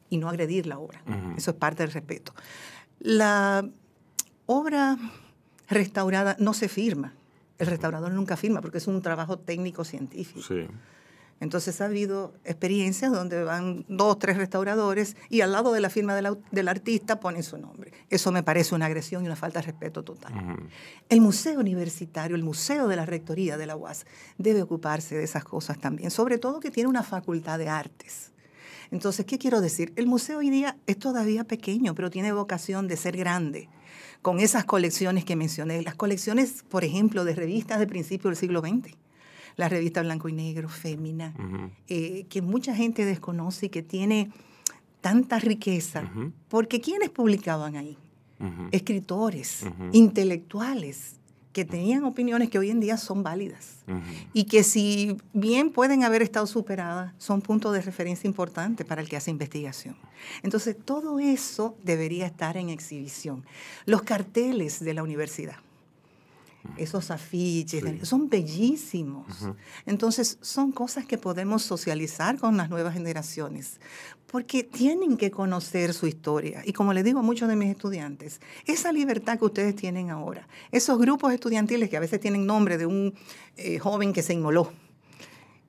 y 0.10 0.18
no 0.18 0.30
agredir 0.30 0.66
la 0.66 0.80
obra. 0.80 1.02
Eso 1.38 1.52
es 1.52 1.58
parte 1.58 1.84
del 1.84 1.92
respeto. 1.92 2.34
La 3.00 3.68
obra 4.46 4.98
restaurada 5.68 6.36
no 6.40 6.54
se 6.54 6.68
firma. 6.68 7.14
El 7.58 7.68
restaurador 7.68 8.12
nunca 8.12 8.38
firma 8.38 8.62
porque 8.62 8.80
es 8.80 8.88
un 8.88 9.02
trabajo 9.02 9.38
técnico-científico. 9.40 10.42
Sí. 10.42 10.68
Entonces 11.42 11.82
ha 11.82 11.86
habido 11.86 12.34
experiencias 12.46 13.12
donde 13.12 13.44
van 13.44 13.86
dos, 13.90 14.18
tres 14.20 14.38
restauradores 14.38 15.18
y 15.30 15.42
al 15.42 15.52
lado 15.52 15.74
de 15.74 15.82
la 15.82 15.90
firma 15.90 16.16
del, 16.16 16.68
artista 16.68 17.20
ponen 17.20 17.44
su 17.44 17.58
nombre. 17.58 17.92
Eso 18.10 18.32
me 18.32 18.42
parece 18.42 18.74
una 18.74 18.86
agresión 18.86 19.24
y 19.24 19.26
una 19.26 19.36
falta 19.36 19.60
de 19.60 19.66
respeto 19.66 20.04
total. 20.04 20.34
El 21.10 21.22
museo 21.22 21.60
universitario, 21.60 22.38
el 22.38 22.44
museo 22.44 22.88
de 22.88 22.96
la 22.96 23.06
rectoría 23.06 23.58
de 23.58 23.66
la 23.66 23.76
UAS, 23.76 24.06
debe 24.38 24.62
ocuparse 24.62 25.16
de 25.16 25.24
esas 25.24 25.44
cosas 25.44 25.78
también, 25.78 26.10
sobre 26.10 26.38
todo 26.38 26.62
que 26.62 26.72
tiene 26.72 26.90
una 26.90 27.04
facultad 27.04 27.60
de 27.60 27.68
artes. 27.68 28.32
Entonces, 28.92 29.26
¿qué 29.26 29.38
quiero 29.38 29.60
decir? 29.60 29.92
El 29.98 30.08
museo 30.08 30.38
hoy 30.38 30.50
día 30.50 30.78
es 30.88 30.98
todavía 30.98 31.44
pequeño, 31.44 31.96
pero 31.96 32.10
tiene 32.10 32.32
vocación 32.32 32.88
de 32.88 32.96
ser 32.96 33.18
grande, 33.18 33.68
con 34.22 34.40
esas 34.40 34.64
colecciones 34.64 35.26
que 35.26 35.36
mencioné, 35.36 35.82
las 35.82 35.96
colecciones, 35.96 36.64
por 36.70 36.84
ejemplo, 36.84 37.26
de 37.26 37.36
revistas 37.36 37.80
de 37.80 37.88
principios 37.88 38.32
del 38.32 38.38
siglo 38.38 38.62
XX 38.62 38.96
la 39.56 39.70
revista 39.70 40.02
Blanco 40.02 40.30
y 40.30 40.34
Negro, 40.34 40.70
Fémina, 40.70 41.34
eh, 41.88 42.26
que 42.30 42.42
mucha 42.42 42.76
gente 42.76 43.06
desconoce 43.06 43.68
y 43.68 43.70
que 43.70 43.84
tiene 43.84 44.32
tanta 45.02 45.40
riqueza, 45.40 46.12
porque 46.48 46.82
¿quiénes 46.82 47.10
publicaban 47.10 47.76
ahí? 47.76 47.98
Escritores, 48.72 49.66
intelectuales, 49.92 51.16
que 51.56 51.64
tenían 51.64 52.04
opiniones 52.04 52.50
que 52.50 52.60
hoy 52.60 52.70
en 52.70 52.82
día 52.82 52.98
son 52.98 53.24
válidas. 53.24 53.78
Y 54.34 54.44
que 54.44 54.62
si 54.64 55.16
bien 55.32 55.70
pueden 55.70 56.04
haber 56.04 56.22
estado 56.22 56.48
superadas, 56.48 57.14
son 57.18 57.42
puntos 57.42 57.72
de 57.72 57.82
referencia 57.82 58.28
importantes 58.28 58.86
para 58.86 59.02
el 59.02 59.08
que 59.08 59.16
hace 59.16 59.32
investigación. 59.32 59.96
Entonces, 60.44 60.76
todo 60.84 61.18
eso 61.20 61.78
debería 61.82 62.26
estar 62.26 62.58
en 62.58 62.70
exhibición. 62.70 63.46
Los 63.86 64.02
carteles 64.02 64.82
de 64.84 64.94
la 64.94 65.02
universidad 65.02 65.56
esos 66.78 67.12
afiches, 67.12 67.84
son 68.08 68.30
bellísimos. 68.30 69.26
Entonces, 69.86 70.38
son 70.42 70.72
cosas 70.72 71.06
que 71.06 71.18
podemos 71.18 71.64
socializar 71.64 72.38
con 72.38 72.58
las 72.58 72.70
nuevas 72.70 72.94
generaciones, 72.94 73.80
porque 74.28 74.64
tienen 74.64 75.18
que 75.18 75.32
conocer 75.32 75.94
su 75.94 76.08
historia. 76.08 76.62
Y 76.66 76.74
como 76.74 76.94
le 76.94 77.04
digo 77.04 77.20
a 77.20 77.22
muchos 77.22 77.48
de 77.48 77.56
mis 77.56 77.70
estudiantes, 77.70 78.42
esa 78.66 78.92
libertad 78.92 79.40
que 79.40 79.46
ustedes 79.46 79.76
tienen 79.76 80.10
ahora, 80.10 80.48
esos 80.72 80.98
grupos 81.00 81.34
estudiantiles 81.34 81.90
que 81.90 81.98
a 81.98 82.02
veces 82.02 82.20
tienen 82.20 82.46
nombre 82.46 82.78
de 82.78 82.86
un 82.86 83.14
eh, 83.58 83.80
joven 83.80 84.14
que 84.14 84.24
se 84.24 84.34
inmoló, 84.34 84.72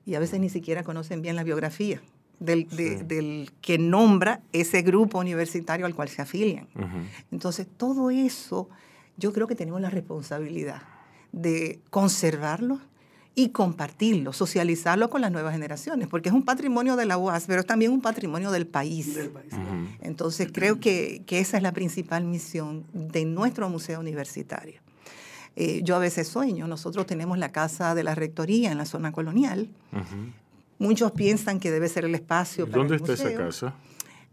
y 0.05 0.15
a 0.15 0.19
veces 0.19 0.39
ni 0.39 0.49
siquiera 0.49 0.83
conocen 0.83 1.21
bien 1.21 1.35
la 1.35 1.43
biografía. 1.43 2.01
Del, 2.39 2.67
del, 2.69 3.49
que 3.61 3.79
nombra 3.79 4.41
ese 4.53 4.83
grupo 4.83 5.17
universitario 5.17 5.87
al 5.87 5.95
cual 5.95 6.07
se 6.07 6.21
afilian. 6.21 6.67
Entonces, 7.31 7.65
todo 7.77 8.11
eso 8.11 8.69
yo 9.17 9.33
creo 9.33 9.47
que 9.47 9.55
tenemos 9.55 9.81
la 9.81 9.89
responsabilidad 9.89 10.81
de 11.31 11.81
conservarlo 11.89 12.79
y 13.35 13.49
compartirlo, 13.49 14.33
socializarlo 14.33 15.11
con 15.11 15.21
las 15.21 15.31
nuevas 15.31 15.53
generaciones, 15.53 16.07
porque 16.07 16.29
es 16.29 16.33
un 16.33 16.43
patrimonio 16.43 16.95
de 16.95 17.05
la 17.05 17.19
UAS, 17.19 17.45
pero 17.45 17.59
es 17.59 17.67
también 17.67 17.91
un 17.91 18.01
patrimonio 18.01 18.49
del 18.49 18.65
país. 18.65 19.15
Entonces 20.01 20.49
creo 20.51 20.79
que, 20.79 21.23
esa 21.29 21.57
es 21.57 21.61
la 21.61 21.71
principal 21.71 22.23
misión 22.23 22.83
de 22.93 23.25
nuestro 23.25 23.69
museo 23.69 23.99
universitario. 23.99 24.81
Eh, 25.55 25.81
yo 25.83 25.95
a 25.95 25.99
veces 25.99 26.27
sueño, 26.27 26.67
nosotros 26.67 27.05
tenemos 27.05 27.37
la 27.37 27.51
casa 27.51 27.93
de 27.93 28.03
la 28.03 28.15
rectoría 28.15 28.71
en 28.71 28.77
la 28.79 28.85
zona 28.85 29.11
colonial. 29.11 29.69
Muchos 30.79 31.11
piensan 31.11 31.59
que 31.59 31.69
debe 31.69 31.89
ser 31.89 32.05
el 32.05 32.15
espacio 32.15 32.65
para 32.65 32.77
¿Dónde 32.79 32.95
el 32.95 33.01
está 33.01 33.13
esa 33.13 33.35
casa? 33.35 33.75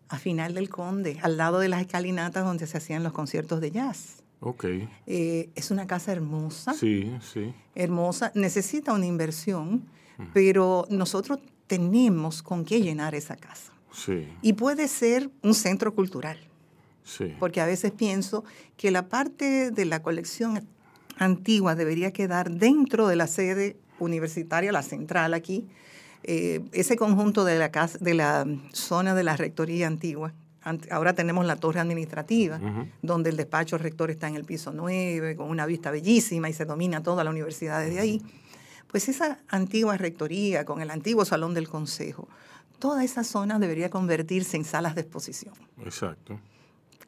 A 0.09 0.19
final 0.19 0.55
del 0.55 0.71
Conde, 0.71 1.19
al 1.21 1.37
lado 1.37 1.59
de 1.59 1.69
las 1.69 1.83
escalinatas 1.83 2.43
donde 2.43 2.67
se 2.67 2.79
hacían 2.79 3.03
los 3.03 3.13
conciertos 3.13 3.61
de 3.61 3.71
jazz. 3.71 4.24
Ok. 4.45 4.65
Eh, 5.07 5.51
es 5.55 5.71
una 5.71 5.87
casa 5.87 6.13
hermosa. 6.13 6.75
Sí, 6.75 7.11
sí. 7.33 7.55
Hermosa. 7.75 8.31
Necesita 8.35 8.93
una 8.93 9.07
inversión, 9.07 9.85
pero 10.33 10.87
nosotros 10.91 11.39
tenemos 11.67 12.43
con 12.43 12.65
qué 12.65 12.81
llenar 12.81 13.15
esa 13.15 13.37
casa. 13.37 13.73
Sí. 13.91 14.29
Y 14.43 14.53
puede 14.53 14.87
ser 14.89 15.31
un 15.43 15.55
centro 15.55 15.95
cultural. 15.95 16.39
Sí. 17.05 17.35
Porque 17.41 17.61
a 17.61 17.67
veces 17.67 17.93
pienso 17.93 18.45
que 18.77 18.91
la 18.91 19.09
parte 19.09 19.71
de 19.71 19.85
la 19.87 20.03
colección 20.03 20.69
antigua 21.17 21.75
debería 21.75 22.13
quedar 22.13 22.51
dentro 22.51 23.09
de 23.09 23.17
la 23.17 23.27
sede 23.27 23.79
universitaria, 23.99 24.73
la 24.73 24.83
central 24.83 25.33
aquí, 25.33 25.67
eh, 26.23 26.61
ese 26.73 26.97
conjunto 26.97 27.45
de 27.45 27.59
la, 27.59 27.71
casa, 27.71 27.99
de 28.01 28.15
la 28.15 28.47
zona 28.73 29.15
de 29.15 29.25
la 29.25 29.37
rectoría 29.37 29.87
antigua, 29.87 30.33
ahora 30.91 31.13
tenemos 31.15 31.45
la 31.47 31.57
torre 31.57 31.81
administrativa, 31.81 32.61
donde 33.03 33.31
el 33.31 33.37
despacho 33.37 33.79
rector 33.79 34.11
está 34.11 34.29
en 34.29 34.37
el 34.37 34.45
piso 34.45 34.73
9, 34.73 35.37
con 35.37 35.51
una 35.51 35.67
vista 35.67 35.91
bellísima 35.91 36.49
y 36.49 36.53
se 36.53 36.65
domina 36.65 37.03
toda 37.03 37.25
la 37.25 37.31
universidad 37.31 37.81
desde 37.85 38.01
ahí. 38.01 38.23
Pues 38.89 39.09
esa 39.09 39.39
antigua 39.49 39.97
rectoría, 39.97 40.65
con 40.65 40.81
el 40.81 40.91
antiguo 40.91 41.25
salón 41.25 41.53
del 41.55 41.69
consejo, 41.69 42.29
toda 42.79 43.03
esa 43.05 43.25
zona 43.25 43.59
debería 43.59 43.91
convertirse 43.91 44.57
en 44.57 44.65
salas 44.65 44.95
de 44.95 45.01
exposición. 45.03 45.55
Exacto. 45.85 46.39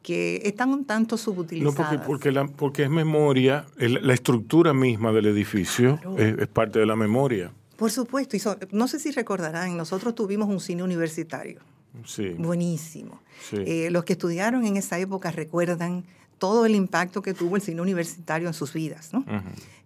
Que 0.01 0.41
están 0.45 0.69
un 0.69 0.85
tanto 0.85 1.17
subutilizadas. 1.17 1.93
No, 1.93 2.03
porque, 2.05 2.31
porque, 2.57 2.83
es 2.83 2.89
memoria, 2.89 3.65
la 3.77 4.13
estructura 4.13 4.73
misma 4.73 5.11
del 5.11 5.25
edificio 5.27 5.99
es, 6.17 6.47
parte 6.47 6.79
de 6.79 6.85
la 6.85 6.95
memoria. 6.95 7.51
Por 7.75 7.91
supuesto, 7.91 8.35
y 8.35 8.39
so- 8.39 8.57
no 8.71 8.87
sé 8.87 8.99
si 8.99 9.11
recordarán, 9.11 9.77
nosotros 9.77 10.15
tuvimos 10.15 10.47
un 10.49 10.59
cine 10.59 10.83
universitario. 10.83 11.59
Sí. 12.05 12.29
Buenísimo. 12.37 13.19
Sí. 13.49 13.57
Eh, 13.65 13.89
los 13.91 14.03
que 14.03 14.13
estudiaron 14.13 14.65
en 14.65 14.77
esa 14.77 14.99
época 14.99 15.31
recuerdan 15.31 16.03
todo 16.37 16.65
el 16.67 16.75
impacto 16.75 17.21
que 17.23 17.33
tuvo 17.33 17.55
el 17.55 17.61
cine 17.63 17.81
universitario 17.81 18.47
en 18.47 18.53
sus 18.53 18.71
vidas, 18.73 19.11
¿no? 19.11 19.25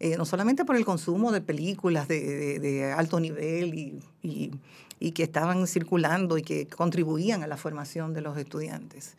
Eh, 0.02 0.18
no 0.18 0.26
solamente 0.26 0.66
por 0.66 0.76
el 0.76 0.84
consumo 0.84 1.32
de 1.32 1.40
películas 1.40 2.08
de, 2.10 2.20
de- 2.22 2.60
de 2.60 2.92
alto 2.92 3.20
nivel 3.22 3.74
y, 3.74 4.04
y- 4.22 4.52
y 5.00 5.12
que 5.14 5.24
estaban 5.24 5.66
circulando 5.66 6.38
y 6.38 6.42
que 6.44 6.68
contribuían 6.68 7.42
a 7.44 7.48
la 7.48 7.56
formación 7.58 8.14
de 8.14 8.22
los 8.22 8.38
estudiantes, 8.38 9.16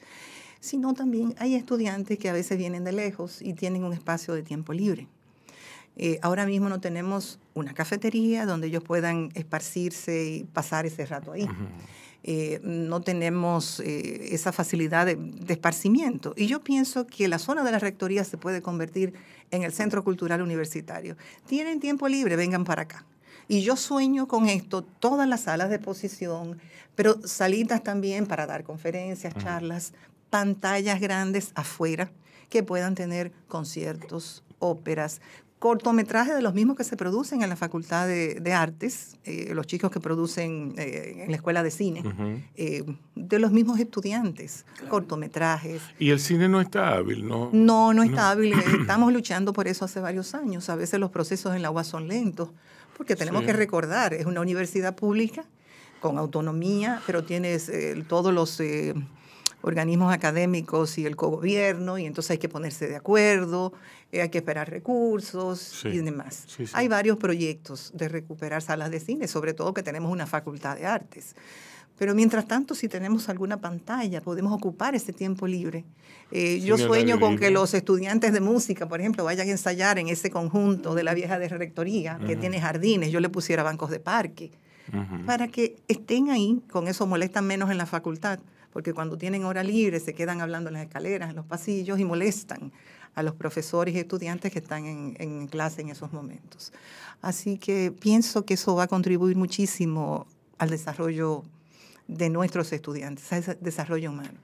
sino 0.60 0.92
también 0.94 1.34
hay 1.38 1.54
estudiantes 1.54 2.18
que 2.18 2.28
a 2.28 2.32
veces 2.34 2.58
vienen 2.58 2.84
de 2.84 2.92
lejos 2.92 3.40
y 3.42 3.54
tienen 3.54 3.82
un 3.84 3.92
espacio 3.94 4.34
de 4.34 4.42
tiempo 4.42 4.72
libre. 4.74 5.08
Eh, 5.96 6.18
ahora 6.22 6.46
mismo 6.46 6.68
no 6.68 6.80
tenemos 6.80 7.38
una 7.54 7.74
cafetería 7.74 8.46
donde 8.46 8.66
ellos 8.68 8.82
puedan 8.84 9.30
esparcirse 9.34 10.24
y 10.26 10.44
pasar 10.44 10.86
ese 10.86 11.04
rato 11.06 11.32
ahí. 11.32 11.48
Eh, 12.24 12.60
no 12.62 13.00
tenemos 13.00 13.80
eh, 13.80 14.34
esa 14.34 14.52
facilidad 14.52 15.06
de, 15.06 15.16
de 15.16 15.52
esparcimiento. 15.52 16.34
Y 16.36 16.46
yo 16.46 16.60
pienso 16.60 17.06
que 17.06 17.26
la 17.28 17.38
zona 17.38 17.64
de 17.64 17.72
la 17.72 17.78
rectoría 17.78 18.24
se 18.24 18.38
puede 18.38 18.62
convertir 18.62 19.14
en 19.50 19.62
el 19.62 19.72
centro 19.72 20.04
cultural 20.04 20.40
universitario. 20.42 21.16
Tienen 21.46 21.80
tiempo 21.80 22.08
libre, 22.08 22.36
vengan 22.36 22.64
para 22.64 22.82
acá. 22.82 23.04
Y 23.48 23.62
yo 23.62 23.76
sueño 23.76 24.28
con 24.28 24.48
esto, 24.48 24.82
todas 24.82 25.28
las 25.28 25.42
salas 25.42 25.68
de 25.68 25.76
exposición, 25.76 26.60
pero 26.94 27.16
salidas 27.26 27.82
también 27.82 28.26
para 28.26 28.46
dar 28.46 28.62
conferencias, 28.62 29.34
charlas, 29.36 29.92
pantallas 30.30 31.00
grandes 31.00 31.52
afuera 31.54 32.10
que 32.48 32.62
puedan 32.62 32.94
tener 32.94 33.32
conciertos, 33.48 34.44
óperas, 34.58 35.20
cortometrajes 35.62 36.34
de 36.34 36.42
los 36.42 36.54
mismos 36.54 36.76
que 36.76 36.82
se 36.82 36.96
producen 36.96 37.40
en 37.44 37.48
la 37.48 37.54
Facultad 37.54 38.08
de, 38.08 38.40
de 38.40 38.52
Artes, 38.52 39.16
eh, 39.22 39.52
los 39.54 39.64
chicos 39.68 39.92
que 39.92 40.00
producen 40.00 40.74
eh, 40.76 41.22
en 41.22 41.30
la 41.30 41.36
Escuela 41.36 41.62
de 41.62 41.70
Cine, 41.70 42.02
eh, 42.56 42.82
de 43.14 43.38
los 43.38 43.52
mismos 43.52 43.78
estudiantes, 43.78 44.66
cortometrajes. 44.88 45.80
Y 46.00 46.10
el 46.10 46.18
cine 46.18 46.48
no 46.48 46.60
está 46.60 46.96
hábil, 46.96 47.28
¿no? 47.28 47.48
No, 47.52 47.94
no 47.94 48.02
está 48.02 48.32
hábil. 48.32 48.54
Estamos 48.80 49.12
luchando 49.12 49.52
por 49.52 49.68
eso 49.68 49.84
hace 49.84 50.00
varios 50.00 50.34
años. 50.34 50.68
A 50.68 50.74
veces 50.74 50.98
los 50.98 51.12
procesos 51.12 51.54
en 51.54 51.62
la 51.62 51.70
UAS 51.70 51.86
son 51.86 52.08
lentos, 52.08 52.48
porque 52.96 53.14
tenemos 53.14 53.42
Sí. 53.42 53.46
que 53.46 53.52
recordar, 53.52 54.14
es 54.14 54.26
una 54.26 54.40
universidad 54.40 54.96
pública 54.96 55.44
con 56.00 56.18
autonomía, 56.18 57.00
pero 57.06 57.22
tienes 57.22 57.68
eh, 57.68 58.04
todos 58.08 58.34
los 58.34 58.58
eh, 58.58 58.94
organismos 59.62 60.12
académicos 60.12 60.98
y 60.98 61.06
el 61.06 61.16
cogobierno, 61.16 61.98
y 61.98 62.06
entonces 62.06 62.32
hay 62.32 62.38
que 62.38 62.48
ponerse 62.48 62.88
de 62.88 62.96
acuerdo, 62.96 63.72
eh, 64.10 64.20
hay 64.22 64.28
que 64.28 64.38
esperar 64.38 64.68
recursos 64.70 65.58
Sí. 65.60 65.88
y 65.88 65.98
demás. 65.98 66.44
Sí, 66.46 66.66
sí. 66.66 66.72
Hay 66.74 66.88
varios 66.88 67.16
proyectos 67.16 67.92
de 67.94 68.08
recuperar 68.08 68.62
salas 68.62 68.90
de 68.90 69.00
cine, 69.00 69.28
sobre 69.28 69.54
todo 69.54 69.72
que 69.72 69.82
tenemos 69.82 70.10
una 70.12 70.26
facultad 70.26 70.76
de 70.76 70.86
artes. 70.86 71.34
Pero 71.98 72.14
mientras 72.14 72.48
tanto, 72.48 72.74
si 72.74 72.88
tenemos 72.88 73.28
alguna 73.28 73.60
pantalla, 73.60 74.20
podemos 74.22 74.52
ocupar 74.52 74.94
ese 74.94 75.12
tiempo 75.12 75.46
libre. 75.46 75.84
Eh, 76.32 76.60
yo 76.60 76.76
sueño 76.78 77.20
con 77.20 77.38
que 77.38 77.50
los 77.50 77.74
estudiantes 77.74 78.32
de 78.32 78.40
música, 78.40 78.88
por 78.88 78.98
ejemplo, 79.00 79.22
vayan 79.24 79.46
a 79.46 79.50
ensayar 79.52 79.98
en 79.98 80.08
ese 80.08 80.30
conjunto 80.30 80.94
de 80.94 81.04
la 81.04 81.14
vieja 81.14 81.38
de 81.38 81.48
rectoría, 81.48 82.18
que 82.26 82.34
tiene 82.34 82.60
jardines, 82.60 83.12
yo 83.12 83.20
le 83.20 83.28
pusiera 83.28 83.62
bancos 83.62 83.90
de 83.90 84.00
parque, 84.00 84.50
para 85.26 85.46
que 85.48 85.76
estén 85.86 86.30
ahí, 86.30 86.60
con 86.70 86.88
eso 86.88 87.06
molestan 87.06 87.46
menos 87.46 87.70
en 87.70 87.78
la 87.78 87.86
facultad, 87.86 88.40
porque 88.72 88.94
cuando 88.94 89.16
tienen 89.18 89.44
hora 89.44 89.62
libre 89.62 90.00
se 90.00 90.14
quedan 90.14 90.40
hablando 90.40 90.68
en 90.68 90.74
las 90.74 90.84
escaleras, 90.84 91.30
en 91.30 91.36
los 91.36 91.46
pasillos 91.46 91.98
y 91.98 92.04
molestan 92.04 92.72
a 93.14 93.22
los 93.22 93.34
profesores 93.34 93.94
y 93.94 93.98
estudiantes 93.98 94.52
que 94.52 94.58
están 94.58 94.86
en, 94.86 95.16
en 95.18 95.46
clase 95.46 95.82
en 95.82 95.90
esos 95.90 96.12
momentos. 96.12 96.72
Así 97.20 97.58
que 97.58 97.92
pienso 97.92 98.44
que 98.44 98.54
eso 98.54 98.74
va 98.74 98.84
a 98.84 98.88
contribuir 98.88 99.36
muchísimo 99.36 100.26
al 100.58 100.70
desarrollo 100.70 101.44
de 102.08 102.30
nuestros 102.30 102.72
estudiantes, 102.72 103.32
a 103.32 103.38
ese 103.38 103.54
desarrollo 103.56 104.10
humano. 104.10 104.38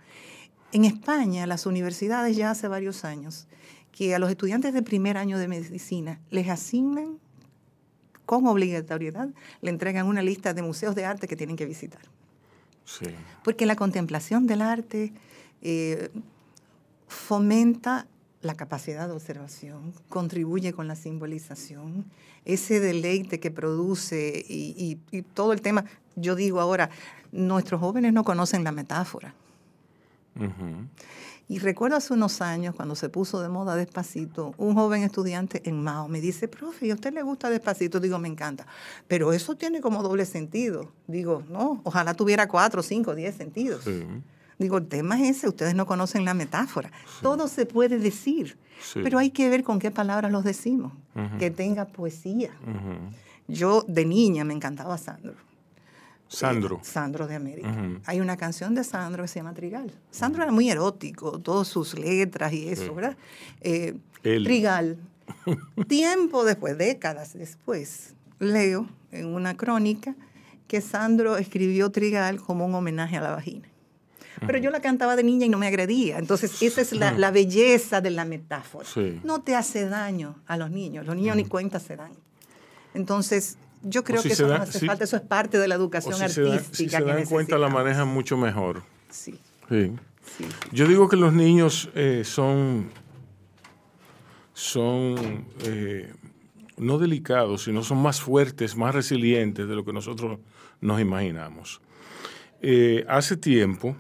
En 0.73 0.85
España, 0.85 1.47
las 1.47 1.64
universidades 1.64 2.37
ya 2.37 2.51
hace 2.51 2.69
varios 2.69 3.05
años 3.05 3.47
que 3.91 4.14
a 4.14 4.19
los 4.19 4.31
estudiantes 4.31 4.75
de 4.75 4.83
primer 4.83 5.17
año 5.17 5.38
de 5.38 5.49
medicina 5.49 6.21
les 6.31 6.49
asignan 6.49 7.19
con 8.27 8.47
obligatoriedad, 8.47 9.31
le 9.62 9.71
entregan 9.71 10.07
una 10.07 10.23
lista 10.23 10.53
de 10.53 10.61
museos 10.61 10.95
de 10.95 11.07
arte 11.07 11.27
que 11.27 11.37
tienen 11.37 11.57
que 11.57 11.64
visitar. 11.64 12.03
Sí. 12.88 13.05
Porque 13.44 13.66
la 13.66 13.77
contemplación 13.77 14.46
del 14.46 14.62
arte 14.62 15.12
eh, 15.61 16.09
fomenta 17.07 18.07
la 18.40 18.55
capacidad 18.55 19.09
de 19.09 19.14
observación, 19.14 19.92
contribuye 20.09 20.72
con 20.72 20.87
la 20.88 20.94
simbolización, 20.96 22.07
ese 22.44 22.81
deleite 22.81 23.40
que 23.40 23.51
produce 23.51 24.44
y, 24.48 24.98
y- 25.11 25.16
y 25.18 25.22
todo 25.22 25.53
el 25.53 25.61
tema. 25.61 25.85
Yo 26.16 26.35
digo 26.35 26.61
ahora, 26.61 26.88
nuestros 27.33 27.81
jóvenes 27.81 28.12
no 28.12 28.24
conocen 28.24 28.64
la 28.64 28.72
metáfora. 28.72 29.35
Ujú. 30.37 30.87
Y 31.50 31.61
recuerdo 31.61 31.96
hace 31.96 32.12
unos 32.12 32.42
años, 32.42 32.74
cuando 32.74 32.94
se 32.94 33.08
puso 33.08 33.40
de 33.40 33.48
moda 33.48 33.74
Despacito, 33.74 34.54
un 34.58 34.74
joven 34.74 35.02
estudiante 35.02 35.62
en 35.68 35.82
Mao 35.82 36.06
me 36.06 36.20
dice, 36.20 36.46
profe, 36.46 36.87
¿y 36.87 36.90
a 36.90 36.94
usted 36.94 37.12
le 37.14 37.22
gusta 37.22 37.48
Despacito? 37.48 38.00
Digo, 38.00 38.18
me 38.18 38.28
encanta. 38.28 38.66
Pero 39.06 39.32
eso 39.32 39.56
tiene 39.56 39.80
como 39.80 40.02
doble 40.02 40.26
sentido. 40.26 40.92
Digo, 41.06 41.42
no, 41.48 41.80
ojalá 41.84 42.12
tuviera 42.12 42.48
cuatro, 42.48 42.82
cinco, 42.82 43.14
diez 43.14 43.34
sentidos. 43.37 43.84
Sí. 43.84 44.04
Digo, 44.58 44.76
el 44.76 44.88
tema 44.88 45.18
es 45.22 45.38
ese, 45.38 45.48
ustedes 45.48 45.74
no 45.74 45.87
conocen 45.87 46.24
la 46.26 46.34
metáfora. 46.34 46.90
Todo 47.22 47.48
se 47.48 47.64
puede 47.64 47.98
decir, 47.98 48.58
Sí. 48.82 49.00
pero 49.02 49.18
hay 49.18 49.30
que 49.30 49.48
ver 49.48 49.62
con 49.64 49.78
qué 49.78 49.90
palabras 49.90 50.30
los 50.30 50.44
decimos. 50.44 50.92
Que 51.38 51.50
tenga 51.50 51.87
poesía. 51.87 52.50
Yo 53.48 53.84
de 53.88 54.04
niña 54.04 54.44
me 54.44 54.52
encantaba 54.52 54.98
Sandro. 54.98 55.32
Sandro. 56.29 56.81
Sandro 56.83 57.27
de 57.27 57.35
América. 57.35 57.75
Hay 58.05 58.21
una 58.21 58.37
canción 58.37 58.75
de 58.75 58.85
Sandro 58.85 59.23
que 59.25 59.29
se 59.29 59.41
llama 59.41 59.55
Trigal. 59.55 59.91
Sandro 60.11 60.43
era 60.43 60.53
muy 60.53 60.71
erótico, 60.71 61.38
todas 61.41 61.67
sus 61.69 61.99
letras 61.99 62.53
y 62.53 62.69
eso, 62.69 62.85
Sí. 62.85 62.91
¿verdad? 62.91 63.17
Eh. 63.62 63.99
Trigal. 64.23 64.99
Tiempo 65.88 66.45
después, 66.45 66.77
décadas 66.79 67.33
después, 67.35 68.14
leo 68.38 68.88
en 69.11 69.27
una 69.27 69.57
crónica 69.57 70.14
que 70.67 70.81
Sandro 70.81 71.37
escribió 71.38 71.91
Trigal 71.91 72.41
como 72.41 72.67
un 72.67 72.75
homenaje 72.75 73.17
a 73.17 73.21
la 73.23 73.31
vagina. 73.31 73.67
Pero 74.47 74.59
yo 74.59 74.71
la 74.71 74.81
cantaba 74.81 75.17
de 75.17 75.25
niña 75.25 75.47
y 75.47 75.49
no 75.49 75.59
me 75.59 75.67
agredía. 75.67 76.19
Entonces, 76.19 76.62
esa 76.62 76.81
es 76.81 76.93
la, 76.93 77.11
la 77.11 77.33
belleza 77.33 78.01
de 78.01 78.11
la 78.11 78.25
metáfora. 78.25 78.87
Sí. 78.87 79.21
No 79.25 79.41
te 79.41 79.57
hace 79.57 79.88
daño 79.88 80.37
a 80.47 80.57
los 80.57 80.71
niños. 80.71 81.05
Los 81.07 81.17
niños 81.17 81.35
ni 81.35 81.45
cuenta 81.45 81.81
se 81.81 81.97
dan. 81.97 82.12
Entonces, 82.95 83.57
yo 83.83 84.05
creo 84.05 84.21
si 84.23 84.29
que 84.29 84.35
eso 84.35 84.47
da- 84.49 84.59
nos 84.59 84.69
hace 84.71 84.79
si- 84.81 84.87
falta. 84.87 85.05
Eso 85.05 85.17
es 85.17 85.23
parte 85.23 85.59
de 85.59 85.69
la 85.69 85.75
educación 85.75 86.14
si 86.14 86.29
se, 86.29 86.43
dan, 86.43 86.53
artística. 86.55 86.77
si 86.99 87.05
se 87.05 87.11
dan 87.11 87.25
cuenta, 87.27 87.59
la 87.59 87.69
manejan 87.69 88.09
mucho 88.09 88.37
mejor. 88.37 88.83
Sí, 89.11 89.38
Sí. 89.69 89.93
sí. 90.37 90.45
Yo 90.73 90.87
digo 90.87 91.09
que 91.09 91.17
los 91.17 91.33
niños 91.33 91.91
eh, 91.95 92.23
son, 92.25 92.91
son 94.53 95.47
eh, 95.64 96.12
no 96.77 96.99
delicados, 96.99 97.64
sino 97.64 97.83
son 97.83 97.99
más 98.03 98.21
fuertes, 98.21 98.77
más 98.77 98.95
resilientes 98.95 99.69
de 99.69 99.75
lo 99.75 99.85
que 99.85 99.93
nosotros 99.93 100.38
nos 100.81 101.01
imaginamos. 101.01 101.81
Eh, 102.61 103.05
hace 103.09 103.37
tiempo 103.37 103.97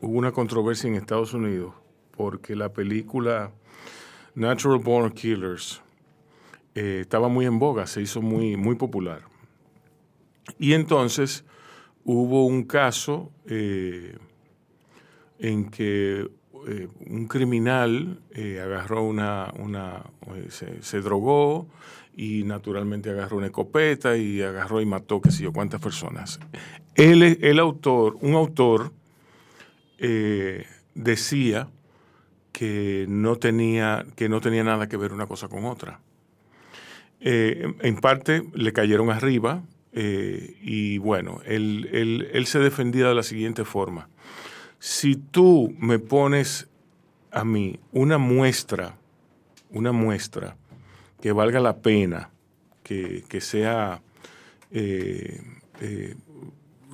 hubo 0.00 0.16
una 0.18 0.32
controversia 0.32 0.88
en 0.88 0.94
Estados 0.94 1.34
Unidos 1.34 1.74
porque 2.16 2.56
la 2.56 2.72
película 2.72 3.52
Natural 4.34 4.78
Born 4.78 5.12
Killers 5.12 5.82
eh, 6.76 7.00
estaba 7.00 7.28
muy 7.28 7.46
en 7.46 7.58
boga, 7.58 7.88
se 7.88 8.02
hizo 8.02 8.22
muy, 8.22 8.56
muy 8.56 8.76
popular. 8.76 9.22
Y 10.58 10.74
entonces 10.74 11.44
hubo 12.04 12.46
un 12.46 12.64
caso 12.64 13.32
eh, 13.46 14.16
en 15.38 15.70
que 15.70 16.28
eh, 16.68 16.88
un 17.06 17.26
criminal 17.26 18.20
eh, 18.30 18.60
agarró 18.62 19.02
una, 19.02 19.52
una 19.58 20.04
se, 20.48 20.82
se 20.82 21.00
drogó 21.00 21.68
y 22.16 22.44
naturalmente 22.44 23.10
agarró 23.10 23.36
una 23.36 23.46
escopeta 23.46 24.16
y 24.16 24.40
agarró 24.40 24.80
y 24.80 24.86
mató 24.86 25.20
qué 25.20 25.30
sé 25.30 25.42
yo 25.42 25.52
cuántas 25.52 25.80
personas. 25.80 26.38
Él, 26.94 27.22
el 27.22 27.58
autor, 27.58 28.16
un 28.20 28.34
autor, 28.34 28.92
decía 30.94 31.68
que 32.52 33.06
no 33.08 33.36
tenía 33.36 34.04
que 34.14 34.28
no 34.28 34.40
tenía 34.40 34.62
nada 34.62 34.88
que 34.88 34.96
ver 34.96 35.12
una 35.12 35.26
cosa 35.26 35.48
con 35.48 35.64
otra. 35.64 36.00
Eh, 37.20 37.72
en 37.80 37.96
parte 37.96 38.42
le 38.54 38.72
cayeron 38.72 39.10
arriba 39.10 39.62
eh, 39.92 40.56
y 40.62 40.98
bueno, 40.98 41.40
él, 41.46 41.88
él- 41.92 42.28
él 42.32 42.46
se 42.46 42.58
defendía 42.58 43.08
de 43.08 43.14
la 43.14 43.22
siguiente 43.22 43.64
forma. 43.64 44.08
Si 44.78 45.16
tú 45.16 45.74
me 45.78 45.98
pones 45.98 46.68
a 47.30 47.44
mí 47.44 47.80
una 47.92 48.18
muestra, 48.18 48.96
una 49.70 49.92
muestra 49.92 50.56
que 51.20 51.32
valga 51.32 51.60
la 51.60 51.78
pena, 51.78 52.30
que, 52.82 53.24
que 53.28 53.40
sea 53.40 54.02
eh, 54.70 55.40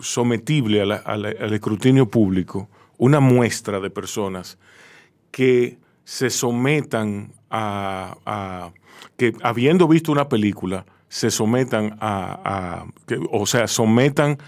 sometible 0.00 0.80
al 0.82 1.52
escrutinio 1.52 2.08
público, 2.08 2.68
una 2.98 3.20
muestra 3.20 3.80
de 3.80 3.90
personas 3.90 4.58
que 5.30 5.78
se 6.04 6.30
sometan 6.30 7.32
a, 7.50 8.70
que 9.16 9.32
habiendo 9.42 9.86
visto 9.88 10.12
una 10.12 10.28
película, 10.28 10.84
se 11.08 11.30
sometan 11.30 11.96
a, 12.00 12.86
que- 13.06 13.20
o 13.30 13.46
sea, 13.46 13.66
sometan 13.66 14.38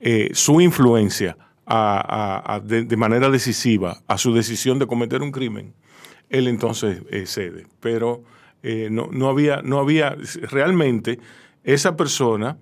eh, 0.00 0.30
su 0.32 0.60
influencia 0.60 1.36
a- 1.66 2.60
de, 2.62 2.84
de 2.84 2.96
manera 2.96 3.30
decisiva 3.30 3.98
a 4.06 4.18
su 4.18 4.34
decisión 4.34 4.78
de 4.78 4.86
cometer 4.86 5.22
un 5.22 5.30
crimen, 5.32 5.74
él 6.30 6.48
entonces 6.48 7.02
eh, 7.10 7.26
cede. 7.26 7.66
Pero 7.80 8.22
eh, 8.62 8.88
no, 8.90 9.08
no 9.12 9.28
había, 9.28 9.62
no 9.62 9.78
había, 9.78 10.16
realmente 10.50 11.18
esa 11.62 11.96
persona 11.96 12.56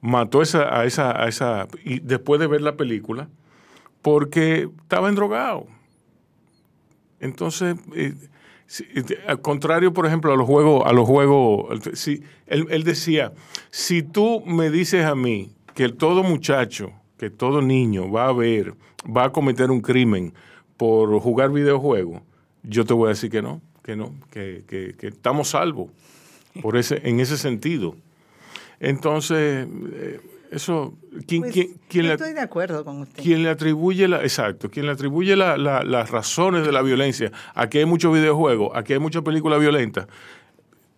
mató 0.00 0.42
esa, 0.42 0.78
a 0.80 0.84
esa, 0.84 1.22
a 1.22 1.28
esa, 1.28 1.68
y 1.84 2.00
después 2.00 2.40
de 2.40 2.46
ver 2.46 2.60
la 2.62 2.76
película, 2.76 3.28
porque 4.02 4.68
estaba 4.82 5.08
endrogado. 5.08 5.66
Entonces, 7.20 7.76
eh, 7.94 8.14
eh, 8.94 9.04
al 9.26 9.40
contrario, 9.40 9.92
por 9.92 10.06
ejemplo, 10.06 10.32
a 10.32 10.36
los 10.36 10.46
juegos, 10.46 10.84
a 10.86 10.92
los 10.92 11.06
juegos, 11.06 11.80
si, 11.94 12.22
él, 12.46 12.84
decía, 12.84 13.32
si 13.70 14.02
tú 14.02 14.42
me 14.44 14.70
dices 14.70 15.04
a 15.04 15.14
mí 15.14 15.52
que 15.74 15.88
todo 15.88 16.22
muchacho, 16.22 16.92
que 17.18 17.30
todo 17.30 17.62
niño 17.62 18.10
va 18.10 18.28
a 18.28 18.32
ver, 18.32 18.74
va 19.04 19.24
a 19.24 19.32
cometer 19.32 19.70
un 19.70 19.80
crimen 19.80 20.32
por 20.76 21.18
jugar 21.20 21.50
videojuegos, 21.50 22.22
yo 22.62 22.84
te 22.84 22.94
voy 22.94 23.06
a 23.06 23.08
decir 23.10 23.30
que 23.30 23.42
no, 23.42 23.60
que 23.82 23.96
no, 23.96 24.14
que 24.30 24.94
estamos 25.00 25.48
salvos 25.48 25.90
por 26.62 26.76
ese, 26.76 27.00
en 27.08 27.20
ese 27.20 27.36
sentido. 27.36 27.96
Entonces, 28.80 29.68
eh, 29.92 30.20
eso, 30.50 30.94
¿quién, 31.26 31.42
Pues, 31.42 31.52
quién- 31.52 31.80
quién 31.88 32.04
yo 32.04 32.08
le- 32.08 32.14
estoy 32.14 32.32
de 32.32 32.40
acuerdo 32.40 32.84
con 32.84 33.00
usted. 33.02 33.22
quien 33.22 33.42
le 33.42 33.50
atribuye 33.50 34.08
la, 34.08 34.22
exacto, 34.22 34.70
quien 34.70 34.86
le 34.86 34.92
atribuye 34.92 35.36
la- 35.36 35.56
la- 35.56 35.82
las 35.84 36.10
razones 36.10 36.66
de 36.66 36.72
la 36.72 36.82
violencia, 36.82 37.30
a 37.54 37.68
que 37.68 37.78
hay 37.78 37.86
muchos 37.86 38.12
videojuegos, 38.12 38.72
a 38.74 38.82
que 38.82 38.94
hay 38.94 38.98
muchas 38.98 39.22
películas 39.22 39.60
violentas. 39.60 40.06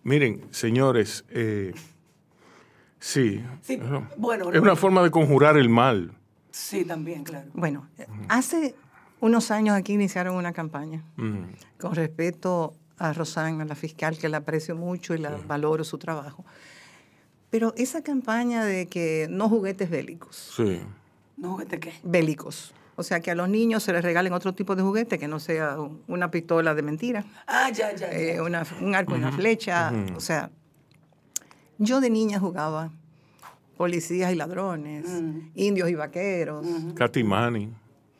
Miren, 0.03 0.41
señores, 0.51 1.23
eh, 1.29 1.73
sí, 2.99 3.43
Sí, 3.61 3.77
no, 3.77 4.07
bueno, 4.17 4.51
es 4.51 4.59
una 4.59 4.75
forma 4.75 5.01
de 5.03 5.11
conjurar 5.11 5.57
el 5.57 5.69
mal. 5.69 6.11
Sí, 6.51 6.85
también, 6.85 7.23
claro. 7.23 7.49
Bueno, 7.53 7.87
hace 8.29 8.75
unos 9.19 9.49
años 9.51 9.75
aquí 9.75 9.93
iniciaron 9.93 10.35
una 10.35 10.51
campaña 10.53 11.03
con 11.79 11.95
respeto 11.95 12.75
a 12.97 13.13
Rosana, 13.13 13.65
la 13.65 13.75
fiscal, 13.75 14.17
que 14.17 14.29
la 14.29 14.37
aprecio 14.37 14.75
mucho 14.75 15.13
y 15.15 15.17
la 15.17 15.31
valoro 15.47 15.83
su 15.83 15.97
trabajo. 15.97 16.45
Pero 17.53 17.71
esa 17.77 18.01
campaña 18.01 18.65
de 18.65 18.87
que 18.87 19.27
no 19.29 19.47
juguetes 19.47 19.87
bélicos, 19.87 20.53
sí, 20.57 20.81
¿No 21.37 21.51
juguete 21.51 21.79
qué? 21.79 21.93
bélicos, 22.01 22.73
o 22.95 23.03
sea, 23.03 23.19
que 23.19 23.29
a 23.29 23.35
los 23.35 23.47
niños 23.47 23.83
se 23.83 23.93
les 23.93 24.01
regalen 24.01 24.33
otro 24.33 24.55
tipo 24.55 24.75
de 24.75 24.81
juguete 24.81 25.19
que 25.19 25.27
no 25.27 25.39
sea 25.39 25.77
una 26.07 26.31
pistola 26.31 26.73
de 26.73 26.81
mentira, 26.81 27.23
Ah, 27.45 27.69
ya, 27.69 27.91
ya. 27.95 28.09
ya. 28.09 28.11
eh, 28.11 28.41
una- 28.41 28.65
un 28.81 28.95
arco 28.95 29.13
y 29.15 29.19
una 29.19 29.31
flecha, 29.31 29.93
o 30.15 30.19
sea, 30.19 30.49
yo 31.77 32.01
de 32.01 32.09
niña 32.09 32.39
jugaba 32.39 32.89
policías 33.77 34.31
y 34.33 34.35
ladrones, 34.35 35.05
Mm. 35.07 35.39
indios 35.53 35.89
y 35.91 35.93
vaqueros, 35.93 36.65
Catimani. 36.95 37.69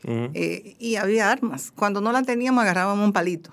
Eh, 0.03 0.75
y 0.77 0.95
había 0.97 1.31
armas. 1.31 1.71
Cuando 1.75 2.01
no 2.01 2.11
la 2.11 2.21
teníamos 2.21 2.61
agarrábamos 2.61 3.03
un 3.03 3.13
palito 3.13 3.49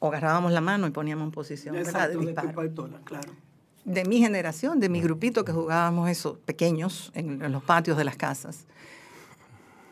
o 0.00 0.08
agarrábamos 0.08 0.50
la 0.50 0.60
mano 0.60 0.88
y 0.88 0.90
poníamos 0.90 1.26
en 1.26 1.30
posición. 1.30 1.76
Exacto, 1.76 2.18
de 2.18 2.26
de 2.26 2.32
disparo. 2.32 2.60
pistola, 2.62 2.98
claro. 3.04 3.30
De 3.84 4.04
mi 4.04 4.18
generación, 4.18 4.80
de 4.80 4.88
mi 4.88 5.00
grupito 5.00 5.44
que 5.44 5.52
jugábamos 5.52 6.08
eso, 6.08 6.38
pequeños, 6.44 7.10
en, 7.14 7.42
en 7.42 7.52
los 7.52 7.62
patios 7.62 7.96
de 7.96 8.04
las 8.04 8.16
casas, 8.16 8.64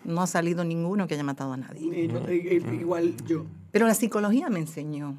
no 0.05 0.23
ha 0.23 0.27
salido 0.27 0.65
ninguno 0.65 1.07
que 1.07 1.15
haya 1.15 1.23
matado 1.25 1.53
a 1.53 1.57
nadie. 1.57 2.09
Yo- 2.09 2.73
igual 2.75 3.15
yo. 3.27 3.45
Pero 3.71 3.87
la 3.87 3.95
psicología 3.95 4.49
me 4.51 4.59
enseñó 4.59 5.17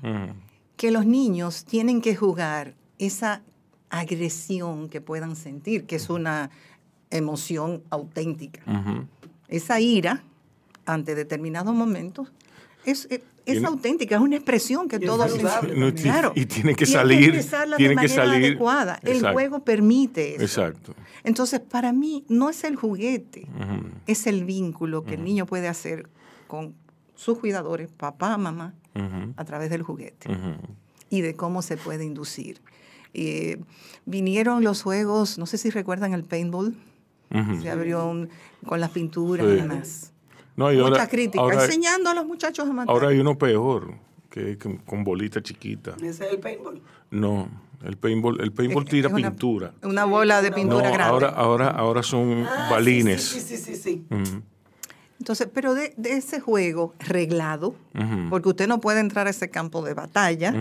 que 0.75 0.91
los 0.91 1.05
niños 1.05 1.65
tienen 1.65 2.01
que 2.01 2.15
jugar 2.15 2.73
esa 2.99 3.41
agresión 3.89 4.89
que 4.89 5.01
puedan 5.01 5.35
sentir, 5.35 5.85
que 5.85 5.95
es 5.95 6.09
una 6.09 6.49
emoción 7.11 7.83
auténtica. 7.91 8.61
Esa 9.47 9.79
ira 9.79 10.23
ante 10.85 11.15
determinados 11.15 11.73
momentos 11.75 12.31
es, 12.85 13.07
es, 13.45 13.53
Tiene- 13.55 13.67
auténtica, 13.67 14.15
es 14.15 14.21
una 14.21 14.35
expresión 14.37 14.87
que 14.87 14.99
todos 14.99 15.29
saludable. 15.31 15.93
Claro. 15.95 16.31
Y 16.35 16.45
tiene 16.45 16.75
que 16.75 16.85
salir. 16.85 17.31
tiene 17.31 17.41
de 17.41 17.77
que 17.89 17.95
manera 17.95 18.13
salir. 18.15 18.45
adecuada. 18.45 18.99
El 19.03 19.21
juego 19.31 19.63
permite 19.63 20.35
eso. 20.35 20.43
Exacto. 20.43 20.93
Entonces, 21.23 21.59
para 21.59 21.91
mí, 21.93 22.25
no 22.29 22.49
es 22.49 22.63
el 22.63 22.75
juguete, 22.75 23.47
es 24.07 24.27
el 24.27 24.45
vínculo 24.45 25.03
que 25.03 25.15
el 25.15 25.23
niño 25.23 25.45
puede 25.45 25.67
hacer 25.67 26.09
con 26.47 26.73
sus 27.15 27.37
cuidadores, 27.39 27.89
papá, 27.91 28.37
mamá, 28.37 28.73
a 29.37 29.45
través 29.45 29.69
del 29.69 29.83
juguete 29.83 30.29
y 31.09 31.21
de 31.21 31.35
cómo 31.35 31.61
se 31.61 31.77
puede 31.77 32.05
inducir. 32.05 32.61
Eh, 33.13 33.59
vinieron 34.05 34.63
los 34.63 34.81
juegos, 34.83 35.37
no 35.37 35.45
sé 35.45 35.57
si 35.57 35.69
recuerdan 35.69 36.13
el 36.13 36.23
paintball, 36.23 36.75
se 37.61 37.69
abrió 37.69 38.07
un- 38.07 38.29
con 38.65 38.79
las 38.79 38.91
pinturas 38.91 39.45
Sí. 39.47 39.53
y 39.53 39.55
demás. 39.55 40.12
No, 40.55 40.71
y 40.71 40.75
Mucha 40.77 40.87
ahora, 40.87 41.07
crítica, 41.07 41.41
ahora, 41.41 41.65
enseñando 41.65 42.09
a 42.09 42.13
los 42.13 42.25
muchachos 42.25 42.67
a 42.67 42.73
matar. 42.73 42.93
ahora 42.93 43.09
hay 43.09 43.17
uno 43.19 43.37
peor, 43.37 43.95
que, 44.29 44.57
que 44.57 44.77
con 44.85 45.03
bolita 45.03 45.41
chiquita. 45.41 45.95
Ese 45.97 46.07
es 46.25 46.31
el 46.33 46.39
paintball. 46.39 46.81
No, 47.11 47.49
el 47.83 47.97
paintball, 47.97 48.39
el 48.41 48.51
paintball 48.51 48.83
Es- 48.83 48.89
tira 48.89 49.09
una- 49.09 49.29
pintura. 49.31 49.73
Una 49.83 50.05
bola 50.05 50.41
de 50.41 50.49
No, 50.51 50.55
pintura 50.55 50.89
grande. 50.91 51.03
ahora, 51.03 51.29
ahora, 51.29 51.67
ahora 51.69 52.03
son 52.03 52.45
Ah, 52.47 52.67
balines. 52.69 53.23
Sí, 53.23 53.39
sí, 53.39 53.57
sí, 53.57 53.75
sí, 53.75 53.75
sí. 53.75 54.05
Ujú, 54.11 54.41
Entonces, 55.19 55.47
pero 55.53 55.73
de, 55.73 55.93
de 55.95 56.13
ese 56.17 56.39
juego 56.41 56.93
reglado, 56.99 57.75
porque 58.29 58.49
usted 58.49 58.67
no 58.67 58.81
puede 58.81 58.99
entrar 58.99 59.25
a 59.27 59.29
ese 59.29 59.49
campo 59.49 59.81
de 59.81 59.93
batalla 59.93 60.53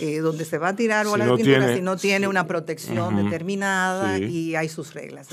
eh, 0.00 0.18
donde 0.18 0.44
se 0.44 0.58
va 0.58 0.68
a 0.68 0.76
tirar 0.76 1.04
Si 1.06 1.10
bola 1.10 1.24
no 1.26 1.32
de 1.36 1.36
pintura 1.44 1.58
tiene- 1.66 1.76
si 1.76 1.82
no 1.82 1.96
tiene 1.96 2.26
una 2.26 2.46
protección 2.46 3.14
determinada 3.16 4.16
Sí. 4.16 4.24
y 4.24 4.54
hay 4.56 4.68
sus 4.68 4.92
reglas. 4.92 5.28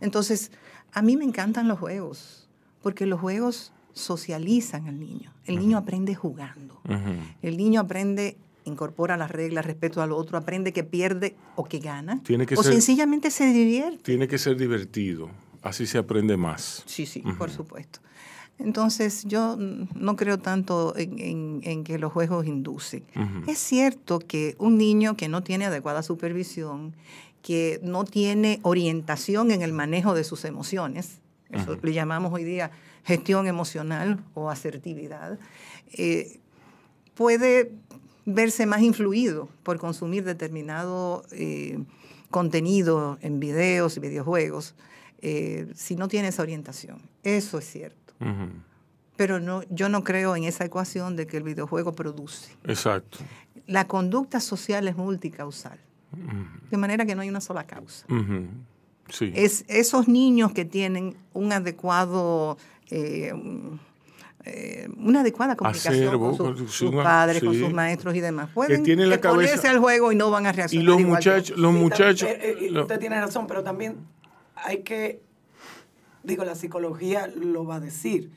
Entonces, 0.00 0.50
a 0.92 1.00
mí 1.02 1.16
me 1.16 1.24
encantan 1.24 1.68
los 1.68 1.78
juegos, 1.78 2.37
porque 2.82 3.06
los 3.06 3.20
juegos 3.20 3.72
socializan 3.92 4.86
al 4.86 4.98
niño. 5.00 5.32
El 5.44 5.58
niño 5.58 5.78
aprende 5.78 6.14
jugando. 6.14 6.80
El 7.42 7.56
niño 7.56 7.80
aprende, 7.80 8.36
incorpora 8.64 9.16
las 9.16 9.30
reglas, 9.30 9.66
respeto 9.66 10.02
al 10.02 10.12
otro, 10.12 10.38
aprende 10.38 10.72
que 10.72 10.84
pierde 10.84 11.34
o 11.56 11.64
que 11.64 11.78
gana. 11.78 12.20
Tiene 12.22 12.46
que 12.46 12.54
o 12.54 12.62
ser- 12.62 12.72
sencillamente 12.74 13.30
se 13.30 13.52
divierte. 13.52 14.02
Tiene 14.02 14.28
que 14.28 14.38
ser 14.38 14.56
divertido, 14.56 15.30
así 15.62 15.86
se 15.86 15.98
aprende 15.98 16.36
más. 16.36 16.82
Sí, 16.86 17.06
sí, 17.06 17.22
por 17.38 17.50
supuesto. 17.50 18.00
Entonces, 18.58 19.24
yo 19.24 19.56
no 19.58 20.16
creo 20.16 20.38
tanto 20.38 20.96
en, 20.96 21.18
en- 21.18 21.60
en 21.62 21.84
que 21.84 21.98
los 21.98 22.12
juegos 22.12 22.46
inducen. 22.46 23.04
Es 23.46 23.58
cierto 23.58 24.18
que 24.18 24.56
un 24.58 24.76
niño 24.78 25.16
que 25.16 25.28
no 25.28 25.42
tiene 25.42 25.66
adecuada 25.66 26.02
supervisión, 26.02 26.94
que 27.42 27.78
no 27.84 28.04
tiene 28.04 28.58
orientación 28.62 29.50
en 29.52 29.62
el 29.62 29.72
manejo 29.72 30.14
de 30.14 30.24
sus 30.24 30.44
emociones, 30.44 31.18
eso 31.50 31.78
le 31.80 31.92
llamamos 31.92 32.32
hoy 32.32 32.44
día 32.44 32.70
gestión 33.04 33.46
emocional 33.46 34.22
o 34.34 34.50
asertividad, 34.50 35.38
eh, 35.92 36.40
puede 37.14 37.72
verse 38.26 38.66
más 38.66 38.82
influido 38.82 39.48
por 39.62 39.78
consumir 39.78 40.24
determinado 40.24 41.24
eh, 41.32 41.78
contenido 42.30 43.18
en 43.22 43.40
videos 43.40 43.96
y 43.96 44.00
videojuegos 44.00 44.74
eh, 45.22 45.72
si 45.74 45.96
no 45.96 46.08
tiene 46.08 46.28
esa 46.28 46.42
orientación. 46.42 47.00
Eso 47.22 47.58
es 47.58 47.64
cierto. 47.64 48.14
Pero 49.16 49.40
no, 49.40 49.62
yo 49.70 49.88
no 49.88 50.04
creo 50.04 50.36
en 50.36 50.44
esa 50.44 50.64
ecuación 50.64 51.16
de 51.16 51.26
que 51.26 51.38
el 51.38 51.42
videojuego 51.42 51.92
produce. 51.92 52.52
Exacto. 52.64 53.18
La 53.66 53.86
conducta 53.86 54.40
social 54.40 54.86
es 54.86 54.96
multicausal, 54.96 55.78
de 56.70 56.76
manera 56.76 57.06
que 57.06 57.14
no 57.14 57.22
hay 57.22 57.28
una 57.28 57.40
sola 57.40 57.64
causa. 57.64 58.06
Sí. 59.08 59.32
Es 59.34 59.64
esos 59.68 60.08
niños 60.08 60.52
que 60.52 60.64
tienen 60.64 61.16
un 61.32 61.52
adecuado, 61.52 62.58
eh, 62.90 63.32
eh, 64.44 64.88
una 64.96 65.20
adecuada 65.20 65.56
comunicación 65.56 65.94
Acervo, 65.94 66.26
con 66.28 66.36
su- 66.36 66.44
con 66.44 66.68
sus, 66.68 66.94
padres, 66.94 67.42
con 67.42 67.54
sus 67.54 67.72
maestros 67.72 68.14
y 68.14 68.20
demás. 68.20 68.48
Pueden 68.54 68.82
tienen 68.82 69.10
la 69.10 69.20
cabeza- 69.20 69.70
al 69.70 69.78
juego 69.78 70.12
y 70.12 70.16
no 70.16 70.30
van 70.30 70.46
a 70.46 70.50
y 70.50 70.52
reaccionar. 70.52 70.86
los 70.86 71.00
igual 71.00 71.20
que 71.22 71.30
muchachos, 71.30 71.58
los 71.58 71.72
Sí, 71.74 71.78
muchachos, 71.80 72.28
eh, 72.28 72.56
eh, 72.60 72.70
lo- 72.70 72.82
usted 72.82 72.98
tiene 72.98 73.20
razón, 73.20 73.46
pero 73.46 73.62
también 73.62 73.96
hay 74.54 74.78
que, 74.82 75.20
digo, 76.22 76.44
la 76.44 76.54
psicología 76.54 77.26
lo 77.34 77.64
va 77.66 77.76
a 77.76 77.80
decir, 77.80 78.30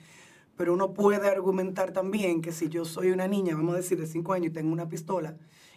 pero 0.57 0.73
uno 0.73 0.91
puede 0.93 1.29
argumentar 1.29 1.91
también 1.91 2.41
que 2.41 2.51
si 2.51 2.67
yo 2.69 2.83
soy 2.85 3.11
una 3.11 3.27
niña, 3.27 3.55
vamos 3.55 3.73
a 3.75 3.77
decir, 3.77 3.99
de 3.99 4.07
5 4.07 4.33
años 4.33 4.47
y 4.47 4.53
tengo 4.53 4.71
una 4.73 4.89
pistola, 4.89 5.35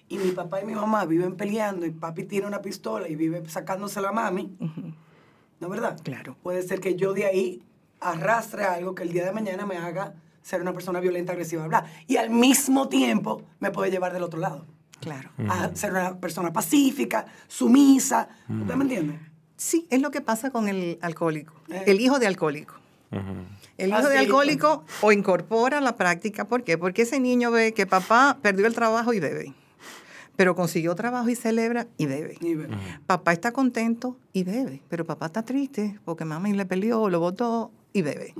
y 0.09 0.19
mi 0.19 0.31
papá 0.33 0.61
y 0.62 0.67
mi 0.67 0.75
mamá 0.75 1.05
viven 1.07 1.37
peleando 1.37 1.87
y 1.87 1.90
papi 1.90 2.25
tiene 2.25 2.47
una 2.47 2.61
pistola 2.62 3.09
y 3.09 3.17
vive 3.17 3.43
sacándose 3.49 4.01
la 4.01 4.12
mami, 4.12 4.55
¿no 4.59 5.67
es 5.67 5.71
verdad? 5.71 5.98
Claro. 6.02 6.37
Puede 6.42 6.63
ser 6.63 6.81
que 6.81 6.94
yo 6.96 7.13
de 7.15 7.25
ahí 7.27 7.63
arrastre 8.00 8.65
algo 8.65 8.94
que 8.94 9.02
el 9.02 9.13
día 9.13 9.25
de 9.25 9.33
mañana 9.33 9.65
me 9.67 9.77
haga 9.77 10.15
ser 10.42 10.61
una 10.61 10.73
persona 10.75 11.00
violenta, 11.00 11.33
agresiva, 11.33 11.67
bla. 11.67 11.85
Y 12.07 12.17
al 12.19 12.29
mismo 12.31 12.88
tiempo 12.88 13.42
me 13.61 13.71
puede 13.71 13.90
llevar 13.90 14.13
del 14.13 14.23
otro 14.23 14.38
lado. 14.40 14.67
Claro. 15.00 15.31
A 15.48 15.75
ser 15.75 15.90
una 15.92 16.19
persona 16.19 16.52
pacífica, 16.52 17.27
sumisa. 17.48 18.29
¿Usted 18.48 18.75
me 18.75 18.85
entiende? 18.85 19.19
Sí, 19.57 19.87
es 19.90 20.02
lo 20.02 20.11
que 20.11 20.21
pasa 20.21 20.50
con 20.50 20.69
el 20.69 20.98
alcohólico, 21.00 21.55
Eh. 21.71 21.85
el 21.87 22.00
hijo 22.00 22.19
de 22.19 22.27
alcohólico. 22.27 22.75
Ujú. 23.11 23.23
El 23.79 23.88
hijo 23.90 23.98
Ah, 23.98 24.09
de 24.09 24.19
alcohólico 24.19 24.85
o 25.00 25.13
incorpora 25.13 25.81
la 25.81 25.96
práctica, 25.96 26.44
¿por 26.46 26.63
qué? 26.63 26.77
Porque 26.79 27.02
ese 27.02 27.21
niño 27.21 27.50
ve 27.50 27.73
que 27.73 27.87
papá 27.87 28.38
perdió 28.42 28.67
el 28.67 28.75
trabajo 28.75 29.13
y 29.15 29.21
bebe. 29.21 29.55
Pero 30.37 30.54
consiguió 30.54 30.94
trabajo 30.94 31.28
y 31.28 31.35
celebra 31.35 31.87
y 31.96 32.06
bebe. 32.06 32.37
Papá 33.06 33.32
está 33.32 33.52
contento 33.52 34.18
y 34.32 34.44
bebe, 34.44 34.82
pero 34.88 35.04
papá 35.04 35.26
está 35.26 35.44
triste 35.44 35.98
porque 36.04 36.24
mami 36.24 36.52
le 36.52 36.66
peleó, 36.66 37.08
lo 37.08 37.20
votó 37.20 37.70
y 37.92 38.02
bebe. 38.02 38.35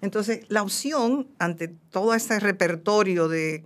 Entonces, 0.00 0.44
la 0.48 0.62
opción 0.62 1.28
ante 1.38 1.68
todo 1.68 2.14
ese 2.14 2.40
repertorio 2.40 3.28
de 3.28 3.64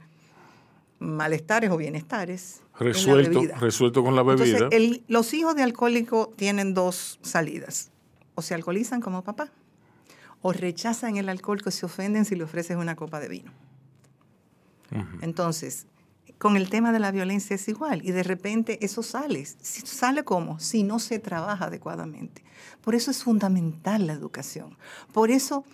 malestares 0.99 1.71
o 1.71 1.77
bienestares. 1.77 2.63
Resuelto, 2.79 3.43
resuelto 3.61 4.03
con 4.03 4.17
la 4.17 4.23
bebida. 4.23 4.59
Entonces, 4.59 5.01
los 5.09 5.35
hijos 5.35 5.55
de 5.57 5.63
alcohólico 5.63 6.33
tienen 6.37 6.75
dos 6.75 7.19
salidas. 7.23 7.91
O 8.35 8.41
se 8.41 8.55
alcoholizan 8.55 9.03
como 9.03 9.23
papá, 9.23 9.51
o 10.41 10.53
rechazan 10.53 11.17
el 11.19 11.29
alcohol 11.29 11.63
que 11.63 11.71
se 11.71 11.85
ofenden 11.85 12.25
si 12.25 12.35
le 12.35 12.45
ofreces 12.45 12.77
una 12.77 12.97
copa 12.97 13.21
de 13.21 13.29
vino. 13.29 13.53
Entonces, 15.21 15.87
con 16.43 16.57
el 16.57 16.69
tema 16.69 16.91
de 16.91 16.99
la 16.99 17.13
violencia 17.13 17.55
es 17.55 17.69
igual 17.69 18.05
y 18.05 18.11
de 18.11 18.25
repente 18.25 18.85
eso 18.85 19.05
sale. 19.05 19.47
¿Sale 19.47 20.25
cómo? 20.25 20.59
Si 20.59 20.83
no 20.83 20.99
se 20.99 21.21
trabaja 21.21 21.67
adecuadamente. 21.67 22.43
Por 22.81 22.97
eso 22.97 23.13
es 23.13 23.23
fundamental 23.23 24.09
la 24.09 24.15
educación. 24.15 24.77
Por 25.13 25.31
eso 25.31 25.65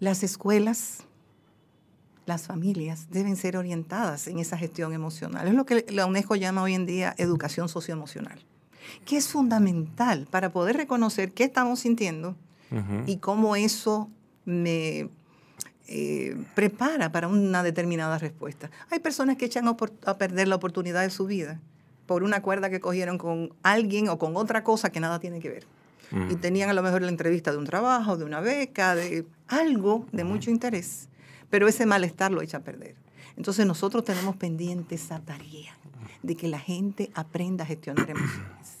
las 0.00 0.24
escuelas, 0.24 1.04
las 2.26 2.48
familias 2.48 3.06
deben 3.12 3.36
ser 3.36 3.56
orientadas 3.56 4.26
en 4.26 4.40
esa 4.40 4.58
gestión 4.58 4.94
emocional. 4.94 5.46
Es 5.46 5.54
lo 5.54 5.64
que 5.64 5.86
la 5.90 6.06
UNESCO 6.06 6.34
llama 6.34 6.62
hoy 6.62 6.74
en 6.74 6.84
día 6.84 7.14
educación 7.16 7.68
socioemocional, 7.68 8.44
que 9.04 9.16
es 9.16 9.28
fundamental 9.28 10.26
para 10.28 10.50
poder 10.50 10.76
reconocer 10.76 11.30
qué 11.30 11.44
estamos 11.44 11.78
sintiendo 11.78 12.34
y 13.06 13.18
cómo 13.18 13.54
eso 13.54 14.10
me 14.44 15.08
eh, 15.90 16.36
prepara 16.54 17.10
para 17.10 17.28
una 17.28 17.62
determinada 17.62 18.18
respuesta. 18.18 18.70
Hay 18.90 18.98
personas 18.98 19.38
que 19.38 19.46
echan 19.46 19.66
a 19.66 20.18
perder 20.18 20.46
la 20.46 20.56
oportunidad 20.56 21.02
de 21.02 21.08
su 21.08 21.24
vida 21.26 21.60
por 22.04 22.22
una 22.22 22.42
cuerda 22.42 22.68
que 22.68 22.78
cogieron 22.78 23.16
con 23.16 23.54
alguien 23.62 24.08
o 24.10 24.18
con 24.18 24.36
otra 24.36 24.62
cosa 24.62 24.90
que 24.90 25.00
nada 25.00 25.18
tiene 25.18 25.40
que 25.40 25.48
ver. 25.48 25.66
Y 26.30 26.36
tenían 26.36 26.70
a 26.70 26.72
lo 26.72 26.82
mejor 26.82 27.02
la 27.02 27.08
entrevista 27.08 27.52
de 27.52 27.58
un 27.58 27.64
trabajo, 27.64 28.16
de 28.16 28.24
una 28.24 28.40
beca, 28.40 28.94
de 28.94 29.26
algo 29.46 30.06
de 30.12 30.24
mucho 30.24 30.50
interés, 30.50 31.08
pero 31.50 31.68
ese 31.68 31.84
malestar 31.84 32.32
lo 32.32 32.40
echa 32.40 32.58
a 32.58 32.60
perder. 32.60 32.94
Entonces 33.36 33.66
nosotros 33.66 34.04
tenemos 34.04 34.36
pendiente 34.36 34.94
esa 34.94 35.20
tarea 35.20 35.76
de 36.22 36.34
que 36.34 36.48
la 36.48 36.58
gente 36.58 37.10
aprenda 37.14 37.64
a 37.64 37.66
gestionar 37.66 38.08
emociones 38.08 38.77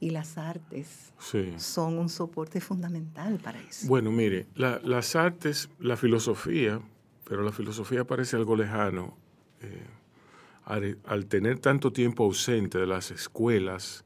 y 0.00 0.10
las 0.10 0.38
artes 0.38 1.12
son 1.58 1.98
un 1.98 2.08
soporte 2.08 2.60
fundamental 2.60 3.38
para 3.38 3.60
eso. 3.60 3.86
Bueno, 3.86 4.10
mire, 4.10 4.46
las 4.54 5.14
artes, 5.14 5.68
la 5.78 5.96
filosofía, 5.96 6.80
pero 7.24 7.42
la 7.42 7.52
filosofía 7.52 8.04
parece 8.04 8.36
algo 8.36 8.56
lejano. 8.56 9.14
Eh, 9.60 9.86
al, 10.64 11.26
tener 11.26 11.58
tanto 11.58 11.92
tiempo 11.92 12.24
ausente 12.24 12.78
de 12.78 12.86
las 12.86 13.10
escuelas, 13.10 14.04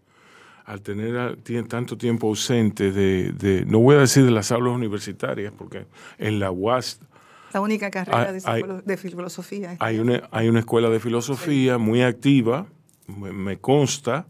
al 0.64 0.80
tener 0.82 1.36
tanto 1.68 1.96
tiempo 1.96 2.28
ausente 2.28 2.90
de, 2.90 3.64
no 3.66 3.78
voy 3.80 3.96
a 3.96 4.00
decir 4.00 4.24
de 4.24 4.30
las 4.30 4.50
aulas 4.50 4.74
universitarias, 4.74 5.52
porque 5.56 5.86
en 6.18 6.40
la 6.40 6.50
UAS... 6.50 7.00
La 7.52 7.60
única 7.60 7.88
carrera 7.90 8.32
de, 8.32 8.96
filosofía. 8.96 9.76
Hay 9.78 10.00
una, 10.00 10.28
hay 10.32 10.48
una 10.48 10.58
escuela 10.58 10.88
de 10.88 10.98
filosofía 10.98 11.78
muy 11.78 12.02
activa, 12.02 12.66
me 13.06 13.58
consta, 13.58 14.26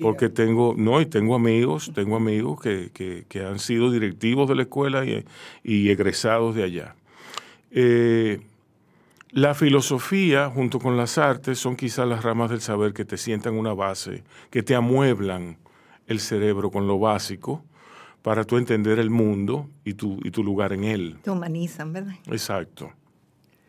porque 0.00 0.28
tengo, 0.28 0.74
no, 0.76 1.00
y 1.00 1.06
tengo 1.06 1.34
amigos, 1.34 1.90
tengo 1.94 2.16
amigos 2.16 2.60
que, 2.60 3.26
han 3.46 3.58
sido 3.58 3.90
directivos 3.90 4.48
de 4.48 4.54
la 4.54 4.62
escuela 4.62 5.04
y, 5.04 5.90
egresados 5.90 6.54
de 6.54 6.64
allá. 6.64 6.94
Eh, 7.70 8.40
la 9.32 9.54
filosofía 9.54 10.50
junto 10.50 10.80
con 10.80 10.96
las 10.96 11.16
artes 11.16 11.58
son 11.58 11.76
quizás 11.76 12.08
las 12.08 12.24
ramas 12.24 12.50
del 12.50 12.60
saber 12.60 12.92
que 12.92 13.04
te 13.04 13.16
sientan 13.16 13.54
una 13.54 13.74
base, 13.74 14.24
que 14.50 14.62
te 14.62 14.74
amueblan 14.74 15.56
el 16.08 16.18
cerebro 16.18 16.70
con 16.70 16.88
lo 16.88 16.98
básico 16.98 17.64
para 18.22 18.44
tú 18.44 18.56
entender 18.56 18.98
el 18.98 19.10
mundo 19.10 19.68
y 19.84 19.94
tu, 19.94 20.18
y 20.24 20.30
tu 20.30 20.42
lugar 20.42 20.72
en 20.72 20.84
él. 20.84 21.18
Te 21.22 21.30
humanizan, 21.30 21.92
¿verdad? 21.92 22.14
Exacto. 22.26 22.92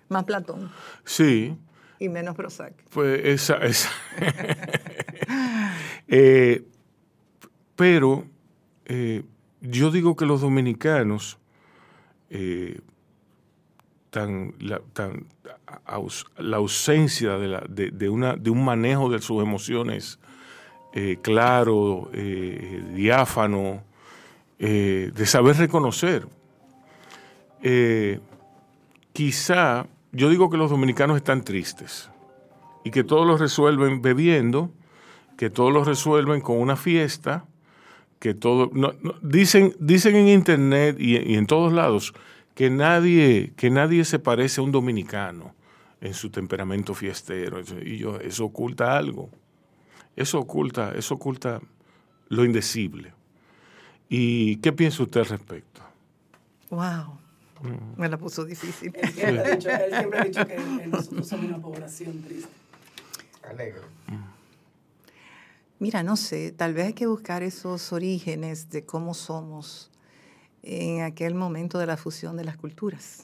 Más 0.09 0.23
Platón. 0.23 0.71
Sí. 1.05 1.55
Y 1.99 2.09
menos 2.09 2.35
Prozac. 2.35 2.73
Pues 2.89 3.23
esa, 3.23 3.57
esa. 3.57 3.89
Eh, 6.13 6.65
pero 7.77 8.25
eh, 8.85 9.23
yo 9.61 9.91
digo 9.91 10.17
que 10.17 10.25
los 10.25 10.41
dominicanos, 10.41 11.39
eh, 12.29 12.81
la, 14.11 14.81
ausencia 16.57 17.37
de, 17.37 18.09
una, 18.09 18.35
de, 18.35 18.49
un 18.49 18.65
manejo 18.65 19.09
de 19.09 19.19
sus 19.19 19.41
emociones 19.41 20.19
claro, 21.21 22.11
diáfano, 22.93 23.81
de 24.59 25.25
saber 25.25 25.55
reconocer. 25.55 26.27
quizá, 29.13 29.87
yo 30.11 30.29
digo 30.29 30.49
que 30.49 30.57
los 30.57 30.69
dominicanos 30.69 31.15
están 31.15 31.45
tristes 31.45 32.09
y 32.83 32.91
que 32.91 33.05
todos 33.05 33.25
lo 33.25 33.37
resuelven 33.37 34.01
bebiendo 34.01 34.71
que 35.41 35.49
todos 35.49 35.73
lo 35.73 35.83
resuelven 35.83 36.39
con 36.39 36.59
una 36.59 36.75
fiesta, 36.75 37.45
que 38.19 38.35
todo, 38.35 38.69
dicen, 39.23 39.75
dicen 39.79 40.15
en 40.15 40.27
internet 40.27 40.97
y, 40.99 41.33
en 41.33 41.47
todos 41.47 41.73
lados 41.73 42.13
que 42.53 42.69
nadie, 42.69 43.51
que 43.55 43.71
nadie 43.71 44.05
se 44.05 44.19
parece 44.19 44.61
a 44.61 44.63
un 44.63 44.71
dominicano 44.71 45.55
en 45.99 46.13
su 46.13 46.29
temperamento 46.29 46.93
fiestero. 46.93 47.59
Y 47.83 47.97
yo, 47.97 48.19
eso 48.19 48.45
oculta 48.45 48.95
algo. 48.95 49.31
Eso 50.15 50.37
oculta, 50.37 50.93
eso 50.95 51.15
oculta 51.15 51.59
lo 52.29 52.45
indecible. 52.45 53.11
¿Y 54.09 54.57
qué 54.57 54.71
piensa 54.71 55.01
usted 55.01 55.21
al 55.21 55.25
respecto? 55.25 55.81
Wow. 56.69 57.17
Me 57.97 58.07
la 58.07 58.17
puso 58.19 58.45
difícil. 58.45 58.91
Él 58.93 59.09
siempre, 59.11 59.39
ha 59.39 59.55
dicho, 59.55 59.69
ha 59.71 60.23
dicho 60.23 60.45
que 60.45 60.85
nosotros 60.85 61.27
somos 61.27 61.45
una 61.47 61.57
población 61.57 62.21
triste. 62.21 62.51
Alegre. 63.49 63.81
Mm. 64.05 64.30
Mira, 65.81 66.03
no 66.03 66.15
sé, 66.15 66.51
tal 66.51 66.75
vez 66.75 66.85
hay 66.85 66.93
que 66.93 67.07
buscar 67.07 67.41
esos 67.41 67.91
orígenes 67.91 68.69
de 68.69 68.85
cómo 68.85 69.15
somos 69.15 69.89
en 70.61 71.01
aquel 71.01 71.33
momento 71.33 71.79
de 71.79 71.87
la 71.87 71.97
fusión 71.97 72.37
de 72.37 72.43
las 72.43 72.55
culturas. 72.55 73.17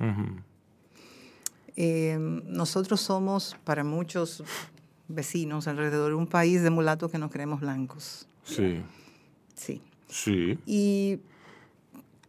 Em, 1.75 2.41
nosotros 2.47 2.99
somos, 2.99 3.55
para 3.63 3.83
muchos 3.83 4.43
vecinos 5.07 5.67
alrededor, 5.67 6.15
un 6.15 6.25
país 6.25 6.63
de 6.63 6.71
mulatos 6.71 7.11
que 7.11 7.19
nos 7.19 7.29
creemos 7.29 7.59
blancos. 7.59 8.27
Sí. 8.43 8.81
Sí. 9.53 9.79
Sí. 10.07 10.57
Y 10.65 11.19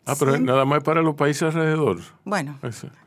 Ah, 0.05 0.15
pero 0.19 0.39
nada 0.39 0.67
más 0.67 0.83
para 0.83 1.01
los 1.01 1.15
países 1.15 1.43
alrededor. 1.45 2.01
Bueno, 2.25 2.59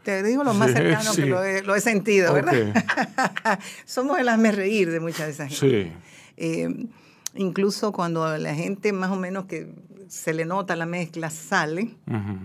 te 0.03 0.24
digo 0.24 0.43
lo 0.43 0.55
más 0.55 0.72
cercano 0.72 1.13
que 1.13 1.61
lo 1.61 1.76
he, 1.76 1.82
sentido, 1.82 2.34
¿verdad? 2.34 2.74
Somos 3.86 4.17
el 4.17 4.28
hazme 4.28 4.51
reír 4.51 4.89
de 4.89 4.99
muchas 4.99 5.28
de 5.28 5.32
esas 5.34 5.49
gente. 5.49 5.84
Sí. 5.84 5.91
Em, 6.38 6.88
Incluso 7.36 7.91
cuando 7.91 8.38
la 8.38 8.53
gente 8.53 8.91
más 8.93 9.11
o 9.11 9.15
menos 9.15 9.45
que 9.45 9.73
se 10.07 10.34
le 10.34 10.43
nota 10.43 10.75
la 10.75 10.86
mezcla 10.86 11.29
sale 11.29 11.95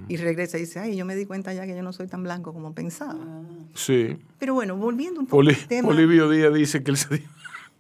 y 0.09 0.17
regresa 0.17 0.57
y 0.57 0.61
dice, 0.61 0.79
ay, 0.79 0.97
yo 0.97 1.05
me 1.05 1.17
di 1.17 1.27
cuenta 1.27 1.53
ya 1.53 1.67
que 1.67 1.75
yo 1.75 1.83
no 1.83 1.93
soy 1.93 2.07
tan 2.07 2.23
blanco 2.23 2.53
como 2.53 2.73
pensaba. 2.73 3.19
Sí. 3.75 4.17
Pero 4.39 4.55
bueno, 4.55 4.77
volviendo 4.77 5.19
un 5.19 5.27
poco 5.27 5.43
al 5.43 5.57
tema. 5.67 5.89
Olivio 5.89 6.31
Díaz 6.31 6.55
dice 6.55 6.85
que 6.85 6.93
él 6.93 6.97
se 6.97 7.17
dio... 7.19 7.29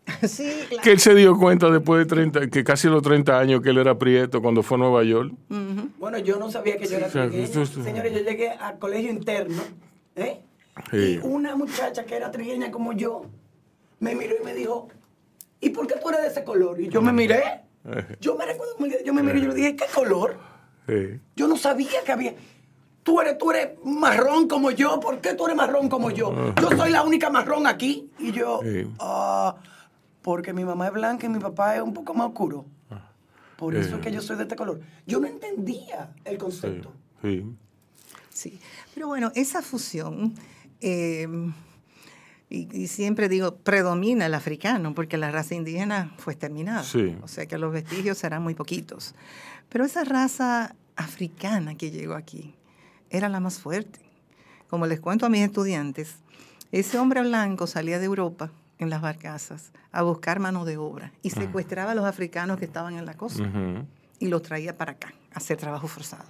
Que 0.82 0.92
él 0.92 1.00
se 1.00 1.14
dio 1.14 1.36
cuenta 1.36 1.70
después 1.70 2.00
de 2.00 2.06
30, 2.06 2.48
que 2.48 2.64
casi 2.64 2.88
los 2.88 3.02
30 3.02 3.38
años 3.38 3.60
que 3.60 3.70
él 3.70 3.78
era 3.78 3.96
prieto 3.96 4.42
cuando 4.42 4.62
fue 4.62 4.76
a 4.76 4.78
Nueva 4.78 5.04
York. 5.04 5.32
Bueno, 5.98 6.18
yo 6.18 6.38
no 6.38 6.50
sabía 6.50 6.76
que 6.76 6.86
yo 6.86 6.96
era 6.96 7.08
trigueña. 7.08 7.66
Señores, 7.66 8.12
yo 8.12 8.20
llegué 8.20 8.50
al 8.50 8.78
colegio 8.78 9.10
interno, 9.10 9.62
¿eh? 10.16 10.40
Y 10.92 11.18
una 11.18 11.56
muchacha 11.56 12.04
que 12.04 12.16
era 12.16 12.30
trigueña 12.30 12.70
como 12.70 12.92
yo, 12.92 13.26
me 13.98 14.14
miró 14.14 14.34
y 14.40 14.44
me 14.44 14.54
dijo, 14.54 14.88
¿y 15.60 15.70
por 15.70 15.86
qué 15.86 15.94
tú 16.00 16.08
eres 16.08 16.22
de 16.22 16.28
ese 16.28 16.44
color? 16.44 16.80
Y 16.80 16.88
yo 16.88 17.02
me 17.02 17.12
miré. 17.12 17.62
Yo 18.20 18.34
me 18.34 18.44
recuerdo 18.44 18.74
yo 19.04 19.14
me 19.14 19.22
miré 19.22 19.38
y 19.38 19.42
yo 19.42 19.48
le 19.48 19.54
dije, 19.54 19.76
¿qué 19.76 19.84
color? 19.94 20.36
Yo 21.36 21.46
no 21.46 21.56
sabía 21.56 22.02
que 22.04 22.10
había. 22.10 22.34
Tú 23.04 23.20
eres, 23.20 23.38
tú 23.38 23.52
eres 23.52 23.78
marrón 23.84 24.48
como 24.48 24.72
yo, 24.72 24.98
¿por 24.98 25.20
qué 25.20 25.34
tú 25.34 25.46
eres 25.46 25.56
marrón 25.56 25.88
como 25.88 26.10
yo? 26.10 26.52
Yo 26.60 26.70
soy 26.76 26.90
la 26.90 27.04
única 27.04 27.30
marrón 27.30 27.68
aquí. 27.68 28.10
Y 28.18 28.32
yo, 28.32 28.60
ah, 28.98 29.54
porque 30.22 30.52
mi 30.52 30.64
mamá 30.64 30.88
es 30.88 30.92
blanca 30.92 31.26
y 31.26 31.28
mi 31.28 31.38
papá 31.38 31.76
es 31.76 31.82
un 31.82 31.94
poco 31.94 32.12
más 32.12 32.26
oscuro. 32.26 32.66
Por 33.56 33.76
eso 33.76 33.96
es 33.96 34.02
que 34.02 34.10
yo 34.10 34.20
soy 34.20 34.36
de 34.36 34.42
este 34.42 34.56
color. 34.56 34.80
Yo 35.06 35.20
no 35.20 35.28
entendía 35.28 36.12
el 36.24 36.36
concepto. 36.36 36.92
Sí. 37.22 37.44
Sí. 38.28 38.60
Pero 38.92 39.06
bueno, 39.06 39.30
esa 39.34 39.62
fusión. 39.62 40.34
Eh, 40.80 41.26
y, 42.48 42.86
siempre 42.86 43.28
digo, 43.28 43.56
predomina 43.56 44.26
el 44.26 44.34
africano, 44.34 44.94
porque 44.94 45.16
la 45.16 45.30
raza 45.32 45.54
indígena 45.54 46.14
fue 46.18 46.34
exterminada. 46.34 46.84
O 47.22 47.28
sea 47.28 47.46
que 47.46 47.58
los 47.58 47.72
vestigios 47.72 48.18
serán 48.18 48.42
muy 48.42 48.54
poquitos. 48.54 49.14
Pero 49.68 49.84
esa 49.84 50.04
raza 50.04 50.74
africana 50.94 51.74
que 51.74 51.90
llegó 51.90 52.14
aquí 52.14 52.54
era 53.10 53.28
la 53.28 53.40
más 53.40 53.58
fuerte. 53.58 53.98
Como 54.68 54.86
les 54.86 55.00
cuento 55.00 55.26
a 55.26 55.28
mis 55.28 55.40
estudiantes, 55.42 56.16
ese 56.72 56.98
hombre 56.98 57.20
blanco 57.22 57.66
salía 57.66 57.98
de 57.98 58.04
Europa 58.06 58.50
en 58.78 58.90
las 58.90 59.00
barcazas 59.00 59.72
a 59.90 60.02
buscar 60.02 60.38
mano 60.38 60.64
de 60.64 60.76
obra 60.76 61.12
y 61.22 61.28
Ujú. 61.32 61.40
secuestraba 61.40 61.92
a 61.92 61.94
los 61.94 62.04
africanos 62.04 62.58
que 62.58 62.64
estaban 62.66 62.96
en 62.96 63.06
la 63.06 63.14
costa 63.14 63.48
y 64.18 64.28
los 64.28 64.42
traía 64.42 64.76
para 64.76 64.92
acá 64.92 65.12
a 65.32 65.38
hacer 65.38 65.56
trabajo 65.56 65.88
forzado. 65.88 66.28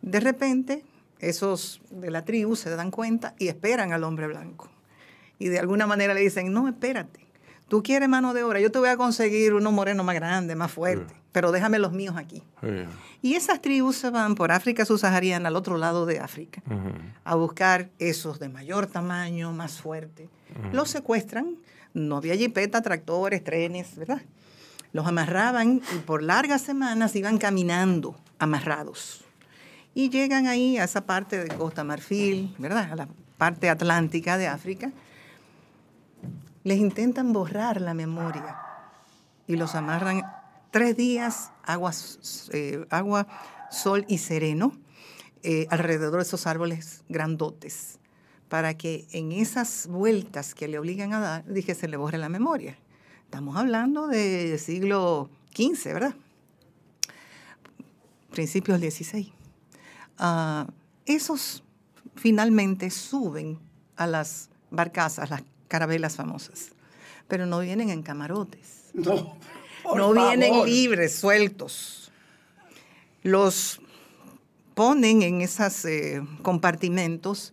De 0.00 0.18
repente, 0.20 0.84
esos 1.22 1.80
de 1.90 2.10
la 2.10 2.24
tribu 2.24 2.56
se 2.56 2.68
dan 2.70 2.90
cuenta 2.90 3.34
y 3.38 3.48
esperan 3.48 3.92
al 3.92 4.04
hombre 4.04 4.26
blanco. 4.26 4.68
Y 5.38 5.48
de 5.48 5.58
alguna 5.58 5.86
manera 5.86 6.12
le 6.12 6.20
dicen, 6.20 6.52
no, 6.52 6.68
espérate, 6.68 7.26
tú 7.68 7.82
quieres 7.82 8.08
mano 8.08 8.34
de 8.34 8.42
obra, 8.42 8.60
yo 8.60 8.70
te 8.70 8.78
voy 8.78 8.90
a 8.90 8.96
conseguir 8.96 9.54
unos 9.54 9.72
morenos 9.72 10.04
más 10.04 10.14
grandes, 10.14 10.56
más 10.56 10.70
fuertes, 10.70 11.16
pero 11.32 11.52
déjame 11.52 11.78
los 11.78 11.92
míos 11.92 12.16
aquí. 12.18 12.42
Sí. 12.60 12.84
Y 13.22 13.34
esas 13.34 13.62
tribus 13.62 13.96
se 13.96 14.10
van 14.10 14.34
por 14.34 14.52
África 14.52 14.84
subsahariana, 14.84 15.48
al 15.48 15.56
otro 15.56 15.78
lado 15.78 16.06
de 16.06 16.18
África, 16.18 16.62
a 17.24 17.34
buscar 17.36 17.88
esos 17.98 18.38
de 18.38 18.48
mayor 18.48 18.88
tamaño, 18.88 19.52
más 19.52 19.80
fuerte. 19.80 20.28
Los 20.72 20.90
secuestran, 20.90 21.56
no 21.94 22.16
había 22.16 22.36
jipeta, 22.36 22.82
tractores, 22.82 23.44
trenes, 23.44 23.96
¿verdad? 23.96 24.22
Los 24.92 25.06
amarraban 25.06 25.80
y 25.94 25.98
por 26.00 26.22
largas 26.22 26.62
semanas 26.62 27.16
iban 27.16 27.38
caminando 27.38 28.16
amarrados. 28.38 29.24
Y 29.94 30.08
llegan 30.08 30.46
ahí 30.46 30.78
a 30.78 30.84
esa 30.84 31.02
parte 31.02 31.42
de 31.42 31.54
Costa 31.54 31.84
Marfil, 31.84 32.54
¿verdad? 32.58 32.92
A 32.92 32.96
la 32.96 33.08
parte 33.36 33.68
atlántica 33.68 34.38
de 34.38 34.46
África. 34.46 34.92
Les 36.64 36.78
intentan 36.78 37.32
borrar 37.32 37.80
la 37.80 37.92
memoria 37.92 38.56
y 39.46 39.56
los 39.56 39.74
amarran 39.74 40.22
tres 40.70 40.96
días, 40.96 41.50
agua, 41.64 41.92
eh, 42.52 42.86
agua 42.88 43.26
sol 43.70 44.04
y 44.08 44.18
sereno, 44.18 44.72
eh, 45.42 45.66
alrededor 45.70 46.16
de 46.16 46.22
esos 46.22 46.46
árboles 46.46 47.02
grandotes, 47.08 47.98
para 48.48 48.74
que 48.74 49.06
en 49.12 49.32
esas 49.32 49.88
vueltas 49.88 50.54
que 50.54 50.68
le 50.68 50.78
obligan 50.78 51.12
a 51.14 51.20
dar, 51.20 51.44
dije, 51.46 51.74
se 51.74 51.88
le 51.88 51.96
borre 51.96 52.18
la 52.18 52.28
memoria. 52.28 52.78
Estamos 53.24 53.56
hablando 53.56 54.08
del 54.08 54.58
siglo 54.58 55.30
XV, 55.54 55.94
¿verdad? 55.94 56.14
Principios 58.30 58.78
XVI. 58.78 59.32
Ah, 60.18 60.66
esos 61.06 61.62
finalmente 62.14 62.90
suben 62.90 63.58
a 63.96 64.06
las 64.06 64.50
barcazas, 64.70 65.30
las 65.30 65.42
carabelas 65.68 66.16
famosas, 66.16 66.72
pero 67.28 67.46
no 67.46 67.60
vienen 67.60 67.90
en 67.90 68.02
camarotes. 68.02 68.90
No, 68.94 69.36
por 69.82 69.96
no 69.96 70.12
vienen 70.12 70.64
libres, 70.64 71.14
sueltos. 71.14 72.10
Los 73.22 73.80
ponen 74.74 75.22
en 75.22 75.40
esos 75.40 75.86
compartimentos 76.42 77.52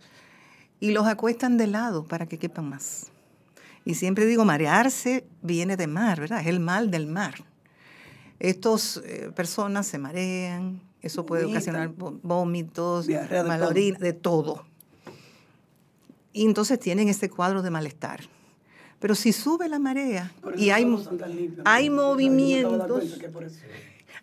y 0.79 0.91
los 0.91 1.05
acuestan 1.05 1.57
de 1.57 1.67
lado 1.67 2.05
para 2.05 2.25
que 2.25 2.37
quepan 2.37 2.69
más. 2.69 3.07
Y 3.85 3.95
siempre 3.95 4.25
digo, 4.25 4.45
marearse 4.45 5.25
viene 5.41 5.77
de 5.77 5.87
mar, 5.87 6.19
¿verdad? 6.19 6.41
Es 6.41 6.47
el 6.47 6.59
mal 6.59 6.91
del 6.91 7.07
mar. 7.07 7.35
Estas 8.39 9.01
personas 9.35 9.87
se 9.87 9.97
marean, 9.97 10.81
eso 11.01 11.25
puede 11.25 11.45
ocasionar 11.45 11.89
vó- 11.95 12.19
vómitos, 12.21 13.07
Diarrea 13.07 13.43
de 13.43 13.57
todo. 13.57 13.67
orina, 13.69 13.97
de 13.99 14.13
todo. 14.13 14.65
Y 16.33 16.45
entonces 16.45 16.79
tienen 16.79 17.09
ese 17.09 17.29
cuadro 17.29 17.61
de 17.61 17.69
malestar. 17.71 18.21
Pero 18.99 19.15
si 19.15 19.31
sube 19.33 19.69
la 19.69 19.79
marea 19.79 20.33
y 20.57 20.71
hay, 20.71 20.85
movimientos, 21.89 23.03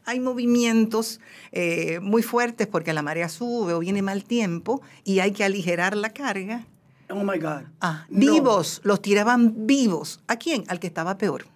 hay 0.05 0.21
movimientos 0.21 1.21
eh, 1.53 1.99
muy 2.01 2.23
fuertes 2.23 2.67
porque 2.67 2.93
la 2.93 3.03
marea 3.03 3.29
sube 3.29 3.73
o 3.73 3.79
viene 3.79 4.03
mal 4.03 4.25
tiempo 4.25 4.83
y 5.03 5.21
hay 5.21 5.33
que 5.33 5.45
aligerar 5.45 5.97
la 5.97 6.11
carga. 6.13 6.67
Oh 7.09 7.23
my 7.25 7.39
God. 7.39 7.63
Ah, 7.81 8.05
No. 8.11 8.19
vivos, 8.33 8.81
los 8.85 9.01
tiraban 9.01 9.67
vivos. 9.67 10.21
¿A 10.27 10.37
quién? 10.37 10.65
Al 10.69 10.79
que 10.79 10.89
estaba 10.89 11.17
peor. 11.19 11.47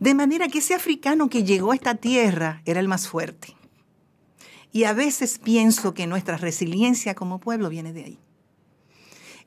De 0.00 0.14
manera 0.14 0.48
que 0.48 0.58
ese 0.58 0.74
africano 0.74 1.28
que 1.28 1.44
llegó 1.44 1.72
a 1.72 1.74
esta 1.74 1.94
tierra 1.96 2.62
era 2.64 2.80
el 2.80 2.88
más 2.88 3.08
fuerte. 3.08 3.54
Y 4.72 4.84
a 4.84 4.92
veces 4.92 5.38
pienso 5.38 5.94
que 5.94 6.06
nuestra 6.06 6.36
resiliencia 6.36 7.14
como 7.14 7.40
pueblo 7.40 7.68
viene 7.68 7.92
de 7.92 8.04
ahí. 8.04 8.18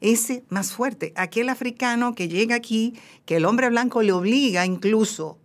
Ese 0.02 0.44
más 0.50 0.72
fuerte, 0.72 1.12
aquel 1.16 1.50
africano 1.50 2.16
que 2.16 2.30
llega 2.30 2.56
aquí, 2.56 2.94
que 3.26 3.36
el 3.36 3.46
hombre 3.46 3.70
blanco 3.70 4.02
le 4.02 4.14
obliga 4.14 4.66
incluso 4.66 5.38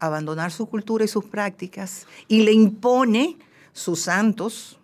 a 0.00 0.06
abandonar 0.06 0.50
su 0.50 0.66
cultura 0.66 1.04
y 1.04 1.08
sus 1.08 1.24
prácticas 1.24 2.06
y 2.26 2.42
le 2.42 2.52
impone 2.52 3.36
sus 3.72 4.00
santos, 4.00 4.78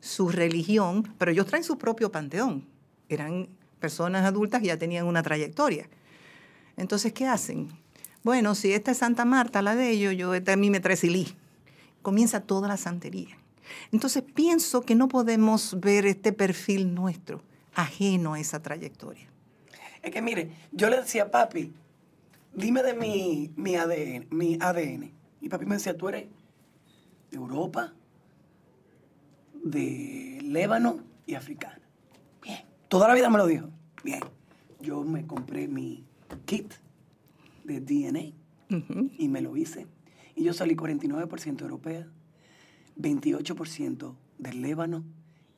su 0.00 0.28
religión, 0.28 1.14
pero 1.18 1.30
ellos 1.30 1.46
traen 1.46 1.64
su 1.64 1.76
propio 1.76 2.10
panteón. 2.10 2.66
Eran 3.08 3.48
personas 3.80 4.24
adultas 4.24 4.62
que 4.62 4.68
ya 4.68 4.78
tenían 4.78 5.06
una 5.06 5.22
trayectoria. 5.22 5.88
Entonces, 6.76 7.12
¿qué 7.12 7.26
hacen? 7.26 7.68
Bueno, 8.22 8.54
si 8.54 8.72
esta 8.72 8.92
es 8.92 8.98
Santa 8.98 9.26
Marta, 9.26 9.60
la 9.60 9.76
de 9.76 9.90
ellos, 9.90 10.16
yo 10.16 10.32
esta 10.32 10.54
a 10.54 10.56
mí 10.56 10.70
me 10.70 10.80
trae 10.80 10.96
Silí. 10.96 11.36
Comienza 12.00 12.40
toda 12.40 12.68
la 12.68 12.78
santería. 12.78 13.36
Entonces, 13.92 14.22
pienso 14.22 14.82
que 14.82 14.94
no 14.94 15.08
podemos 15.08 15.78
ver 15.80 16.06
este 16.06 16.32
perfil 16.32 16.94
nuestro 16.94 17.42
ajeno 17.74 18.34
a 18.34 18.40
esa 18.40 18.62
trayectoria. 18.62 19.28
Es 20.02 20.10
que 20.10 20.22
mire, 20.22 20.50
yo 20.72 20.90
le 20.90 20.98
decía, 20.98 21.30
papi, 21.30 21.72
dime 22.54 22.82
de 22.82 22.94
mi, 22.94 23.50
mi 23.56 23.76
ADN, 23.76 24.26
mi 24.30 24.58
ADN. 24.60 25.12
Y 25.40 25.48
papi 25.48 25.66
me 25.66 25.76
decía, 25.76 25.96
tú 25.96 26.08
eres 26.08 26.26
de 27.30 27.36
Europa, 27.36 27.92
de 29.64 30.38
Líbano 30.42 31.00
y 31.26 31.34
africana. 31.34 31.80
Bien. 32.42 32.60
Toda 32.88 33.08
la 33.08 33.14
vida 33.14 33.30
me 33.30 33.38
lo 33.38 33.46
dijo. 33.46 33.68
Bien. 34.02 34.20
Yo 34.80 35.02
me 35.02 35.26
compré 35.26 35.66
mi 35.66 36.04
kit 36.44 36.74
de 37.64 37.80
DNA 37.80 38.34
y 39.18 39.28
me 39.28 39.40
lo 39.40 39.56
hice. 39.56 39.86
Y 40.36 40.44
yo 40.44 40.52
salí 40.52 40.74
49% 40.74 41.62
europea, 41.62 42.06
28% 42.98 44.14
del 44.38 44.62
Líbano 44.62 45.04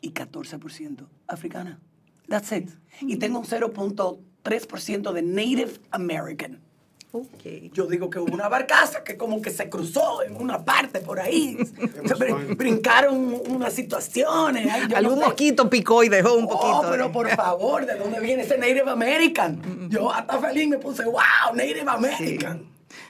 y 0.01 0.12
14% 0.12 1.07
africana. 1.26 1.80
That's 2.28 2.53
it. 2.53 2.70
Y 3.01 3.16
tengo 3.16 3.39
un 3.41 3.47
0.3% 3.47 5.12
de 5.12 5.22
Native 5.22 5.72
American. 5.91 6.61
Okay. 7.12 7.70
Yo 7.72 7.87
digo 7.87 8.11
que 8.11 8.18
hubo 8.18 8.34
una 8.34 8.49
barcaza 8.49 9.03
que 9.03 9.16
como 9.16 9.41
que 9.41 9.51
se 9.51 9.70
cruzó 9.70 10.22
en 10.22 10.37
una 10.37 10.64
parte 10.64 11.01
por 11.01 11.18
ahí. 11.18 11.57
Brin- 12.18 12.57
Brincaron 12.57 13.41
unas 13.49 13.72
situaciones. 13.72 14.68
ay, 14.70 14.82
yo 14.82 14.89
no 14.89 14.97
Algún 14.97 15.18
sé. 15.20 15.24
mosquito 15.24 15.70
picó 15.70 16.05
y 16.05 16.09
dejó 16.11 16.34
un 16.34 16.45
Oh, 16.45 16.49
poquito. 16.49 16.91
pero 16.91 17.07
de- 17.07 17.12
por 17.14 17.28
favor, 17.30 17.87
¿de 17.87 17.95
dónde 17.97 18.20
viene 18.20 18.43
ese 18.43 18.59
Native 18.59 18.91
American? 18.91 19.89
Yo 19.89 20.12
hasta 20.12 20.39
feliz 20.39 20.68
me 20.68 20.78
puse, 20.78 21.05
wow, 21.05 21.55
Native 21.55 21.84
American. 21.87 22.66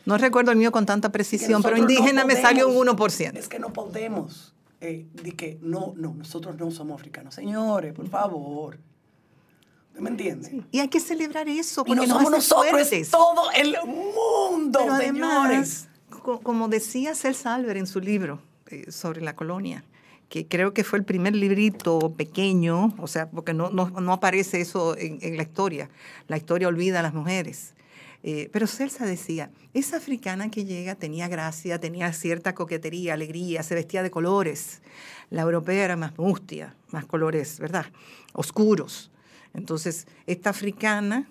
No 0.07 0.17
recuerdo 0.17 0.53
el 0.53 0.57
mío 0.57 0.73
con 0.73 0.87
tanta 0.87 1.11
precisión, 1.13 1.63
pero 1.63 1.77
no 1.77 1.83
indígena 1.83 2.25
me 2.25 2.37
salió 2.41 2.69
un 2.69 2.75
podemos. 2.97 3.21
1%. 3.21 3.37
Es 3.37 3.49
que 3.49 3.59
no 3.59 3.73
podemos. 3.73 4.55
Eh, 4.81 5.07
de 5.23 5.33
que 5.33 5.59
no, 5.63 5.95
no, 5.97 6.15
nosotros 6.15 6.57
no 6.59 6.71
somos 6.71 7.01
africanos. 7.01 7.35
Señores, 7.35 7.93
por 7.93 8.09
favor. 8.09 8.79
¿Usted 9.89 10.01
me 10.01 10.11
entiende? 10.11 10.63
Y 10.71 10.79
hay 10.81 10.89
que 10.89 11.01
celebrar 11.01 11.49
eso, 11.49 11.83
Y 11.87 11.91
porque 11.91 12.07
no 12.07 12.15
somos 12.15 12.31
nosotros, 12.31 12.71
fuertes. 12.71 12.93
es 12.93 13.11
todo 13.11 13.51
el 13.55 13.75
mundo, 13.87 14.81
Pero 14.83 14.97
señores. 14.97 15.89
además, 16.11 16.41
como 16.43 16.69
decía 16.69 17.15
Celsa 17.15 17.55
Albert 17.55 17.79
en 17.79 17.87
su 17.87 18.01
libro 18.01 18.41
eh, 18.69 18.93
sobre 18.93 19.23
la 19.23 19.35
colonia, 19.35 19.83
que 20.29 20.47
creo 20.47 20.75
que 20.75 20.85
fue 20.85 20.99
el 20.99 21.05
primer 21.05 21.35
librito 21.35 22.13
pequeño, 22.17 22.95
o 22.99 23.07
sea, 23.07 23.31
porque 23.31 23.55
no, 23.55 23.71
no, 23.71 23.89
no 23.89 24.13
aparece 24.13 24.61
eso 24.61 24.97
en, 24.99 25.19
en 25.23 25.37
la 25.37 25.43
historia. 25.45 25.89
La 26.29 26.37
historia 26.37 26.69
olvida 26.69 27.01
a 27.01 27.03
las 27.03 27.15
mujeres. 27.15 27.73
Eh, 28.29 28.51
pero 28.51 28.67
Celsa 28.67 29.07
decía, 29.07 29.53
esa 29.73 29.99
africana 29.99 30.51
que 30.51 30.65
llega 30.65 30.97
tenía 30.97 31.29
gracia, 31.29 31.79
tenía 31.79 32.13
cierta 32.13 32.57
coquetería, 32.57 33.15
alegría, 33.15 33.63
se 33.63 33.77
vestía 33.77 34.03
de 34.03 34.11
colores. 34.11 34.83
La 35.31 35.43
europea 35.43 35.85
era 35.85 35.95
más 35.95 36.19
mustia, 36.19 36.75
más 36.91 37.07
colores, 37.07 37.61
¿verdad? 37.61 37.87
Oscuros. 38.33 39.13
Entonces, 39.55 40.09
esta 40.27 40.51
africana 40.51 41.29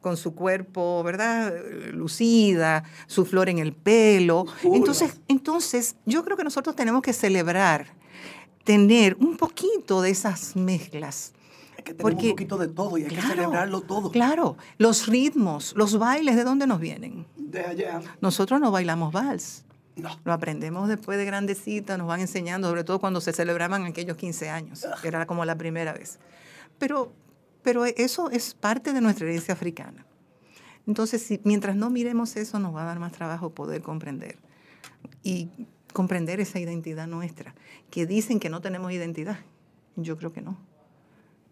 con 0.00 0.16
su 0.16 0.34
cuerpo, 0.34 1.02
¿verdad? 1.02 1.52
Lucida, 1.92 2.84
su 3.06 3.26
flor 3.26 3.50
en 3.50 3.58
el 3.58 3.74
pelo. 3.74 4.46
Entonces, 4.62 5.20
entonces, 5.28 5.96
yo 6.06 6.24
creo 6.24 6.38
que 6.38 6.44
nosotros 6.44 6.74
tenemos 6.74 7.02
que 7.02 7.12
celebrar, 7.12 7.88
tener 8.64 9.14
un 9.16 9.36
poquito 9.36 10.00
de 10.00 10.08
esas 10.08 10.56
mezclas. 10.56 11.34
Es 11.80 11.84
que 11.84 11.94
tenemos 11.94 12.22
un 12.22 12.30
poquito 12.30 12.58
de 12.58 12.68
todo 12.68 12.98
y 12.98 13.04
hay 13.04 13.08
que 13.08 13.22
celebrarlo 13.22 13.80
todo. 13.80 14.10
Claro, 14.10 14.58
los 14.76 15.06
ritmos, 15.06 15.72
los 15.76 15.98
bailes, 15.98 16.36
¿de 16.36 16.44
dónde 16.44 16.66
nos 16.66 16.78
vienen? 16.78 17.26
De 17.38 17.60
allá. 17.60 18.02
Nosotros 18.20 18.60
no 18.60 18.70
bailamos 18.70 19.14
vals. 19.14 19.64
No. 19.96 20.10
Lo 20.24 20.34
aprendemos 20.34 20.90
después 20.90 21.16
de 21.16 21.24
grandecita, 21.24 21.96
nos 21.96 22.06
van 22.06 22.20
enseñando, 22.20 22.68
sobre 22.68 22.84
todo 22.84 22.98
cuando 22.98 23.22
se 23.22 23.32
celebraban 23.32 23.86
aquellos 23.86 24.18
15 24.18 24.50
años, 24.50 24.86
que 25.00 25.08
era 25.08 25.24
como 25.26 25.46
la 25.46 25.56
primera 25.56 25.94
vez. 25.94 26.18
Pero, 26.78 27.14
pero 27.62 27.86
eso 27.86 28.28
es 28.28 28.52
parte 28.52 28.92
de 28.92 29.00
nuestra 29.00 29.26
herencia 29.26 29.54
africana. 29.54 30.04
Entonces, 30.86 31.22
si, 31.22 31.40
mientras 31.44 31.76
no 31.76 31.88
miremos 31.88 32.36
eso, 32.36 32.58
nos 32.58 32.76
va 32.76 32.82
a 32.82 32.84
dar 32.84 32.98
más 32.98 33.12
trabajo 33.12 33.54
poder 33.54 33.80
comprender. 33.80 34.36
Y 35.22 35.48
comprender 35.94 36.40
esa 36.40 36.60
identidad 36.60 37.06
nuestra, 37.06 37.54
que 37.90 38.04
dicen 38.04 38.38
que 38.38 38.50
no 38.50 38.60
tenemos 38.60 38.92
identidad. 38.92 39.38
Yo 39.96 40.18
creo 40.18 40.30
que 40.30 40.42
no. 40.42 40.58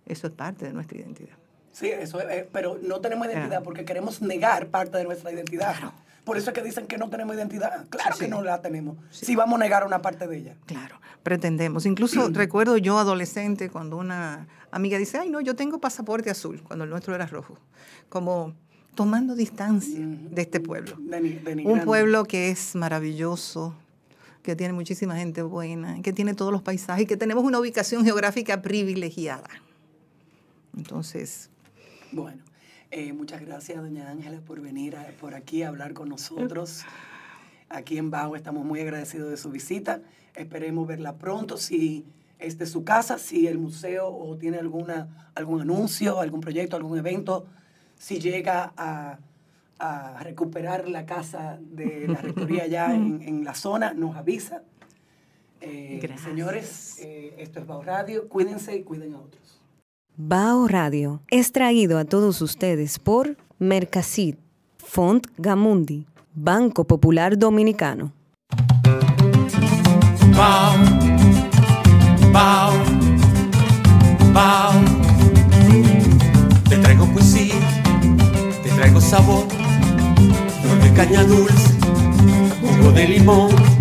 Eso 0.09 0.27
es 0.27 0.33
parte 0.33 0.67
de 0.67 0.73
nuestra 0.73 0.99
identidad. 0.99 1.37
Sí, 1.73 1.87
eso 1.89 2.21
es, 2.21 2.29
eh, 2.29 2.49
pero 2.53 2.79
no 2.83 3.01
tenemos 3.01 3.29
identidad 3.29 3.63
porque 3.63 3.85
queremos 3.85 4.21
negar 4.21 4.67
parte 4.67 4.99
de 4.99 5.05
nuestra 5.05 5.31
identidad. 5.31 5.77
Por 6.25 6.37
eso 6.37 6.51
es 6.51 6.55
que 6.55 6.63
dicen 6.63 6.87
que 6.87 6.99
no 6.99 7.09
tenemos 7.09 7.37
identidad. 7.37 7.87
Claro 7.89 8.17
que 8.19 8.29
no 8.29 8.43
la 8.43 8.61
tenemos. 8.61 8.97
Si 9.11 9.37
vamos 9.37 9.61
a 9.61 9.65
negar 9.65 9.87
una 9.87 10.03
parte 10.03 10.27
de 10.27 10.39
ella. 10.39 10.57
Claro, 10.67 11.01
pretendemos. 11.23 11.87
Incluso 11.87 12.29
recuerdo 12.33 12.77
yo 12.77 12.99
adolescente 12.99 13.71
cuando 13.71 13.97
una 13.97 14.49
amiga 14.71 14.99
dice, 14.99 15.19
ay 15.19 15.31
no, 15.31 15.41
yo 15.41 15.55
tengo 15.55 15.79
pasaporte 15.79 16.31
azul, 16.31 16.63
cuando 16.63 16.85
el 16.85 16.91
nuestro 16.91 17.15
era 17.15 17.27
rojo. 17.27 17.59
Como 18.09 18.55
tomando 18.95 19.37
distancia 19.37 20.01
de 20.01 20.43
este 20.43 20.59
pueblo. 20.59 20.97
Un 21.65 21.83
pueblo 21.85 22.25
que 22.25 22.51
es 22.51 22.75
maravilloso, 22.75 23.75
que 24.43 24.57
tiene 24.57 24.73
muchísima 24.73 25.17
gente 25.17 25.43
buena, 25.43 26.03
que 26.03 26.13
tiene 26.13 26.35
todos 26.35 26.51
los 26.51 26.63
paisajes, 26.63 27.07
que 27.07 27.17
tenemos 27.17 27.45
una 27.45 27.61
ubicación 27.61 28.05
geográfica 28.05 28.61
privilegiada. 28.61 29.49
Entonces... 30.79 31.51
Bueno, 32.13 32.43
eh, 32.91 33.13
muchas 33.13 33.43
gracias, 33.45 33.83
doña 33.83 34.09
Ángela, 34.09 34.41
por 34.41 34.61
venir 34.61 34.97
por 35.21 35.35
aquí 35.35 35.63
a 35.63 35.69
hablar 35.69 35.93
con 35.93 36.09
nosotros. 36.09 36.85
Aquí 37.69 37.99
en 37.99 38.11
Bajo 38.11 38.37
estamos 38.37 38.65
muy 38.65 38.81
agradecidos 38.81 39.29
de 39.29 39.37
su 39.37 39.51
visita. 39.51 40.01
Esperemos 40.35 40.87
verla 40.87 41.17
pronto. 41.17 41.59
Si 41.59 42.07
es 42.39 42.57
de 42.57 42.67
su 42.67 42.85
casa, 42.85 43.19
si 43.19 43.47
el 43.49 43.59
museo 43.59 44.09
o 44.09 44.37
tiene 44.37 44.59
alguna, 44.59 45.31
algún 45.35 45.61
anuncio, 45.61 46.21
algún 46.21 46.41
proyecto, 46.41 46.77
algún 46.77 46.97
evento, 46.97 47.47
si 47.99 48.21
llega 48.21 48.73
a, 48.77 49.19
recuperar 50.23 50.89
la 50.89 51.07
casa 51.07 51.59
de 51.61 52.09
la 52.09 52.21
rectoría 52.21 52.67
ya 52.67 52.93
en, 52.95 53.45
la 53.45 53.55
zona, 53.55 53.93
nos 53.93 54.17
avisa. 54.17 54.63
Eh, 55.61 56.17
señores, 56.23 56.99
eh, 57.01 57.35
esto 57.39 57.61
es 57.61 57.67
Bajo 57.67 57.83
Radio. 57.83 58.29
Cuídense 58.29 58.77
y 58.77 58.83
cuiden 58.83 59.15
a 59.15 59.21
otros. 59.21 59.48
Bao 60.21 60.67
Radio 60.67 61.23
es 61.31 61.53
traído 61.53 61.97
a 61.97 62.05
todos 62.05 62.43
ustedes 62.43 62.99
por 62.99 63.37
Mercasit, 63.61 64.37
Font 64.77 65.25
Gamundi, 65.37 66.09
Banco 66.35 66.83
Popular 66.83 67.39
Dominicano. 67.39 68.13
Bao, 70.37 70.75
bao, 72.33 72.73
bao. 74.33 74.73
Te 76.69 76.79
traigo 76.79 77.07
poesía, 77.13 77.55
te 78.65 78.71
traigo 78.71 79.01
sabor, 79.01 79.47
flor 80.63 80.95
caña 80.97 81.23
dulce, 81.23 81.79
jugo 82.61 82.91
de 82.91 83.07
limón. 83.07 83.78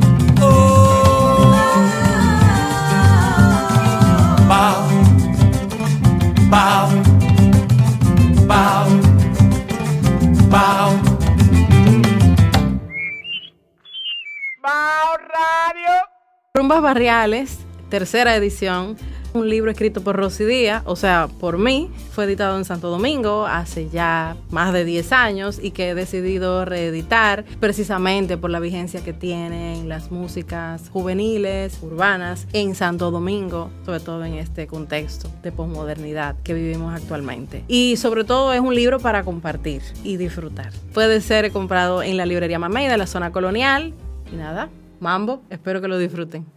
Rumbas 16.68 16.82
Barriales, 16.82 17.60
tercera 17.90 18.36
edición 18.36 18.98
un 19.34 19.50
libro 19.50 19.72
escrito 19.72 20.02
por 20.02 20.18
Rosy 20.18 20.44
Díaz, 20.44 20.84
o 20.86 20.98
sea, 20.98 21.30
por 21.40 21.58
mí. 21.58 21.90
Fue 22.12 22.26
editado 22.26 22.58
en 22.58 22.66
Santo 22.66 22.90
Domingo 22.90 23.46
hace 23.46 23.88
ya 23.88 24.36
más 24.52 24.74
de 24.74 24.84
10 24.84 25.14
años 25.14 25.60
y 25.64 25.72
que 25.72 25.92
he 25.92 25.96
decidido 25.96 26.66
reeditar 26.66 27.46
precisamente 27.62 28.36
por 28.36 28.50
la 28.50 28.60
vigencia 28.60 29.02
que 29.02 29.14
tienen 29.14 29.88
las 29.88 30.12
músicas 30.12 30.90
juveniles, 30.90 31.80
urbanas 31.82 32.48
en 32.52 32.76
Santo 32.76 33.12
Domingo, 33.12 33.70
sobre 33.86 34.02
todo 34.02 34.26
en 34.26 34.34
este 34.34 34.68
contexto 34.68 35.30
de 35.44 35.54
posmodernidad 35.54 36.36
que 36.44 36.54
vivimos 36.54 36.94
actualmente. 36.94 37.64
Y 37.70 37.96
sobre 37.96 38.26
todo 38.26 38.52
es 38.52 38.60
un 38.60 38.76
libro 38.76 39.00
para 39.00 39.24
compartir 39.24 39.84
y 40.04 40.18
disfrutar. 40.18 40.74
Puede 40.94 41.22
ser 41.22 41.50
comprado 41.54 42.04
en 42.04 42.18
la 42.18 42.26
librería 42.26 42.60
Mamey 42.60 42.90
de 42.90 42.98
la 42.98 43.08
zona 43.08 43.32
colonial. 43.32 43.94
Y 44.34 44.36
nada, 44.36 44.68
mambo, 45.00 45.44
espero 45.50 45.80
que 45.80 45.88
lo 45.88 45.98
disfruten. 45.98 46.57